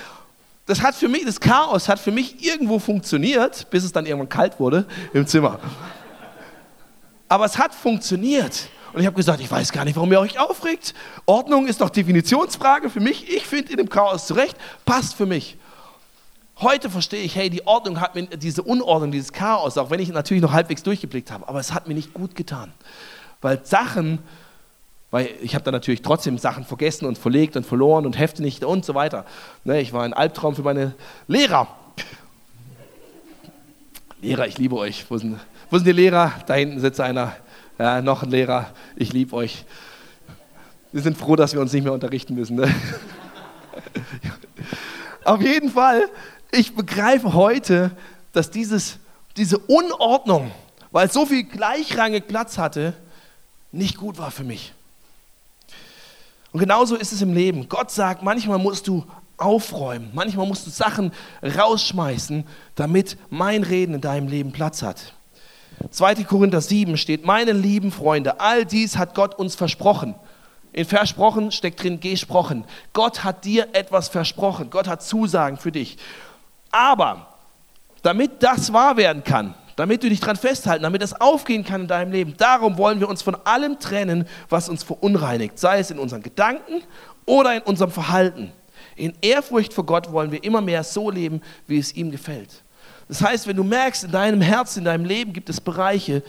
Das 0.66 0.82
hat 0.82 0.94
für 0.94 1.08
mich, 1.08 1.24
das 1.24 1.40
Chaos 1.40 1.88
hat 1.88 1.98
für 1.98 2.12
mich 2.12 2.44
irgendwo 2.44 2.78
funktioniert, 2.78 3.68
bis 3.70 3.82
es 3.82 3.90
dann 3.90 4.06
irgendwann 4.06 4.28
kalt 4.28 4.60
wurde 4.60 4.86
im 5.12 5.26
Zimmer. 5.26 5.58
Aber 7.28 7.44
es 7.44 7.58
hat 7.58 7.74
funktioniert. 7.74 8.68
Und 8.92 9.00
ich 9.00 9.06
habe 9.06 9.16
gesagt, 9.16 9.40
ich 9.40 9.50
weiß 9.50 9.72
gar 9.72 9.84
nicht, 9.84 9.96
warum 9.96 10.10
ihr 10.12 10.20
euch 10.20 10.38
aufregt. 10.38 10.94
Ordnung 11.26 11.66
ist 11.66 11.80
doch 11.80 11.90
Definitionsfrage 11.90 12.90
für 12.90 13.00
mich. 13.00 13.28
Ich 13.28 13.46
finde 13.46 13.72
in 13.72 13.78
dem 13.78 13.88
Chaos 13.88 14.26
zurecht, 14.26 14.56
passt 14.84 15.14
für 15.14 15.26
mich. 15.26 15.56
Heute 16.62 16.90
verstehe 16.90 17.22
ich, 17.22 17.36
hey, 17.36 17.48
die 17.48 17.66
Ordnung 17.66 18.02
hat 18.02 18.14
mir, 18.14 18.26
diese 18.26 18.62
Unordnung, 18.62 19.12
dieses 19.12 19.32
Chaos, 19.32 19.78
auch 19.78 19.88
wenn 19.88 19.98
ich 19.98 20.10
natürlich 20.10 20.42
noch 20.42 20.52
halbwegs 20.52 20.82
durchgeblickt 20.82 21.30
habe, 21.30 21.48
aber 21.48 21.58
es 21.58 21.72
hat 21.72 21.88
mir 21.88 21.94
nicht 21.94 22.12
gut 22.12 22.34
getan. 22.34 22.70
Weil 23.40 23.64
Sachen, 23.64 24.18
weil 25.10 25.30
ich 25.40 25.54
habe 25.54 25.64
dann 25.64 25.72
natürlich 25.72 26.02
trotzdem 26.02 26.36
Sachen 26.36 26.66
vergessen 26.66 27.06
und 27.06 27.16
verlegt 27.16 27.56
und 27.56 27.64
verloren 27.64 28.04
und 28.04 28.18
Hefte 28.18 28.42
nicht 28.42 28.62
und 28.62 28.84
so 28.84 28.94
weiter. 28.94 29.24
Ne, 29.64 29.80
ich 29.80 29.94
war 29.94 30.02
ein 30.02 30.12
Albtraum 30.12 30.54
für 30.54 30.62
meine 30.62 30.94
Lehrer. 31.28 31.66
Lehrer, 34.20 34.46
ich 34.46 34.58
liebe 34.58 34.76
euch. 34.76 35.06
Wo 35.10 35.16
sind, 35.16 35.40
wo 35.70 35.78
sind 35.78 35.86
die 35.86 35.92
Lehrer? 35.92 36.34
Da 36.46 36.54
hinten 36.54 36.78
sitzt 36.78 37.00
einer, 37.00 37.34
ja, 37.78 38.02
noch 38.02 38.22
ein 38.22 38.30
Lehrer. 38.30 38.68
Ich 38.96 39.14
liebe 39.14 39.34
euch. 39.34 39.64
Wir 40.92 41.00
sind 41.00 41.16
froh, 41.16 41.36
dass 41.36 41.54
wir 41.54 41.62
uns 41.62 41.72
nicht 41.72 41.84
mehr 41.84 41.94
unterrichten 41.94 42.34
müssen. 42.34 42.56
Ne? 42.56 42.74
Auf 45.24 45.40
jeden 45.40 45.70
Fall 45.70 46.02
ich 46.52 46.74
begreife 46.74 47.32
heute, 47.34 47.90
dass 48.32 48.50
dieses, 48.50 48.98
diese 49.36 49.58
Unordnung, 49.58 50.50
weil 50.90 51.10
so 51.10 51.26
viel 51.26 51.44
gleichrangig 51.44 52.26
Platz 52.26 52.58
hatte, 52.58 52.94
nicht 53.72 53.96
gut 53.96 54.18
war 54.18 54.30
für 54.30 54.44
mich. 54.44 54.72
Und 56.52 56.60
genauso 56.60 56.96
ist 56.96 57.12
es 57.12 57.22
im 57.22 57.32
Leben. 57.32 57.68
Gott 57.68 57.90
sagt, 57.90 58.22
manchmal 58.22 58.58
musst 58.58 58.88
du 58.88 59.04
aufräumen, 59.36 60.10
manchmal 60.12 60.46
musst 60.46 60.66
du 60.66 60.70
Sachen 60.70 61.12
rausschmeißen, 61.42 62.44
damit 62.74 63.16
mein 63.30 63.62
Reden 63.62 63.94
in 63.94 64.00
deinem 64.00 64.28
Leben 64.28 64.52
Platz 64.52 64.82
hat. 64.82 65.14
2. 65.90 66.24
Korinther 66.24 66.60
7 66.60 66.96
steht, 66.98 67.24
meine 67.24 67.52
lieben 67.52 67.90
Freunde, 67.90 68.40
all 68.40 68.66
dies 68.66 68.98
hat 68.98 69.14
Gott 69.14 69.38
uns 69.38 69.54
versprochen. 69.54 70.14
In 70.72 70.84
versprochen 70.84 71.50
steckt 71.50 71.82
drin 71.82 71.98
gesprochen. 71.98 72.64
Gott 72.92 73.24
hat 73.24 73.44
dir 73.44 73.68
etwas 73.72 74.08
versprochen. 74.08 74.70
Gott 74.70 74.86
hat 74.86 75.02
Zusagen 75.02 75.56
für 75.56 75.72
dich. 75.72 75.96
Aber 76.70 77.26
damit 78.02 78.42
das 78.42 78.72
wahr 78.72 78.96
werden 78.96 79.24
kann, 79.24 79.54
damit 79.76 80.02
du 80.02 80.08
dich 80.08 80.20
daran 80.20 80.36
festhalten, 80.36 80.82
damit 80.82 81.02
das 81.02 81.20
aufgehen 81.20 81.64
kann 81.64 81.82
in 81.82 81.88
deinem 81.88 82.12
Leben, 82.12 82.36
darum 82.36 82.76
wollen 82.76 83.00
wir 83.00 83.08
uns 83.08 83.22
von 83.22 83.34
allem 83.44 83.78
trennen, 83.78 84.26
was 84.48 84.68
uns 84.68 84.82
verunreinigt, 84.82 85.58
sei 85.58 85.78
es 85.78 85.90
in 85.90 85.98
unseren 85.98 86.22
Gedanken 86.22 86.82
oder 87.26 87.54
in 87.54 87.62
unserem 87.62 87.90
Verhalten. 87.90 88.52
In 88.96 89.14
Ehrfurcht 89.22 89.72
vor 89.72 89.86
Gott 89.86 90.12
wollen 90.12 90.32
wir 90.32 90.44
immer 90.44 90.60
mehr 90.60 90.84
so 90.84 91.10
leben, 91.10 91.40
wie 91.66 91.78
es 91.78 91.94
ihm 91.94 92.10
gefällt. 92.10 92.62
Das 93.08 93.22
heißt, 93.22 93.46
wenn 93.46 93.56
du 93.56 93.64
merkst, 93.64 94.04
in 94.04 94.12
deinem 94.12 94.40
Herzen, 94.40 94.80
in 94.80 94.84
deinem 94.84 95.04
Leben 95.04 95.32
gibt 95.32 95.48
es 95.48 95.60
Bereiche, 95.60 96.22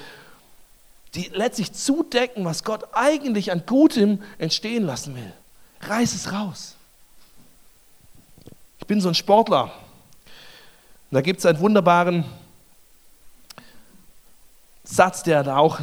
die 1.13 1.29
letztlich 1.33 1.73
zudecken, 1.73 2.45
was 2.45 2.63
Gott 2.63 2.85
eigentlich 2.93 3.51
an 3.51 3.63
Gutem 3.65 4.21
entstehen 4.37 4.85
lassen 4.85 5.15
will, 5.15 5.33
reiß 5.81 6.13
es 6.13 6.31
raus. 6.31 6.75
Ich 8.79 8.87
bin 8.87 9.01
so 9.01 9.09
ein 9.09 9.15
Sportler, 9.15 9.71
und 11.11 11.15
da 11.15 11.21
gibt 11.21 11.39
es 11.39 11.45
einen 11.45 11.59
wunderbaren 11.59 12.23
Satz, 14.85 15.23
der 15.23 15.43
da 15.43 15.57
auch 15.57 15.81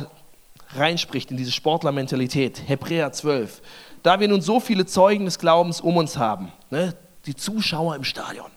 reinspricht 0.74 1.30
in 1.30 1.36
diese 1.36 1.52
Sportlermentalität. 1.52 2.62
Hebräer 2.66 3.12
12. 3.12 3.60
Da 4.02 4.20
wir 4.20 4.28
nun 4.28 4.40
so 4.40 4.58
viele 4.58 4.86
Zeugen 4.86 5.26
des 5.26 5.38
Glaubens 5.38 5.82
um 5.82 5.98
uns 5.98 6.16
haben, 6.16 6.50
ne, 6.70 6.94
die 7.26 7.36
Zuschauer 7.36 7.94
im 7.96 8.04
Stadion, 8.04 8.50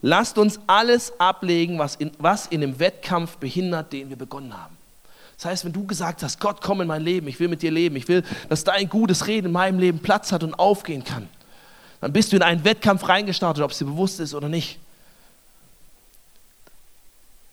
lasst 0.00 0.38
uns 0.38 0.60
alles 0.66 1.12
ablegen, 1.20 1.78
was 1.78 1.96
in, 1.96 2.10
was 2.16 2.46
in 2.46 2.62
dem 2.62 2.78
Wettkampf 2.78 3.36
behindert, 3.36 3.92
den 3.92 4.08
wir 4.08 4.16
begonnen 4.16 4.56
haben. 4.56 4.78
Das 5.36 5.44
heißt, 5.44 5.66
wenn 5.66 5.74
du 5.74 5.86
gesagt 5.86 6.22
hast, 6.22 6.40
Gott, 6.40 6.62
komm 6.62 6.80
in 6.80 6.88
mein 6.88 7.02
Leben, 7.02 7.28
ich 7.28 7.38
will 7.38 7.48
mit 7.48 7.60
dir 7.60 7.70
leben, 7.70 7.96
ich 7.96 8.08
will, 8.08 8.24
dass 8.48 8.64
dein 8.64 8.88
gutes 8.88 9.26
Reden 9.26 9.48
in 9.48 9.52
meinem 9.52 9.78
Leben 9.78 9.98
Platz 9.98 10.32
hat 10.32 10.42
und 10.42 10.54
aufgehen 10.54 11.04
kann, 11.04 11.28
dann 12.00 12.14
bist 12.14 12.32
du 12.32 12.36
in 12.36 12.42
einen 12.42 12.64
Wettkampf 12.64 13.06
reingestartet, 13.06 13.62
ob 13.62 13.72
es 13.72 13.78
dir 13.78 13.84
bewusst 13.84 14.20
ist 14.20 14.32
oder 14.32 14.48
nicht. 14.48 14.78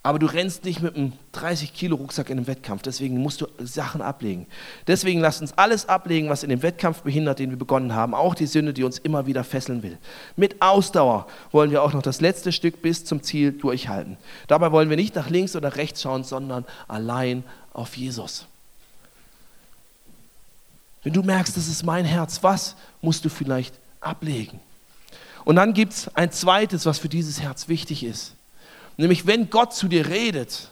Aber 0.05 0.19
du 0.19 0.25
rennst 0.25 0.65
nicht 0.65 0.81
mit 0.81 0.97
einem 0.97 1.13
30 1.31 1.73
Kilo 1.73 1.95
Rucksack 1.95 2.29
in 2.29 2.37
einem 2.37 2.47
Wettkampf. 2.47 2.81
Deswegen 2.81 3.19
musst 3.19 3.39
du 3.39 3.47
Sachen 3.59 4.01
ablegen. 4.01 4.47
Deswegen 4.85 5.21
lass 5.21 5.39
uns 5.39 5.53
alles 5.53 5.87
ablegen, 5.87 6.29
was 6.29 6.43
in 6.43 6.49
dem 6.49 6.61
Wettkampf 6.61 7.03
behindert, 7.03 7.39
den 7.39 7.51
wir 7.51 7.57
begonnen 7.57 7.95
haben. 7.95 8.13
Auch 8.13 8.35
die 8.35 8.45
Sünde, 8.45 8.73
die 8.73 8.83
uns 8.83 8.97
immer 8.97 9.27
wieder 9.27 9.45
fesseln 9.45 9.81
will. 9.81 9.97
Mit 10.35 10.61
Ausdauer 10.61 11.27
wollen 11.53 11.71
wir 11.71 11.81
auch 11.81 11.93
noch 11.93 12.01
das 12.01 12.19
letzte 12.19 12.51
Stück 12.51 12.81
bis 12.81 13.05
zum 13.05 13.23
Ziel 13.23 13.53
durchhalten. 13.53 14.17
Dabei 14.47 14.73
wollen 14.73 14.89
wir 14.89 14.97
nicht 14.97 15.15
nach 15.15 15.29
links 15.29 15.55
oder 15.55 15.77
rechts 15.77 16.01
schauen, 16.01 16.25
sondern 16.25 16.65
allein 16.89 17.45
auf 17.71 17.95
Jesus. 17.95 18.45
Wenn 21.03 21.13
du 21.13 21.23
merkst, 21.23 21.55
das 21.55 21.69
ist 21.69 21.83
mein 21.83 22.03
Herz, 22.03 22.43
was 22.43 22.75
musst 23.01 23.23
du 23.23 23.29
vielleicht 23.29 23.75
ablegen? 24.01 24.59
Und 25.45 25.55
dann 25.55 25.73
gibt 25.73 25.93
es 25.93 26.13
ein 26.15 26.31
zweites, 26.33 26.85
was 26.85 26.99
für 26.99 27.09
dieses 27.09 27.41
Herz 27.41 27.69
wichtig 27.69 28.03
ist. 28.03 28.35
Nämlich 28.97 29.25
wenn 29.25 29.49
Gott 29.49 29.73
zu 29.73 29.87
dir 29.87 30.07
redet, 30.07 30.69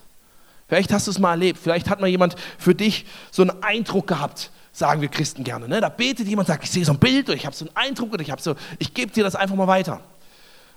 vielleicht 0.68 0.92
hast 0.94 1.08
du 1.08 1.12
es 1.12 1.20
mal 1.20 1.32
erlebt, 1.32 1.60
vielleicht 1.62 1.90
hat 1.90 2.02
mal 2.02 2.08
jemand 2.08 2.36
für 2.58 2.76
dich 2.76 3.06
so 3.32 3.42
einen 3.42 3.64
Eindruck 3.64 4.08
gehabt, 4.08 4.52
sagen 4.72 5.02
wir 5.02 5.10
Christen 5.10 5.44
gerne. 5.44 5.68
Ne? 5.68 5.82
Da 5.82 5.90
betet 5.90 6.28
jemand, 6.28 6.48
sagt, 6.48 6.64
ich 6.64 6.72
sehe 6.72 6.86
so 6.86 6.94
ein 6.94 7.00
Bild 7.00 7.28
oder 7.28 7.36
ich 7.36 7.46
habe 7.46 7.56
so 7.56 7.66
einen 7.66 7.76
Eindruck 7.76 8.14
oder 8.14 8.22
ich 8.22 8.32
habe 8.32 8.42
so, 8.42 8.56
ich 8.80 8.94
gebe 8.94 9.12
dir 9.12 9.24
das 9.24 9.36
einfach 9.36 9.56
mal 9.56 9.68
weiter. 9.68 10.02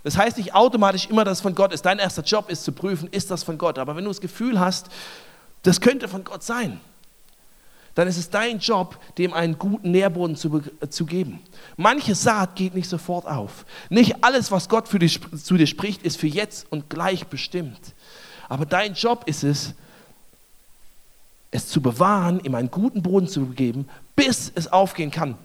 Das 0.02 0.18
heißt 0.18 0.36
nicht 0.36 0.54
automatisch 0.54 1.06
immer, 1.08 1.24
dass 1.24 1.38
es 1.38 1.42
von 1.42 1.54
Gott 1.54 1.72
ist. 1.72 1.86
Dein 1.86 1.98
erster 1.98 2.22
Job 2.22 2.50
ist 2.50 2.64
zu 2.64 2.72
prüfen, 2.72 3.08
ist 3.10 3.30
das 3.30 3.42
von 3.42 3.56
Gott. 3.56 3.78
Aber 3.78 3.96
wenn 3.96 4.04
du 4.04 4.10
das 4.10 4.20
Gefühl 4.20 4.60
hast, 4.60 4.88
das 5.62 5.80
könnte 5.80 6.08
von 6.08 6.24
Gott 6.24 6.42
sein, 6.42 6.78
dann 7.94 8.08
ist 8.08 8.16
es 8.16 8.30
dein 8.30 8.58
Job, 8.58 8.98
dem 9.18 9.32
einen 9.32 9.58
guten 9.58 9.92
Nährboden 9.92 10.36
zu, 10.36 10.62
zu 10.90 11.06
geben. 11.06 11.40
Manche 11.76 12.14
Saat 12.14 12.56
geht 12.56 12.74
nicht 12.74 12.88
sofort 12.88 13.26
auf. 13.26 13.64
Nicht 13.88 14.24
alles, 14.24 14.50
was 14.50 14.68
Gott 14.68 14.88
für 14.88 14.98
dich, 14.98 15.20
zu 15.42 15.56
dir 15.56 15.66
spricht, 15.66 16.02
ist 16.02 16.18
für 16.18 16.26
jetzt 16.26 16.66
und 16.70 16.90
gleich 16.90 17.26
bestimmt. 17.26 17.78
Aber 18.48 18.66
dein 18.66 18.94
Job 18.94 19.24
ist 19.26 19.44
es, 19.44 19.74
es 21.52 21.68
zu 21.68 21.80
bewahren, 21.80 22.40
ihm 22.40 22.56
einen 22.56 22.70
guten 22.70 23.00
Boden 23.02 23.28
zu 23.28 23.46
geben, 23.46 23.88
bis 24.16 24.50
es 24.54 24.72
aufgehen 24.72 25.12
kann. 25.12 25.36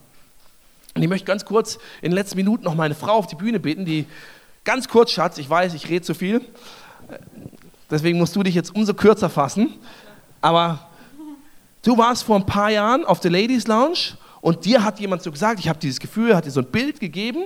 Und 0.95 1.03
ich 1.03 1.07
möchte 1.07 1.25
ganz 1.25 1.45
kurz 1.45 1.75
in 2.01 2.09
den 2.09 2.13
letzten 2.13 2.37
Minuten 2.37 2.63
noch 2.63 2.73
meine 2.73 2.95
Frau 2.95 3.13
auf 3.13 3.27
die 3.27 3.35
Bühne 3.35 3.59
bitten, 3.59 3.85
die 3.85 4.07
ganz 4.63 4.87
kurz, 4.87 5.11
Schatz, 5.11 5.37
ich 5.37 5.47
weiß, 5.47 5.75
ich 5.75 5.87
rede 5.87 6.03
zu 6.03 6.15
viel, 6.15 6.41
deswegen 7.91 8.17
musst 8.17 8.35
du 8.35 8.41
dich 8.41 8.55
jetzt 8.55 8.75
umso 8.75 8.95
kürzer 8.95 9.29
fassen, 9.29 9.75
aber 10.41 10.88
Du 11.81 11.97
warst 11.97 12.23
vor 12.23 12.35
ein 12.35 12.45
paar 12.45 12.69
Jahren 12.69 13.05
auf 13.05 13.21
der 13.21 13.31
Ladies 13.31 13.67
Lounge 13.67 14.17
und 14.41 14.65
dir 14.65 14.83
hat 14.83 14.99
jemand 14.99 15.23
so 15.23 15.31
gesagt, 15.31 15.59
ich 15.59 15.69
habe 15.69 15.79
dieses 15.79 15.99
Gefühl, 15.99 16.35
hat 16.35 16.45
dir 16.45 16.51
so 16.51 16.59
ein 16.59 16.65
Bild 16.65 16.99
gegeben 16.99 17.43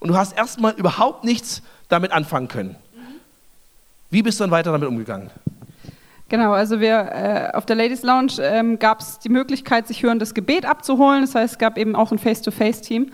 und 0.00 0.08
du 0.08 0.16
hast 0.16 0.36
erstmal 0.36 0.72
überhaupt 0.74 1.24
nichts 1.24 1.62
damit 1.88 2.10
anfangen 2.12 2.48
können. 2.48 2.76
Wie 4.10 4.22
bist 4.22 4.40
du 4.40 4.44
dann 4.44 4.50
weiter 4.50 4.72
damit 4.72 4.88
umgegangen? 4.88 5.30
Genau, 6.30 6.52
also 6.52 6.80
wir 6.80 6.96
äh, 6.96 7.56
auf 7.56 7.66
der 7.66 7.76
Ladies 7.76 8.02
Lounge 8.02 8.32
ähm, 8.40 8.78
gab 8.78 9.00
es 9.00 9.18
die 9.18 9.28
Möglichkeit, 9.28 9.86
sich 9.86 10.02
hörendes 10.02 10.32
Gebet 10.32 10.64
abzuholen. 10.64 11.20
Das 11.20 11.34
heißt, 11.34 11.54
es 11.54 11.58
gab 11.58 11.76
eben 11.76 11.94
auch 11.94 12.10
ein 12.10 12.18
Face-to-Face-Team, 12.18 13.12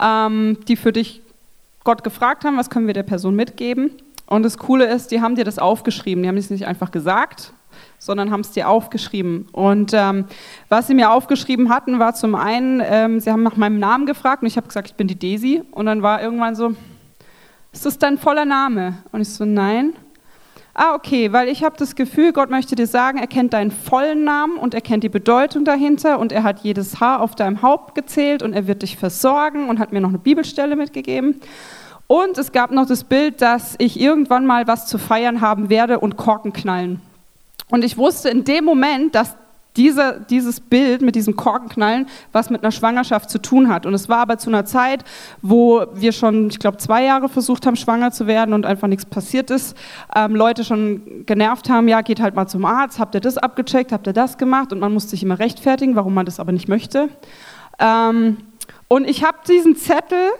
ähm, 0.00 0.58
die 0.66 0.76
für 0.76 0.92
dich 0.92 1.20
Gott 1.84 2.02
gefragt 2.02 2.44
haben, 2.44 2.56
was 2.56 2.70
können 2.70 2.86
wir 2.86 2.94
der 2.94 3.02
Person 3.02 3.36
mitgeben. 3.36 3.90
Und 4.26 4.42
das 4.42 4.56
Coole 4.56 4.86
ist, 4.86 5.10
die 5.10 5.20
haben 5.20 5.36
dir 5.36 5.44
das 5.44 5.58
aufgeschrieben. 5.58 6.22
Die 6.22 6.28
haben 6.28 6.36
es 6.36 6.48
nicht 6.48 6.66
einfach 6.66 6.90
gesagt, 6.90 7.52
sondern 8.06 8.30
haben 8.30 8.40
es 8.40 8.52
dir 8.52 8.68
aufgeschrieben. 8.68 9.48
Und 9.52 9.92
ähm, 9.92 10.24
was 10.68 10.86
sie 10.86 10.94
mir 10.94 11.10
aufgeschrieben 11.10 11.68
hatten, 11.68 11.98
war 11.98 12.14
zum 12.14 12.34
einen, 12.36 12.80
ähm, 12.84 13.20
sie 13.20 13.30
haben 13.30 13.42
nach 13.42 13.56
meinem 13.56 13.78
Namen 13.78 14.06
gefragt 14.06 14.42
und 14.42 14.48
ich 14.48 14.56
habe 14.56 14.68
gesagt, 14.68 14.88
ich 14.88 14.94
bin 14.94 15.08
die 15.08 15.18
Daisy. 15.18 15.62
Und 15.72 15.86
dann 15.86 16.02
war 16.02 16.22
irgendwann 16.22 16.54
so, 16.54 16.74
ist 17.72 17.84
das 17.84 17.98
dein 17.98 18.16
voller 18.16 18.44
Name? 18.44 18.94
Und 19.12 19.20
ich 19.20 19.28
so, 19.28 19.44
nein. 19.44 19.92
Ah, 20.72 20.94
okay, 20.94 21.32
weil 21.32 21.48
ich 21.48 21.64
habe 21.64 21.76
das 21.78 21.96
Gefühl, 21.96 22.32
Gott 22.32 22.50
möchte 22.50 22.76
dir 22.76 22.86
sagen, 22.86 23.18
er 23.18 23.26
kennt 23.26 23.54
deinen 23.54 23.70
vollen 23.70 24.24
Namen 24.24 24.56
und 24.56 24.74
er 24.74 24.82
kennt 24.82 25.02
die 25.02 25.08
Bedeutung 25.08 25.64
dahinter 25.64 26.18
und 26.18 26.32
er 26.32 26.42
hat 26.42 26.60
jedes 26.60 27.00
Haar 27.00 27.22
auf 27.22 27.34
deinem 27.34 27.62
Haupt 27.62 27.94
gezählt 27.94 28.42
und 28.42 28.52
er 28.52 28.66
wird 28.66 28.82
dich 28.82 28.96
versorgen 28.96 29.68
und 29.68 29.78
hat 29.78 29.92
mir 29.92 30.00
noch 30.00 30.10
eine 30.10 30.18
Bibelstelle 30.18 30.76
mitgegeben. 30.76 31.40
Und 32.06 32.38
es 32.38 32.52
gab 32.52 32.70
noch 32.70 32.86
das 32.86 33.04
Bild, 33.04 33.42
dass 33.42 33.74
ich 33.78 33.98
irgendwann 33.98 34.46
mal 34.46 34.66
was 34.66 34.86
zu 34.86 34.98
feiern 34.98 35.40
haben 35.40 35.70
werde 35.70 35.98
und 35.98 36.16
Korken 36.16 36.52
knallen. 36.52 37.00
Und 37.70 37.84
ich 37.84 37.96
wusste 37.98 38.28
in 38.28 38.44
dem 38.44 38.64
Moment, 38.64 39.14
dass 39.14 39.34
dieser, 39.76 40.20
dieses 40.20 40.60
Bild 40.60 41.02
mit 41.02 41.14
diesem 41.14 41.36
Korkenknallen 41.36 42.06
was 42.32 42.50
mit 42.50 42.62
einer 42.62 42.72
Schwangerschaft 42.72 43.30
zu 43.30 43.40
tun 43.40 43.68
hat. 43.68 43.86
Und 43.86 43.94
es 43.94 44.08
war 44.08 44.18
aber 44.18 44.38
zu 44.38 44.50
einer 44.50 44.64
Zeit, 44.64 45.04
wo 45.42 45.84
wir 45.94 46.12
schon, 46.12 46.48
ich 46.48 46.58
glaube, 46.58 46.78
zwei 46.78 47.04
Jahre 47.04 47.28
versucht 47.28 47.66
haben, 47.66 47.76
schwanger 47.76 48.10
zu 48.10 48.26
werden 48.26 48.54
und 48.54 48.66
einfach 48.66 48.88
nichts 48.88 49.04
passiert 49.04 49.50
ist. 49.50 49.76
Ähm, 50.14 50.34
Leute 50.34 50.64
schon 50.64 51.26
genervt 51.26 51.68
haben, 51.68 51.88
ja, 51.88 52.00
geht 52.00 52.20
halt 52.20 52.34
mal 52.34 52.46
zum 52.46 52.64
Arzt, 52.64 52.98
habt 52.98 53.14
ihr 53.14 53.20
das 53.20 53.38
abgecheckt, 53.38 53.92
habt 53.92 54.06
ihr 54.06 54.12
das 54.12 54.38
gemacht? 54.38 54.72
Und 54.72 54.80
man 54.80 54.92
muss 54.92 55.10
sich 55.10 55.22
immer 55.22 55.38
rechtfertigen, 55.38 55.94
warum 55.94 56.14
man 56.14 56.26
das 56.26 56.40
aber 56.40 56.52
nicht 56.52 56.68
möchte. 56.68 57.08
Ähm, 57.78 58.38
und 58.88 59.08
ich 59.08 59.24
habe 59.24 59.38
diesen 59.46 59.76
Zettel 59.76 60.30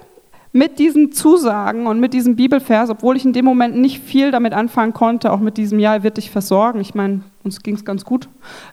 mit 0.57 0.79
diesen 0.79 1.13
Zusagen 1.13 1.87
und 1.87 2.01
mit 2.01 2.15
diesem 2.15 2.35
Bibelvers, 2.35 2.89
obwohl 2.89 3.17
ich 3.17 3.27
in 3.27 3.35
dem 3.35 3.45
Moment 3.45 3.77
nicht 3.77 4.03
viel 4.03 4.31
damit 4.31 4.55
anfangen 4.55 4.95
konnte, 4.95 5.31
auch 5.31 5.41
mit 5.41 5.59
diesem 5.59 5.79
Ja, 5.79 5.97
er 5.97 6.03
wird 6.03 6.17
dich 6.17 6.31
versorgen, 6.31 6.81
ich 6.81 6.95
meine, 6.95 7.21
uns 7.45 7.63
ging 7.63 7.75
es 7.75 7.85
ganz 7.85 8.07
gut, 8.07 8.29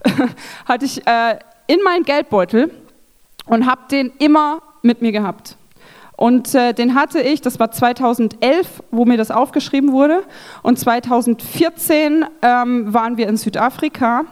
hatte 0.65 0.85
ich 0.85 1.05
äh, 1.05 1.37
in 1.67 1.83
meinen 1.83 2.05
Geldbeutel 2.05 2.71
und 3.47 3.65
habe 3.65 3.81
den 3.91 4.13
immer 4.19 4.61
mit 4.81 5.01
mir 5.01 5.11
gehabt. 5.11 5.57
Und 6.15 6.55
äh, 6.55 6.73
den 6.73 6.95
hatte 6.95 7.19
ich, 7.19 7.41
das 7.41 7.59
war 7.59 7.71
2011, 7.71 8.83
wo 8.91 9.03
mir 9.03 9.17
das 9.17 9.29
aufgeschrieben 9.29 9.91
wurde. 9.91 10.23
Und 10.61 10.79
2014 10.79 12.25
ähm, 12.41 12.93
waren 12.93 13.17
wir 13.17 13.27
in 13.27 13.35
Südafrika 13.35 14.23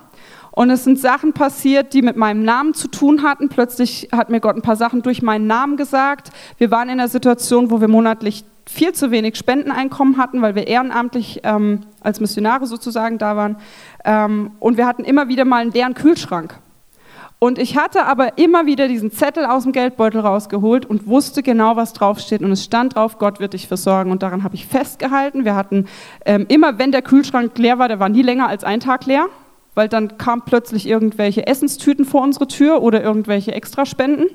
und 0.51 0.69
es 0.69 0.83
sind 0.83 0.99
Sachen 0.99 1.33
passiert, 1.33 1.93
die 1.93 2.01
mit 2.01 2.17
meinem 2.17 2.43
Namen 2.43 2.73
zu 2.73 2.89
tun 2.89 3.23
hatten. 3.23 3.49
Plötzlich 3.49 4.09
hat 4.11 4.29
mir 4.29 4.41
Gott 4.41 4.55
ein 4.55 4.61
paar 4.61 4.75
Sachen 4.75 5.01
durch 5.01 5.21
meinen 5.21 5.47
Namen 5.47 5.77
gesagt. 5.77 6.31
Wir 6.57 6.71
waren 6.71 6.89
in 6.89 6.99
einer 6.99 7.07
Situation, 7.07 7.71
wo 7.71 7.79
wir 7.79 7.87
monatlich 7.87 8.43
viel 8.69 8.93
zu 8.93 9.11
wenig 9.11 9.37
Spendeneinkommen 9.37 10.17
hatten, 10.17 10.41
weil 10.41 10.55
wir 10.55 10.67
ehrenamtlich 10.67 11.41
ähm, 11.43 11.81
als 12.01 12.19
Missionare 12.19 12.65
sozusagen 12.65 13.17
da 13.17 13.35
waren. 13.35 13.57
Ähm, 14.03 14.51
und 14.59 14.77
wir 14.77 14.85
hatten 14.85 15.03
immer 15.03 15.29
wieder 15.29 15.45
mal 15.45 15.61
einen 15.61 15.71
leeren 15.71 15.93
Kühlschrank. 15.93 16.55
Und 17.39 17.57
ich 17.57 17.75
hatte 17.75 18.05
aber 18.05 18.37
immer 18.37 18.67
wieder 18.67 18.87
diesen 18.87 19.09
Zettel 19.09 19.45
aus 19.45 19.63
dem 19.63 19.71
Geldbeutel 19.71 20.21
rausgeholt 20.21 20.85
und 20.85 21.07
wusste 21.07 21.41
genau, 21.41 21.75
was 21.75 21.93
draufsteht. 21.93 22.43
Und 22.43 22.51
es 22.51 22.63
stand 22.63 22.95
drauf, 22.95 23.17
Gott 23.17 23.39
wird 23.39 23.53
dich 23.53 23.67
versorgen. 23.67 24.11
Und 24.11 24.21
daran 24.21 24.43
habe 24.43 24.53
ich 24.53 24.67
festgehalten. 24.67 25.43
Wir 25.43 25.55
hatten 25.55 25.87
ähm, 26.25 26.45
immer, 26.49 26.77
wenn 26.77 26.91
der 26.91 27.01
Kühlschrank 27.01 27.57
leer 27.57 27.79
war, 27.79 27.87
der 27.87 27.99
war 27.99 28.09
nie 28.09 28.21
länger 28.21 28.47
als 28.47 28.63
ein 28.63 28.79
Tag 28.79 29.05
leer 29.05 29.27
weil 29.75 29.88
dann 29.88 30.17
kamen 30.17 30.43
plötzlich 30.45 30.88
irgendwelche 30.88 31.47
Essenstüten 31.47 32.05
vor 32.05 32.21
unsere 32.21 32.47
Tür 32.47 32.81
oder 32.81 33.01
irgendwelche 33.01 33.53
Extraspenden. 33.53 34.27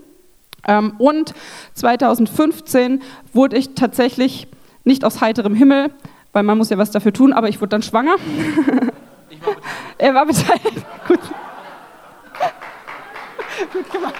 Ähm, 0.66 0.94
und 0.98 1.34
2015 1.74 3.02
wurde 3.32 3.56
ich 3.56 3.74
tatsächlich 3.74 4.48
nicht 4.84 5.04
aus 5.04 5.20
heiterem 5.20 5.54
Himmel, 5.54 5.90
weil 6.32 6.42
man 6.42 6.58
muss 6.58 6.70
ja 6.70 6.78
was 6.78 6.90
dafür 6.90 7.12
tun, 7.12 7.32
aber 7.32 7.48
ich 7.48 7.60
wurde 7.60 7.70
dann 7.70 7.82
schwanger. 7.82 8.16
Ich 9.30 9.44
war 9.44 9.54
er 9.98 10.14
war 10.14 10.26
beteiligt. 10.26 10.86
Gut. 11.08 11.20
Gut 13.72 13.90
gemacht. 13.90 14.14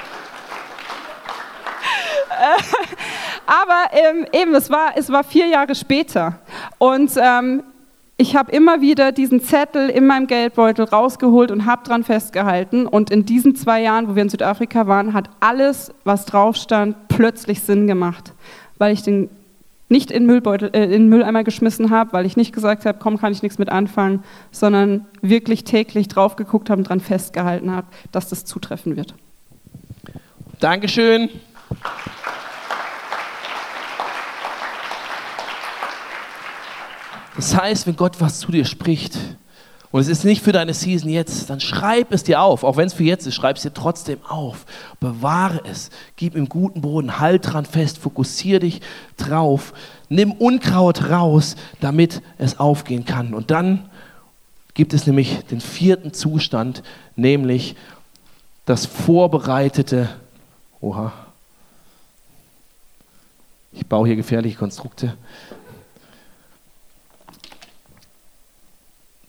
aber 3.46 3.90
ähm, 3.92 4.26
eben, 4.33 4.55
es 4.55 4.70
war, 4.70 4.96
es 4.96 5.11
war 5.11 5.24
vier 5.24 5.46
Jahre 5.46 5.74
später. 5.74 6.38
Und 6.79 7.12
ähm, 7.16 7.62
ich 8.18 8.35
habe 8.35 8.50
immer 8.52 8.81
wieder 8.81 9.12
diesen 9.12 9.42
Zettel 9.42 9.90
in 9.90 10.07
meinem 10.07 10.26
Geldbeutel 10.26 10.87
rausgeholt 10.87 11.50
und 11.50 11.66
habe 11.66 11.85
dran 11.85 12.02
festgehalten. 12.02 12.87
Und 12.87 13.11
in 13.11 13.26
diesen 13.26 13.57
zwei 13.57 13.83
Jahren, 13.83 14.09
wo 14.09 14.14
wir 14.14 14.22
in 14.22 14.31
Südafrika 14.31 14.87
waren, 14.87 15.12
hat 15.12 15.29
alles, 15.40 15.92
was 16.05 16.24
drauf 16.24 16.57
stand, 16.57 16.96
plötzlich 17.09 17.61
Sinn 17.61 17.87
gemacht, 17.87 18.33
weil 18.79 18.94
ich 18.94 19.02
den 19.02 19.29
nicht 19.88 20.11
in, 20.11 20.26
Müllbeutel, 20.26 20.70
äh, 20.72 20.92
in 20.92 21.09
Mülleimer 21.09 21.44
geschmissen 21.44 21.90
habe, 21.90 22.12
weil 22.12 22.26
ich 22.26 22.37
nicht 22.37 22.52
gesagt 22.52 22.87
habe, 22.87 22.98
komm, 23.00 23.18
kann 23.18 23.33
ich 23.33 23.42
nichts 23.42 23.59
mit 23.59 23.68
anfangen, 23.68 24.24
sondern 24.50 25.07
wirklich 25.22 25.62
täglich 25.62 26.09
drauf 26.09 26.35
geguckt 26.37 26.70
habe 26.70 26.81
und 26.81 26.88
dran 26.88 27.00
festgehalten 27.00 27.70
habe, 27.70 27.87
dass 28.11 28.29
das 28.29 28.44
zutreffen 28.44 28.96
wird. 28.96 29.14
Dankeschön. 30.59 31.29
Das 37.37 37.55
heißt, 37.55 37.87
wenn 37.87 37.96
Gott 37.96 38.20
was 38.20 38.40
zu 38.40 38.51
dir 38.51 38.64
spricht 38.64 39.18
und 39.92 40.01
es 40.01 40.09
ist 40.09 40.25
nicht 40.25 40.42
für 40.42 40.53
deine 40.53 40.75
Season 40.75 41.09
jetzt, 41.11 41.49
dann 41.49 41.61
schreib 41.61 42.12
es 42.12 42.25
dir 42.25 42.40
auf. 42.40 42.64
Auch 42.64 42.77
wenn 42.77 42.87
es 42.87 42.94
für 42.94 43.05
jetzt 43.05 43.27
ist, 43.27 43.35
schreib 43.35 43.57
es 43.57 43.62
dir 43.62 43.72
trotzdem 43.72 44.18
auf. 44.27 44.66
Bewahre 45.01 45.61
es. 45.64 45.90
Gib 46.16 46.35
ihm 46.35 46.49
guten 46.49 46.81
Boden. 46.81 47.20
Halt 47.20 47.53
dran 47.53 47.66
fest. 47.66 47.99
Fokussiere 47.99 48.61
dich 48.61 48.81
drauf. 49.16 49.75
Nimm 50.09 50.33
Unkraut 50.33 51.11
raus, 51.11 51.57
damit 51.81 52.22
es 52.38 52.59
aufgehen 52.59 53.05
kann. 53.05 53.33
Und 53.33 53.51
dann 53.51 53.88
gibt 54.75 54.92
es 54.92 55.07
nämlich 55.07 55.44
den 55.51 55.61
vierten 55.61 56.12
Zustand, 56.12 56.83
nämlich 57.14 57.77
das 58.66 58.87
vorbereitete. 58.87 60.09
Oha. 60.81 61.12
Ich 63.72 63.87
baue 63.87 64.07
hier 64.07 64.16
gefährliche 64.16 64.57
Konstrukte. 64.57 65.16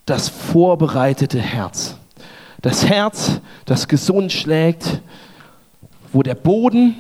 Das 0.07 0.29
vorbereitete 0.29 1.39
Herz. 1.39 1.95
Das 2.61 2.87
Herz, 2.87 3.41
das 3.65 3.87
gesund 3.87 4.31
schlägt, 4.31 5.01
wo 6.11 6.23
der 6.23 6.33
Boden 6.33 6.95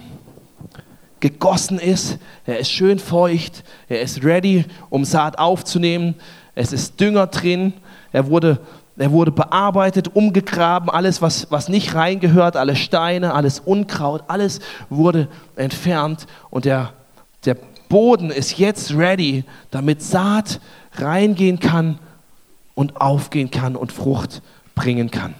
gegossen 1.21 1.79
ist, 1.79 2.19
er 2.45 2.59
ist 2.59 2.69
schön 2.69 2.99
feucht, 2.99 3.63
er 3.87 4.01
ist 4.01 4.23
ready, 4.23 4.65
um 4.89 5.05
Saat 5.05 5.39
aufzunehmen, 5.39 6.15
es 6.53 6.73
ist 6.73 6.99
Dünger 6.99 7.27
drin, 7.27 7.73
er 8.11 8.27
wurde, 8.27 8.59
er 8.97 9.11
wurde 9.11 9.31
bearbeitet, 9.31 10.13
umgegraben, 10.13 10.89
alles, 10.89 11.21
was, 11.21 11.49
was 11.49 11.69
nicht 11.69 11.95
reingehört, 11.95 12.57
alle 12.57 12.75
Steine, 12.75 13.33
alles 13.33 13.61
Unkraut, 13.61 14.25
alles 14.27 14.59
wurde 14.89 15.29
entfernt. 15.55 16.27
Und 16.49 16.65
der, 16.65 16.93
der 17.45 17.55
Boden 17.87 18.31
ist 18.31 18.57
jetzt 18.57 18.93
ready, 18.93 19.45
damit 19.71 20.03
Saat 20.03 20.59
reingehen 20.97 21.59
kann 21.59 21.99
und 22.77 23.01
aufgehen 23.01 23.49
kann 23.49 23.75
und 23.75 23.91
Frucht 23.91 24.43
bringen 24.75 25.09
kann. 25.09 25.33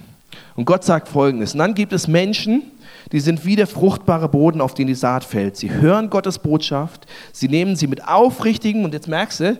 Und 0.56 0.64
Gott 0.64 0.82
sagt 0.82 1.08
folgendes: 1.08 1.52
Und 1.52 1.60
dann 1.60 1.74
gibt 1.74 1.92
es 1.92 2.08
Menschen, 2.08 2.64
die 3.12 3.20
sind 3.20 3.44
wie 3.44 3.54
der 3.54 3.68
fruchtbare 3.68 4.28
Boden, 4.28 4.60
auf 4.60 4.74
den 4.74 4.88
die 4.88 4.94
Saat 4.94 5.22
fällt. 5.22 5.56
Sie 5.56 5.70
hören 5.70 6.10
Gottes 6.10 6.40
Botschaft, 6.40 7.06
sie 7.32 7.48
nehmen 7.48 7.76
sie 7.76 7.86
mit 7.86 8.06
aufrichtigem, 8.06 8.84
und 8.84 8.92
jetzt 8.92 9.06
merkst 9.06 9.40
du, 9.40 9.58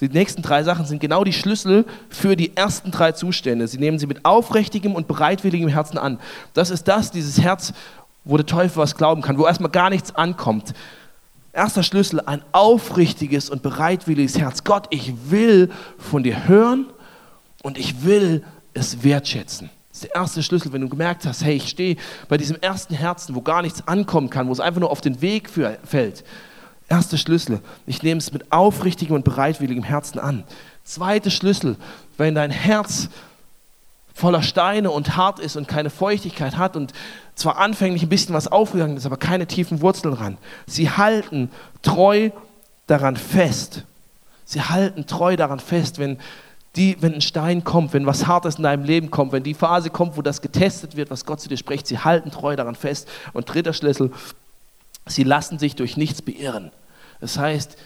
die 0.00 0.08
nächsten 0.08 0.42
drei 0.42 0.64
Sachen 0.64 0.84
sind 0.84 1.00
genau 1.00 1.22
die 1.22 1.32
Schlüssel 1.32 1.84
für 2.10 2.34
die 2.34 2.56
ersten 2.56 2.90
drei 2.90 3.12
Zustände. 3.12 3.68
Sie 3.68 3.78
nehmen 3.78 4.00
sie 4.00 4.08
mit 4.08 4.24
aufrichtigem 4.24 4.96
und 4.96 5.06
bereitwilligem 5.06 5.68
Herzen 5.68 5.98
an. 5.98 6.18
Das 6.54 6.70
ist 6.70 6.88
das, 6.88 7.12
dieses 7.12 7.40
Herz, 7.40 7.72
wo 8.24 8.36
der 8.36 8.46
Teufel 8.46 8.78
was 8.78 8.96
glauben 8.96 9.22
kann, 9.22 9.38
wo 9.38 9.46
erstmal 9.46 9.70
gar 9.70 9.90
nichts 9.90 10.12
ankommt. 10.16 10.74
Erster 11.52 11.84
Schlüssel, 11.84 12.20
ein 12.26 12.42
aufrichtiges 12.50 13.48
und 13.48 13.62
bereitwilliges 13.62 14.38
Herz. 14.38 14.64
Gott, 14.64 14.88
ich 14.90 15.30
will 15.30 15.70
von 15.98 16.24
dir 16.24 16.48
hören 16.48 16.86
und 17.62 17.78
ich 17.78 18.04
will 18.04 18.44
es 18.74 19.02
wertschätzen. 19.02 19.70
Das 19.90 19.98
ist 19.98 20.04
der 20.04 20.14
erste 20.14 20.42
Schlüssel, 20.42 20.72
wenn 20.72 20.80
du 20.80 20.88
gemerkt 20.88 21.26
hast, 21.26 21.44
hey, 21.44 21.56
ich 21.56 21.68
stehe 21.68 21.96
bei 22.28 22.38
diesem 22.38 22.56
ersten 22.60 22.94
Herzen, 22.94 23.34
wo 23.34 23.42
gar 23.42 23.62
nichts 23.62 23.86
ankommen 23.86 24.30
kann, 24.30 24.48
wo 24.48 24.52
es 24.52 24.60
einfach 24.60 24.80
nur 24.80 24.90
auf 24.90 25.00
den 25.00 25.20
Weg 25.20 25.50
für, 25.50 25.78
fällt. 25.84 26.24
Erster 26.88 27.18
Schlüssel, 27.18 27.60
ich 27.86 28.02
nehme 28.02 28.18
es 28.18 28.32
mit 28.32 28.52
aufrichtigem 28.52 29.14
und 29.14 29.24
bereitwilligem 29.24 29.82
Herzen 29.82 30.18
an. 30.18 30.44
Zweiter 30.84 31.30
Schlüssel, 31.30 31.76
wenn 32.16 32.34
dein 32.34 32.50
Herz 32.50 33.08
voller 34.14 34.42
Steine 34.42 34.90
und 34.90 35.16
hart 35.16 35.38
ist 35.38 35.56
und 35.56 35.68
keine 35.68 35.90
Feuchtigkeit 35.90 36.56
hat 36.56 36.76
und 36.76 36.92
zwar 37.34 37.58
anfänglich 37.58 38.02
ein 38.02 38.08
bisschen 38.08 38.34
was 38.34 38.48
aufgegangen 38.48 38.96
ist, 38.96 39.06
aber 39.06 39.16
keine 39.16 39.46
tiefen 39.46 39.80
Wurzeln 39.80 40.14
dran. 40.14 40.38
Sie 40.66 40.90
halten 40.90 41.50
treu 41.82 42.30
daran 42.86 43.16
fest. 43.16 43.84
Sie 44.44 44.60
halten 44.60 45.06
treu 45.06 45.36
daran 45.36 45.60
fest, 45.60 45.98
wenn 45.98 46.18
die, 46.76 46.96
wenn 47.00 47.14
ein 47.14 47.20
Stein 47.20 47.64
kommt, 47.64 47.92
wenn 47.92 48.06
was 48.06 48.26
Hartes 48.26 48.56
in 48.56 48.62
deinem 48.62 48.84
Leben 48.84 49.10
kommt, 49.10 49.32
wenn 49.32 49.42
die 49.42 49.54
Phase 49.54 49.90
kommt, 49.90 50.16
wo 50.16 50.22
das 50.22 50.40
getestet 50.40 50.96
wird, 50.96 51.10
was 51.10 51.26
Gott 51.26 51.40
zu 51.40 51.48
dir 51.48 51.58
spricht, 51.58 51.86
sie 51.86 51.98
halten 51.98 52.30
treu 52.30 52.56
daran 52.56 52.74
fest. 52.74 53.08
Und 53.32 53.52
dritter 53.52 53.74
Schlüssel, 53.74 54.10
sie 55.06 55.24
lassen 55.24 55.58
sich 55.58 55.76
durch 55.76 55.96
nichts 55.96 56.22
beirren. 56.22 56.70
Das 57.20 57.38
heißt, 57.38 57.76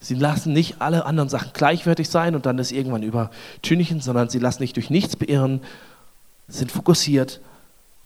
Sie 0.00 0.14
lassen 0.14 0.52
nicht 0.52 0.80
alle 0.80 1.06
anderen 1.06 1.28
Sachen 1.28 1.50
gleichwertig 1.52 2.08
sein 2.08 2.36
und 2.36 2.46
dann 2.46 2.58
ist 2.58 2.70
irgendwann 2.70 3.02
übertünchen, 3.02 4.00
sondern 4.00 4.28
sie 4.28 4.38
lassen 4.38 4.60
sich 4.60 4.72
durch 4.72 4.90
nichts 4.90 5.16
beirren, 5.16 5.60
sind 6.46 6.70
fokussiert 6.70 7.40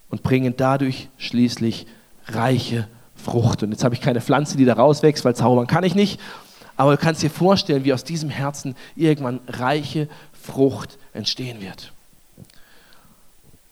und 0.08 0.22
bringen 0.22 0.54
dadurch 0.56 1.08
schließlich 1.18 1.86
reiche 2.28 2.88
Frucht. 3.14 3.62
Und 3.62 3.72
jetzt 3.72 3.84
habe 3.84 3.94
ich 3.94 4.00
keine 4.00 4.22
Pflanze, 4.22 4.56
die 4.56 4.64
da 4.64 4.74
rauswächst, 4.74 5.24
weil 5.24 5.36
zaubern 5.36 5.66
kann 5.66 5.84
ich 5.84 5.94
nicht. 5.94 6.18
Aber 6.76 6.96
du 6.96 7.02
kannst 7.02 7.22
dir 7.22 7.30
vorstellen, 7.30 7.84
wie 7.84 7.92
aus 7.92 8.04
diesem 8.04 8.30
Herzen 8.30 8.76
irgendwann 8.96 9.40
reiche 9.48 10.08
Frucht 10.32 10.98
entstehen 11.12 11.60
wird. 11.60 11.92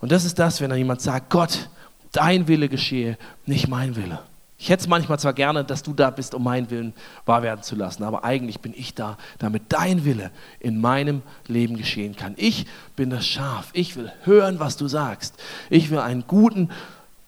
Und 0.00 0.12
das 0.12 0.24
ist 0.24 0.38
das, 0.38 0.60
wenn 0.60 0.70
dann 0.70 0.78
jemand 0.78 1.00
sagt, 1.00 1.30
Gott, 1.30 1.68
dein 2.12 2.48
Wille 2.48 2.68
geschehe, 2.68 3.18
nicht 3.46 3.68
mein 3.68 3.96
Wille. 3.96 4.20
Ich 4.58 4.68
hätte 4.68 4.82
es 4.82 4.88
manchmal 4.88 5.18
zwar 5.18 5.32
gerne, 5.32 5.64
dass 5.64 5.82
du 5.82 5.94
da 5.94 6.10
bist, 6.10 6.34
um 6.34 6.44
meinen 6.44 6.68
Willen 6.70 6.92
wahr 7.24 7.42
werden 7.42 7.62
zu 7.62 7.76
lassen, 7.76 8.04
aber 8.04 8.24
eigentlich 8.24 8.60
bin 8.60 8.74
ich 8.76 8.94
da, 8.94 9.16
damit 9.38 9.62
dein 9.70 10.04
Wille 10.04 10.30
in 10.58 10.78
meinem 10.78 11.22
Leben 11.46 11.78
geschehen 11.78 12.14
kann. 12.14 12.34
Ich 12.36 12.66
bin 12.94 13.08
das 13.08 13.26
Schaf. 13.26 13.70
Ich 13.72 13.96
will 13.96 14.12
hören, 14.24 14.60
was 14.60 14.76
du 14.76 14.86
sagst. 14.86 15.34
Ich 15.70 15.90
will 15.90 15.98
einen 15.98 16.24
guten 16.26 16.68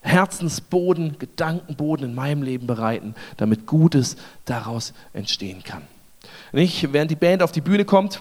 Herzensboden, 0.03 1.19
Gedankenboden 1.19 2.07
in 2.07 2.15
meinem 2.15 2.43
Leben 2.43 2.67
bereiten, 2.67 3.15
damit 3.37 3.67
Gutes 3.67 4.17
daraus 4.45 4.93
entstehen 5.15 5.63
kann. 5.65 5.83
Ich, 6.53 6.93
während 6.93 7.11
die 7.11 7.17
Band 7.17 7.43
auf 7.43 7.53
die 7.53 7.61
Bühne 7.61 7.85
kommt, 7.85 8.21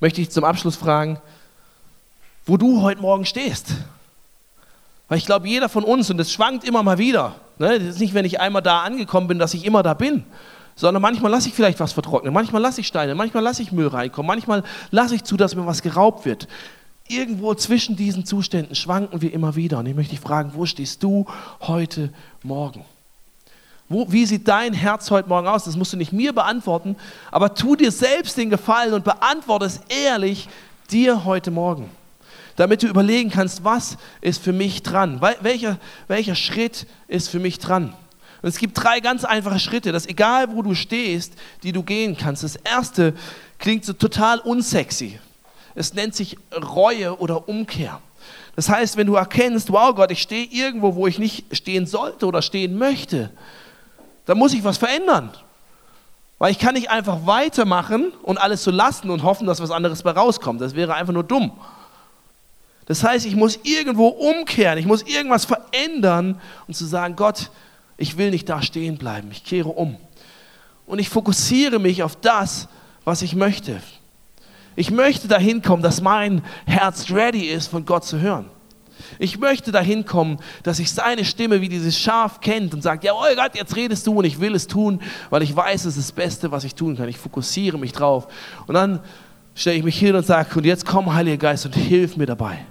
möchte 0.00 0.20
ich 0.20 0.30
zum 0.30 0.44
Abschluss 0.44 0.76
fragen, 0.76 1.18
wo 2.46 2.56
du 2.56 2.82
heute 2.82 3.00
Morgen 3.00 3.26
stehst. 3.26 3.72
Weil 5.08 5.18
ich 5.18 5.26
glaube, 5.26 5.48
jeder 5.48 5.68
von 5.68 5.84
uns, 5.84 6.10
und 6.10 6.18
das 6.18 6.32
schwankt 6.32 6.64
immer 6.64 6.82
mal 6.82 6.98
wieder, 6.98 7.34
ne, 7.58 7.78
das 7.78 7.88
ist 7.88 8.00
nicht, 8.00 8.14
wenn 8.14 8.24
ich 8.24 8.40
einmal 8.40 8.62
da 8.62 8.82
angekommen 8.82 9.28
bin, 9.28 9.38
dass 9.38 9.54
ich 9.54 9.64
immer 9.64 9.82
da 9.82 9.94
bin, 9.94 10.24
sondern 10.76 11.02
manchmal 11.02 11.30
lasse 11.30 11.48
ich 11.48 11.54
vielleicht 11.54 11.80
was 11.80 11.92
vertrocknen, 11.92 12.32
manchmal 12.32 12.62
lasse 12.62 12.80
ich 12.80 12.86
Steine, 12.86 13.14
manchmal 13.14 13.42
lasse 13.42 13.62
ich 13.62 13.72
Müll 13.72 13.88
reinkommen, 13.88 14.26
manchmal 14.26 14.62
lasse 14.90 15.14
ich 15.14 15.24
zu, 15.24 15.36
dass 15.36 15.54
mir 15.54 15.66
was 15.66 15.82
geraubt 15.82 16.24
wird. 16.24 16.48
Irgendwo 17.08 17.54
zwischen 17.54 17.96
diesen 17.96 18.24
Zuständen 18.24 18.74
schwanken 18.74 19.20
wir 19.20 19.32
immer 19.32 19.56
wieder. 19.56 19.78
Und 19.78 19.86
ich 19.86 19.94
möchte 19.94 20.12
dich 20.12 20.20
fragen, 20.20 20.52
wo 20.54 20.64
stehst 20.64 21.02
du 21.02 21.26
heute 21.60 22.12
Morgen? 22.42 22.84
Wo, 23.88 24.10
wie 24.10 24.24
sieht 24.24 24.48
dein 24.48 24.72
Herz 24.72 25.10
heute 25.10 25.28
Morgen 25.28 25.46
aus? 25.46 25.64
Das 25.64 25.76
musst 25.76 25.92
du 25.92 25.98
nicht 25.98 26.12
mir 26.12 26.32
beantworten, 26.32 26.96
aber 27.30 27.54
tu 27.54 27.76
dir 27.76 27.92
selbst 27.92 28.38
den 28.38 28.48
Gefallen 28.48 28.94
und 28.94 29.04
beantworte 29.04 29.66
es 29.66 29.80
ehrlich 29.88 30.48
dir 30.90 31.24
heute 31.24 31.50
Morgen 31.50 31.90
damit 32.56 32.82
du 32.82 32.86
überlegen 32.86 33.30
kannst, 33.30 33.64
was 33.64 33.96
ist 34.20 34.42
für 34.42 34.52
mich 34.52 34.82
dran? 34.82 35.20
Welcher, 35.40 35.78
welcher 36.08 36.34
Schritt 36.34 36.86
ist 37.08 37.28
für 37.28 37.40
mich 37.40 37.58
dran? 37.58 37.94
Und 38.42 38.48
es 38.48 38.58
gibt 38.58 38.82
drei 38.82 39.00
ganz 39.00 39.24
einfache 39.24 39.58
Schritte, 39.58 39.90
dass 39.90 40.06
egal 40.06 40.54
wo 40.54 40.62
du 40.62 40.74
stehst, 40.74 41.32
die 41.62 41.72
du 41.72 41.82
gehen 41.82 42.16
kannst. 42.16 42.42
Das 42.42 42.56
erste 42.56 43.14
klingt 43.58 43.84
so 43.84 43.92
total 43.92 44.38
unsexy. 44.40 45.18
Es 45.74 45.94
nennt 45.94 46.14
sich 46.14 46.36
Reue 46.52 47.18
oder 47.18 47.48
Umkehr. 47.48 48.00
Das 48.56 48.68
heißt, 48.68 48.96
wenn 48.96 49.06
du 49.06 49.16
erkennst, 49.16 49.72
wow 49.72 49.94
Gott, 49.94 50.10
ich 50.10 50.22
stehe 50.22 50.46
irgendwo, 50.46 50.94
wo 50.94 51.06
ich 51.06 51.18
nicht 51.18 51.44
stehen 51.56 51.86
sollte 51.86 52.26
oder 52.26 52.42
stehen 52.42 52.78
möchte, 52.78 53.30
dann 54.26 54.38
muss 54.38 54.54
ich 54.54 54.62
was 54.64 54.78
verändern. 54.78 55.30
Weil 56.38 56.52
ich 56.52 56.58
kann 56.58 56.74
nicht 56.74 56.90
einfach 56.90 57.26
weitermachen 57.26 58.12
und 58.22 58.38
alles 58.38 58.62
so 58.62 58.70
lassen 58.70 59.10
und 59.10 59.22
hoffen, 59.22 59.46
dass 59.46 59.60
was 59.60 59.70
anderes 59.70 60.02
bei 60.02 60.10
rauskommt. 60.10 60.60
Das 60.60 60.74
wäre 60.74 60.94
einfach 60.94 61.12
nur 61.12 61.24
dumm. 61.24 61.52
Das 62.86 63.02
heißt, 63.02 63.24
ich 63.26 63.34
muss 63.34 63.58
irgendwo 63.62 64.08
umkehren, 64.08 64.78
ich 64.78 64.86
muss 64.86 65.02
irgendwas 65.02 65.46
verändern 65.46 66.40
und 66.66 66.74
zu 66.74 66.84
sagen, 66.84 67.16
Gott, 67.16 67.50
ich 67.96 68.18
will 68.18 68.30
nicht 68.30 68.48
da 68.48 68.60
stehen 68.62 68.98
bleiben, 68.98 69.30
ich 69.30 69.44
kehre 69.44 69.70
um. 69.70 69.96
Und 70.86 70.98
ich 70.98 71.08
fokussiere 71.08 71.78
mich 71.78 72.02
auf 72.02 72.16
das, 72.16 72.68
was 73.04 73.22
ich 73.22 73.34
möchte. 73.34 73.80
Ich 74.76 74.90
möchte 74.90 75.28
dahin 75.28 75.62
kommen, 75.62 75.82
dass 75.82 76.00
mein 76.00 76.42
Herz 76.66 77.10
ready 77.10 77.46
ist, 77.46 77.68
von 77.68 77.84
Gott 77.84 78.04
zu 78.04 78.20
hören. 78.20 78.46
Ich 79.18 79.38
möchte 79.38 79.70
dahin 79.70 80.04
kommen, 80.04 80.38
dass 80.62 80.78
ich 80.78 80.92
seine 80.92 81.24
Stimme 81.24 81.60
wie 81.60 81.68
dieses 81.68 81.98
Schaf 81.98 82.40
kennt 82.40 82.74
und 82.74 82.82
sagt, 82.82 83.04
jawohl 83.04 83.34
Gott, 83.36 83.54
jetzt 83.54 83.76
redest 83.76 84.06
du 84.06 84.18
und 84.18 84.24
ich 84.24 84.40
will 84.40 84.54
es 84.54 84.66
tun, 84.66 85.00
weil 85.30 85.42
ich 85.42 85.54
weiß, 85.54 85.84
es 85.84 85.96
ist 85.96 86.08
das 86.08 86.12
Beste, 86.12 86.50
was 86.50 86.64
ich 86.64 86.74
tun 86.74 86.96
kann. 86.96 87.08
Ich 87.08 87.18
fokussiere 87.18 87.78
mich 87.78 87.92
drauf. 87.92 88.28
Und 88.66 88.74
dann 88.74 89.00
stelle 89.54 89.76
ich 89.76 89.84
mich 89.84 89.98
hin 89.98 90.16
und 90.16 90.26
sage, 90.26 90.58
und 90.58 90.64
jetzt 90.64 90.86
komm, 90.86 91.12
Heiliger 91.14 91.36
Geist, 91.36 91.66
und 91.66 91.74
hilf 91.74 92.16
mir 92.16 92.26
dabei. 92.26 92.64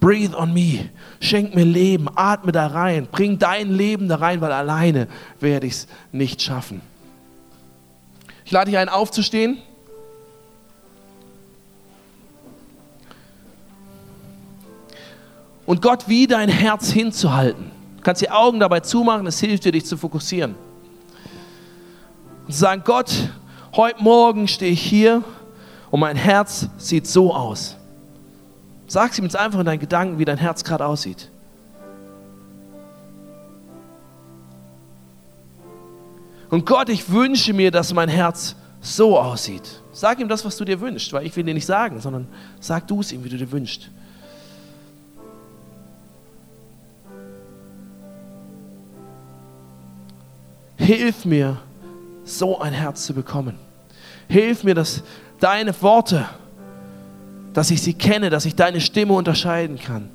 Breathe 0.00 0.36
on 0.36 0.52
me. 0.52 0.90
Schenk 1.20 1.54
mir 1.54 1.64
Leben. 1.64 2.08
Atme 2.16 2.50
da 2.50 2.66
rein. 2.66 3.06
Bring 3.10 3.38
dein 3.38 3.70
Leben 3.70 4.08
da 4.08 4.16
rein, 4.16 4.40
weil 4.40 4.50
alleine 4.50 5.06
werde 5.38 5.68
ich 5.68 5.74
es 5.74 5.86
nicht 6.10 6.42
schaffen. 6.42 6.80
Ich 8.44 8.50
lade 8.50 8.70
dich 8.70 8.78
ein, 8.78 8.88
aufzustehen. 8.88 9.58
Und 15.66 15.80
Gott 15.80 16.08
wie 16.08 16.26
dein 16.26 16.48
Herz 16.48 16.90
hinzuhalten. 16.90 17.70
Du 17.96 18.02
kannst 18.02 18.20
die 18.20 18.30
Augen 18.30 18.58
dabei 18.58 18.80
zumachen, 18.80 19.26
es 19.26 19.38
hilft 19.38 19.64
dir, 19.64 19.72
dich 19.72 19.86
zu 19.86 19.96
fokussieren. 19.96 20.54
Und 22.46 22.52
zu 22.52 22.58
sagen, 22.58 22.82
Gott, 22.84 23.30
heute 23.76 24.02
Morgen 24.02 24.48
stehe 24.48 24.72
ich 24.72 24.82
hier 24.82 25.22
und 25.90 26.00
mein 26.00 26.16
Herz 26.16 26.68
sieht 26.78 27.06
so 27.06 27.32
aus. 27.32 27.76
Sag 28.88 29.16
ihm 29.16 29.24
jetzt 29.24 29.36
einfach 29.36 29.60
in 29.60 29.66
deinen 29.66 29.78
Gedanken, 29.78 30.18
wie 30.18 30.24
dein 30.24 30.36
Herz 30.36 30.64
gerade 30.64 30.84
aussieht. 30.84 31.30
Und 36.50 36.66
Gott, 36.66 36.90
ich 36.90 37.08
wünsche 37.10 37.54
mir, 37.54 37.70
dass 37.70 37.94
mein 37.94 38.10
Herz 38.10 38.54
so 38.82 39.18
aussieht. 39.18 39.80
Sag 39.92 40.18
ihm 40.18 40.28
das, 40.28 40.44
was 40.44 40.56
du 40.56 40.66
dir 40.66 40.80
wünschst, 40.80 41.12
weil 41.12 41.24
ich 41.24 41.34
will 41.34 41.44
dir 41.44 41.54
nicht 41.54 41.64
sagen, 41.64 42.00
sondern 42.00 42.26
sag 42.60 42.86
du 42.88 43.00
es 43.00 43.12
ihm, 43.12 43.24
wie 43.24 43.30
du 43.30 43.38
dir 43.38 43.50
wünschst. 43.50 43.88
Hilf 50.82 51.24
mir, 51.24 51.58
so 52.24 52.60
ein 52.60 52.72
Herz 52.72 53.04
zu 53.06 53.14
bekommen. 53.14 53.56
Hilf 54.28 54.64
mir, 54.64 54.74
dass 54.74 55.02
deine 55.40 55.74
Worte 55.82 56.26
dass 57.52 57.70
ich 57.70 57.82
sie 57.82 57.94
kenne, 57.94 58.30
dass 58.30 58.44
ich 58.44 58.54
deine 58.54 58.80
Stimme 58.80 59.12
unterscheiden 59.12 59.78
kann. 59.78 60.08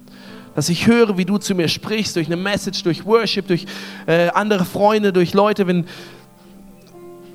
Dass 0.56 0.70
ich 0.70 0.88
höre, 0.88 1.18
wie 1.18 1.26
du 1.26 1.38
zu 1.38 1.54
mir 1.54 1.68
sprichst, 1.68 2.16
durch 2.16 2.28
eine 2.28 2.36
Message, 2.36 2.84
durch 2.84 3.06
Worship, 3.06 3.48
durch 3.48 3.66
äh, 4.08 4.30
andere 4.30 4.66
Freunde, 4.66 5.14
durch 5.14 5.34
Leute, 5.34 5.68
wenn, 5.68 5.86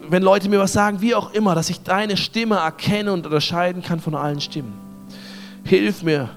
wenn 0.09 0.23
Leute 0.23 0.49
mir 0.49 0.59
was 0.59 0.73
sagen, 0.73 1.01
wie 1.01 1.15
auch 1.15 1.33
immer, 1.33 1.55
dass 1.55 1.71
ich 1.71 1.83
deine 1.83 2.17
Stimme 2.17 2.57
erkenne 2.57 3.13
und 3.13 3.25
unterscheiden 3.25 3.83
kann 3.83 4.01
von 4.01 4.15
allen 4.15 4.41
Stimmen. 4.41 4.73
Hilf 5.65 6.03
mir, 6.03 6.31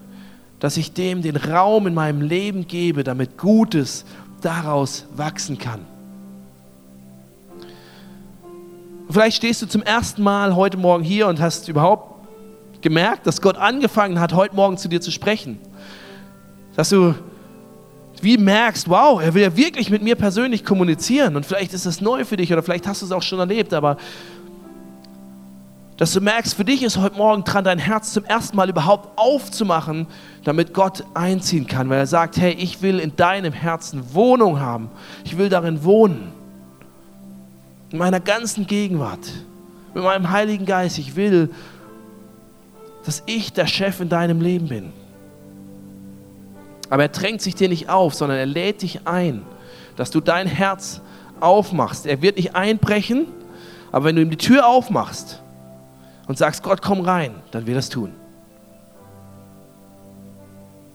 dass 0.60 0.78
ich 0.78 0.94
dem 0.94 1.24
den 1.24 1.38
Raum 1.38 1.88
in 1.88 1.96
meinem 1.96 2.22
Leben 2.22 2.68
gebe, 2.68 3.04
damit 3.04 3.38
Gutes 3.38 4.06
daraus 4.42 5.08
wachsen 5.16 5.58
kann. 5.58 5.82
Vielleicht 9.10 9.38
stehst 9.38 9.62
du 9.62 9.68
zum 9.68 9.84
ersten 9.84 10.22
Mal 10.24 10.56
heute 10.56 10.78
Morgen 10.78 11.04
hier 11.04 11.28
und 11.28 11.40
hast 11.40 11.68
überhaupt 11.68 12.16
gemerkt, 12.82 13.26
dass 13.28 13.42
Gott 13.42 13.58
angefangen 13.58 14.20
hat, 14.20 14.34
heute 14.34 14.56
Morgen 14.56 14.78
zu 14.78 14.88
dir 14.88 15.02
zu 15.02 15.12
sprechen. 15.12 15.60
Dass 16.76 16.90
du 16.90 17.16
wie 18.22 18.38
merkst, 18.38 18.90
wow, 18.90 19.22
er 19.22 19.34
will 19.34 19.44
ja 19.44 19.56
wirklich 19.56 19.90
mit 19.90 20.02
mir 20.02 20.16
persönlich 20.16 20.66
kommunizieren. 20.66 21.36
Und 21.36 21.46
vielleicht 21.46 21.74
ist 21.74 21.86
das 21.86 22.02
neu 22.02 22.26
für 22.26 22.38
dich 22.38 22.52
oder 22.52 22.64
vielleicht 22.64 22.88
hast 22.88 23.02
du 23.02 23.06
es 23.06 23.12
auch 23.12 23.22
schon 23.22 23.40
erlebt, 23.40 23.74
aber 23.74 23.98
dass 25.98 26.12
du 26.12 26.20
merkst, 26.20 26.56
für 26.56 26.66
dich 26.66 26.84
ist 26.84 26.98
heute 26.98 27.16
Morgen 27.16 27.46
dran, 27.46 27.64
dein 27.64 27.80
Herz 27.80 28.12
zum 28.12 28.26
ersten 28.26 28.58
Mal 28.58 28.70
überhaupt 28.70 29.18
aufzumachen, 29.18 30.08
damit 30.44 30.74
Gott 30.74 31.06
einziehen 31.14 31.68
kann, 31.68 31.90
weil 31.90 32.00
er 32.00 32.08
sagt, 32.08 32.36
hey, 32.38 32.52
ich 32.52 32.82
will 32.82 33.00
in 33.00 33.16
deinem 33.16 33.54
Herzen 33.54 34.14
Wohnung 34.14 34.60
haben. 34.60 34.90
Ich 35.24 35.38
will 35.38 35.48
darin 35.48 35.86
wohnen. 35.86 36.34
In 37.96 38.00
meiner 38.00 38.20
ganzen 38.20 38.68
Gegenwart, 38.68 39.32
mit 39.94 40.04
meinem 40.04 40.30
Heiligen 40.30 40.66
Geist. 40.66 40.98
Ich 40.98 41.16
will 41.16 41.50
dass 43.06 43.24
ich 43.26 43.54
der 43.54 43.68
Chef 43.68 44.02
in 44.02 44.10
deinem 44.10 44.42
Leben 44.42 44.68
bin. 44.68 44.92
Aber 46.90 47.04
er 47.04 47.10
drängt 47.10 47.42
sich 47.42 47.56
dir 47.56 47.70
nicht 47.70 47.90
auf, 47.90 48.14
sondern 48.14 48.38
er 48.38 48.46
lädt 48.46 48.82
dich 48.82 49.08
ein, 49.08 49.44
dass 49.96 50.12
du 50.12 50.20
dein 50.20 50.48
Herz 50.48 51.02
aufmachst. 51.40 52.06
Er 52.06 52.22
wird 52.22 52.38
nicht 52.38 52.56
einbrechen, 52.56 53.28
aber 53.92 54.06
wenn 54.06 54.16
du 54.16 54.22
ihm 54.24 54.30
die 54.30 54.38
Tür 54.38 54.68
aufmachst 54.68 55.42
und 56.28 56.38
sagst, 56.38 56.64
Gott, 56.64 56.82
komm 56.82 57.02
rein, 57.02 57.32
dann 57.52 57.66
wird 57.66 57.78
er 57.78 57.80
es 57.80 57.90
tun. 57.90 58.12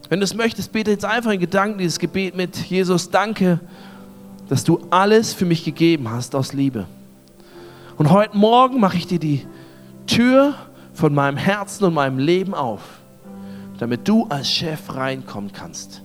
Wenn 0.08 0.18
du 0.18 0.24
es 0.24 0.34
möchtest, 0.34 0.72
bete 0.72 0.90
jetzt 0.90 1.04
einfach 1.04 1.30
in 1.30 1.40
Gedanken 1.40 1.78
dieses 1.78 1.98
Gebet 1.98 2.36
mit. 2.36 2.56
Jesus, 2.56 3.10
danke, 3.10 3.60
dass 4.50 4.64
du 4.64 4.80
alles 4.90 5.32
für 5.32 5.44
mich 5.44 5.64
gegeben 5.64 6.10
hast 6.10 6.34
aus 6.34 6.52
Liebe. 6.52 6.86
Und 7.96 8.10
heute 8.10 8.36
Morgen 8.36 8.80
mache 8.80 8.96
ich 8.96 9.06
dir 9.06 9.20
die 9.20 9.46
Tür 10.08 10.54
von 10.92 11.14
meinem 11.14 11.36
Herzen 11.36 11.84
und 11.84 11.94
meinem 11.94 12.18
Leben 12.18 12.52
auf, 12.52 12.80
damit 13.78 14.08
du 14.08 14.26
als 14.28 14.50
Chef 14.50 14.92
reinkommen 14.92 15.52
kannst. 15.52 16.02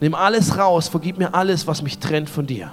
Nimm 0.00 0.16
alles 0.16 0.58
raus, 0.58 0.88
vergib 0.88 1.16
mir 1.16 1.32
alles, 1.32 1.68
was 1.68 1.80
mich 1.80 1.98
trennt 1.98 2.28
von 2.28 2.44
dir. 2.44 2.72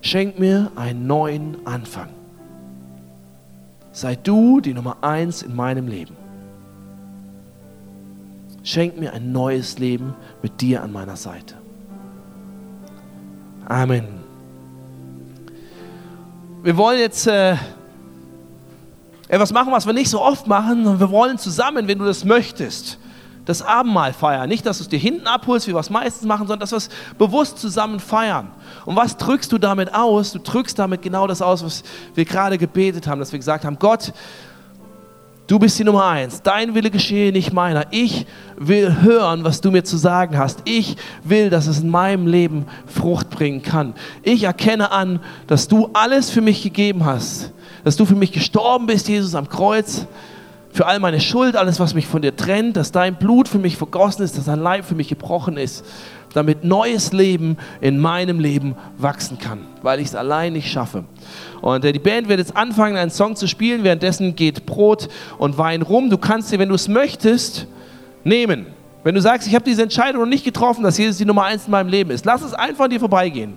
Schenk 0.00 0.40
mir 0.40 0.72
einen 0.74 1.06
neuen 1.06 1.64
Anfang. 1.68 2.08
Sei 3.92 4.16
du 4.16 4.60
die 4.60 4.74
Nummer 4.74 4.96
eins 5.02 5.42
in 5.42 5.54
meinem 5.54 5.86
Leben. 5.86 6.16
Schenk 8.64 8.98
mir 8.98 9.12
ein 9.12 9.30
neues 9.30 9.78
Leben 9.78 10.14
mit 10.42 10.60
dir 10.60 10.82
an 10.82 10.92
meiner 10.92 11.16
Seite. 11.16 11.57
Amen. 13.68 14.08
Wir 16.62 16.74
wollen 16.78 16.98
jetzt 16.98 17.26
äh, 17.26 17.54
etwas 19.28 19.52
machen, 19.52 19.70
was 19.70 19.84
wir 19.84 19.92
nicht 19.92 20.08
so 20.08 20.22
oft 20.22 20.46
machen, 20.46 20.86
und 20.86 21.00
wir 21.00 21.10
wollen 21.10 21.36
zusammen, 21.36 21.86
wenn 21.86 21.98
du 21.98 22.06
das 22.06 22.24
möchtest, 22.24 22.98
das 23.44 23.60
Abendmahl 23.60 24.14
feiern. 24.14 24.48
Nicht, 24.48 24.64
dass 24.64 24.78
du 24.78 24.84
es 24.84 24.88
dir 24.88 24.98
hinten 24.98 25.26
abholst, 25.26 25.68
wie 25.68 25.74
wir 25.74 25.80
es 25.80 25.90
meistens 25.90 26.26
machen, 26.26 26.46
sondern 26.46 26.60
dass 26.60 26.72
wir 26.72 26.78
es 26.78 26.88
bewusst 27.18 27.58
zusammen 27.58 28.00
feiern. 28.00 28.48
Und 28.86 28.96
was 28.96 29.18
drückst 29.18 29.52
du 29.52 29.58
damit 29.58 29.94
aus? 29.94 30.32
Du 30.32 30.38
drückst 30.38 30.78
damit 30.78 31.02
genau 31.02 31.26
das 31.26 31.42
aus, 31.42 31.62
was 31.62 31.82
wir 32.14 32.24
gerade 32.24 32.56
gebetet 32.56 33.06
haben, 33.06 33.18
dass 33.18 33.32
wir 33.32 33.38
gesagt 33.38 33.66
haben, 33.66 33.78
Gott, 33.78 34.14
Du 35.48 35.58
bist 35.58 35.78
die 35.78 35.84
Nummer 35.84 36.04
eins. 36.04 36.42
Dein 36.42 36.74
Wille 36.74 36.90
geschehe, 36.90 37.32
nicht 37.32 37.54
meiner. 37.54 37.86
Ich 37.90 38.26
will 38.58 39.00
hören, 39.00 39.44
was 39.44 39.62
du 39.62 39.70
mir 39.70 39.82
zu 39.82 39.96
sagen 39.96 40.36
hast. 40.36 40.60
Ich 40.66 40.98
will, 41.24 41.48
dass 41.48 41.66
es 41.66 41.80
in 41.80 41.88
meinem 41.88 42.26
Leben 42.26 42.66
Frucht 42.86 43.30
bringen 43.30 43.62
kann. 43.62 43.94
Ich 44.22 44.44
erkenne 44.44 44.92
an, 44.92 45.20
dass 45.46 45.66
du 45.66 45.88
alles 45.94 46.28
für 46.28 46.42
mich 46.42 46.62
gegeben 46.62 47.06
hast. 47.06 47.50
Dass 47.82 47.96
du 47.96 48.04
für 48.04 48.14
mich 48.14 48.32
gestorben 48.32 48.84
bist, 48.84 49.08
Jesus, 49.08 49.34
am 49.34 49.48
Kreuz. 49.48 50.06
Für 50.78 50.86
all 50.86 51.00
meine 51.00 51.20
Schuld, 51.20 51.56
alles, 51.56 51.80
was 51.80 51.92
mich 51.92 52.06
von 52.06 52.22
dir 52.22 52.36
trennt. 52.36 52.76
Dass 52.76 52.92
dein 52.92 53.16
Blut 53.16 53.48
für 53.48 53.58
mich 53.58 53.76
vergossen 53.76 54.22
ist, 54.22 54.38
dass 54.38 54.44
dein 54.44 54.60
Leib 54.60 54.84
für 54.84 54.94
mich 54.94 55.08
gebrochen 55.08 55.56
ist. 55.56 55.84
Damit 56.34 56.62
neues 56.62 57.12
Leben 57.12 57.56
in 57.80 57.98
meinem 57.98 58.38
Leben 58.38 58.76
wachsen 58.96 59.38
kann. 59.40 59.62
Weil 59.82 59.98
ich 59.98 60.06
es 60.06 60.14
allein 60.14 60.52
nicht 60.52 60.70
schaffe. 60.70 61.02
Und 61.62 61.84
äh, 61.84 61.90
die 61.90 61.98
Band 61.98 62.28
wird 62.28 62.38
jetzt 62.38 62.56
anfangen, 62.56 62.96
einen 62.96 63.10
Song 63.10 63.34
zu 63.34 63.48
spielen. 63.48 63.82
Währenddessen 63.82 64.36
geht 64.36 64.66
Brot 64.66 65.08
und 65.38 65.58
Wein 65.58 65.82
rum. 65.82 66.10
Du 66.10 66.16
kannst 66.16 66.52
dir, 66.52 66.60
wenn 66.60 66.68
du 66.68 66.76
es 66.76 66.86
möchtest, 66.86 67.66
nehmen. 68.22 68.66
Wenn 69.02 69.16
du 69.16 69.20
sagst, 69.20 69.48
ich 69.48 69.56
habe 69.56 69.64
diese 69.64 69.82
Entscheidung 69.82 70.20
noch 70.22 70.28
nicht 70.28 70.44
getroffen, 70.44 70.84
dass 70.84 70.96
Jesus 70.96 71.18
die 71.18 71.24
Nummer 71.24 71.42
eins 71.42 71.64
in 71.64 71.72
meinem 71.72 71.88
Leben 71.88 72.12
ist, 72.12 72.24
lass 72.24 72.42
es 72.42 72.54
einfach 72.54 72.84
an 72.84 72.90
dir 72.90 73.00
vorbeigehen. 73.00 73.56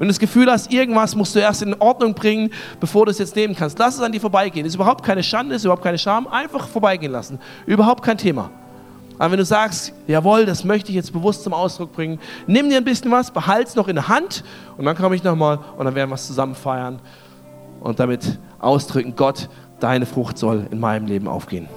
Wenn 0.00 0.08
du 0.08 0.12
das 0.12 0.18
Gefühl 0.18 0.50
hast, 0.50 0.72
irgendwas 0.72 1.14
musst 1.14 1.34
du 1.34 1.40
erst 1.40 1.60
in 1.60 1.74
Ordnung 1.78 2.14
bringen, 2.14 2.50
bevor 2.80 3.04
du 3.04 3.10
es 3.10 3.18
jetzt 3.18 3.36
nehmen 3.36 3.54
kannst, 3.54 3.78
lass 3.78 3.96
es 3.96 4.00
an 4.00 4.10
dir 4.10 4.20
vorbeigehen. 4.22 4.64
Ist 4.64 4.74
überhaupt 4.74 5.04
keine 5.04 5.22
Schande, 5.22 5.54
ist 5.54 5.64
überhaupt 5.64 5.82
keine 5.82 5.98
Scham, 5.98 6.26
einfach 6.26 6.68
vorbeigehen 6.68 7.12
lassen. 7.12 7.38
Überhaupt 7.66 8.02
kein 8.02 8.16
Thema. 8.16 8.50
Aber 9.18 9.32
wenn 9.32 9.38
du 9.38 9.44
sagst, 9.44 9.92
jawohl, 10.06 10.46
das 10.46 10.64
möchte 10.64 10.88
ich 10.88 10.94
jetzt 10.94 11.12
bewusst 11.12 11.42
zum 11.42 11.52
Ausdruck 11.52 11.92
bringen, 11.92 12.18
nimm 12.46 12.70
dir 12.70 12.78
ein 12.78 12.84
bisschen 12.84 13.10
was, 13.10 13.30
behalte 13.30 13.68
es 13.68 13.76
noch 13.76 13.88
in 13.88 13.96
der 13.96 14.08
Hand 14.08 14.42
und 14.78 14.86
dann 14.86 14.96
komme 14.96 15.16
ich 15.16 15.22
nochmal 15.22 15.58
und 15.76 15.84
dann 15.84 15.94
werden 15.94 16.08
wir 16.08 16.14
es 16.14 16.26
zusammen 16.26 16.54
feiern 16.54 16.98
und 17.80 18.00
damit 18.00 18.38
ausdrücken, 18.58 19.14
Gott, 19.14 19.50
deine 19.80 20.06
Frucht 20.06 20.38
soll 20.38 20.66
in 20.70 20.80
meinem 20.80 21.08
Leben 21.08 21.28
aufgehen. 21.28 21.68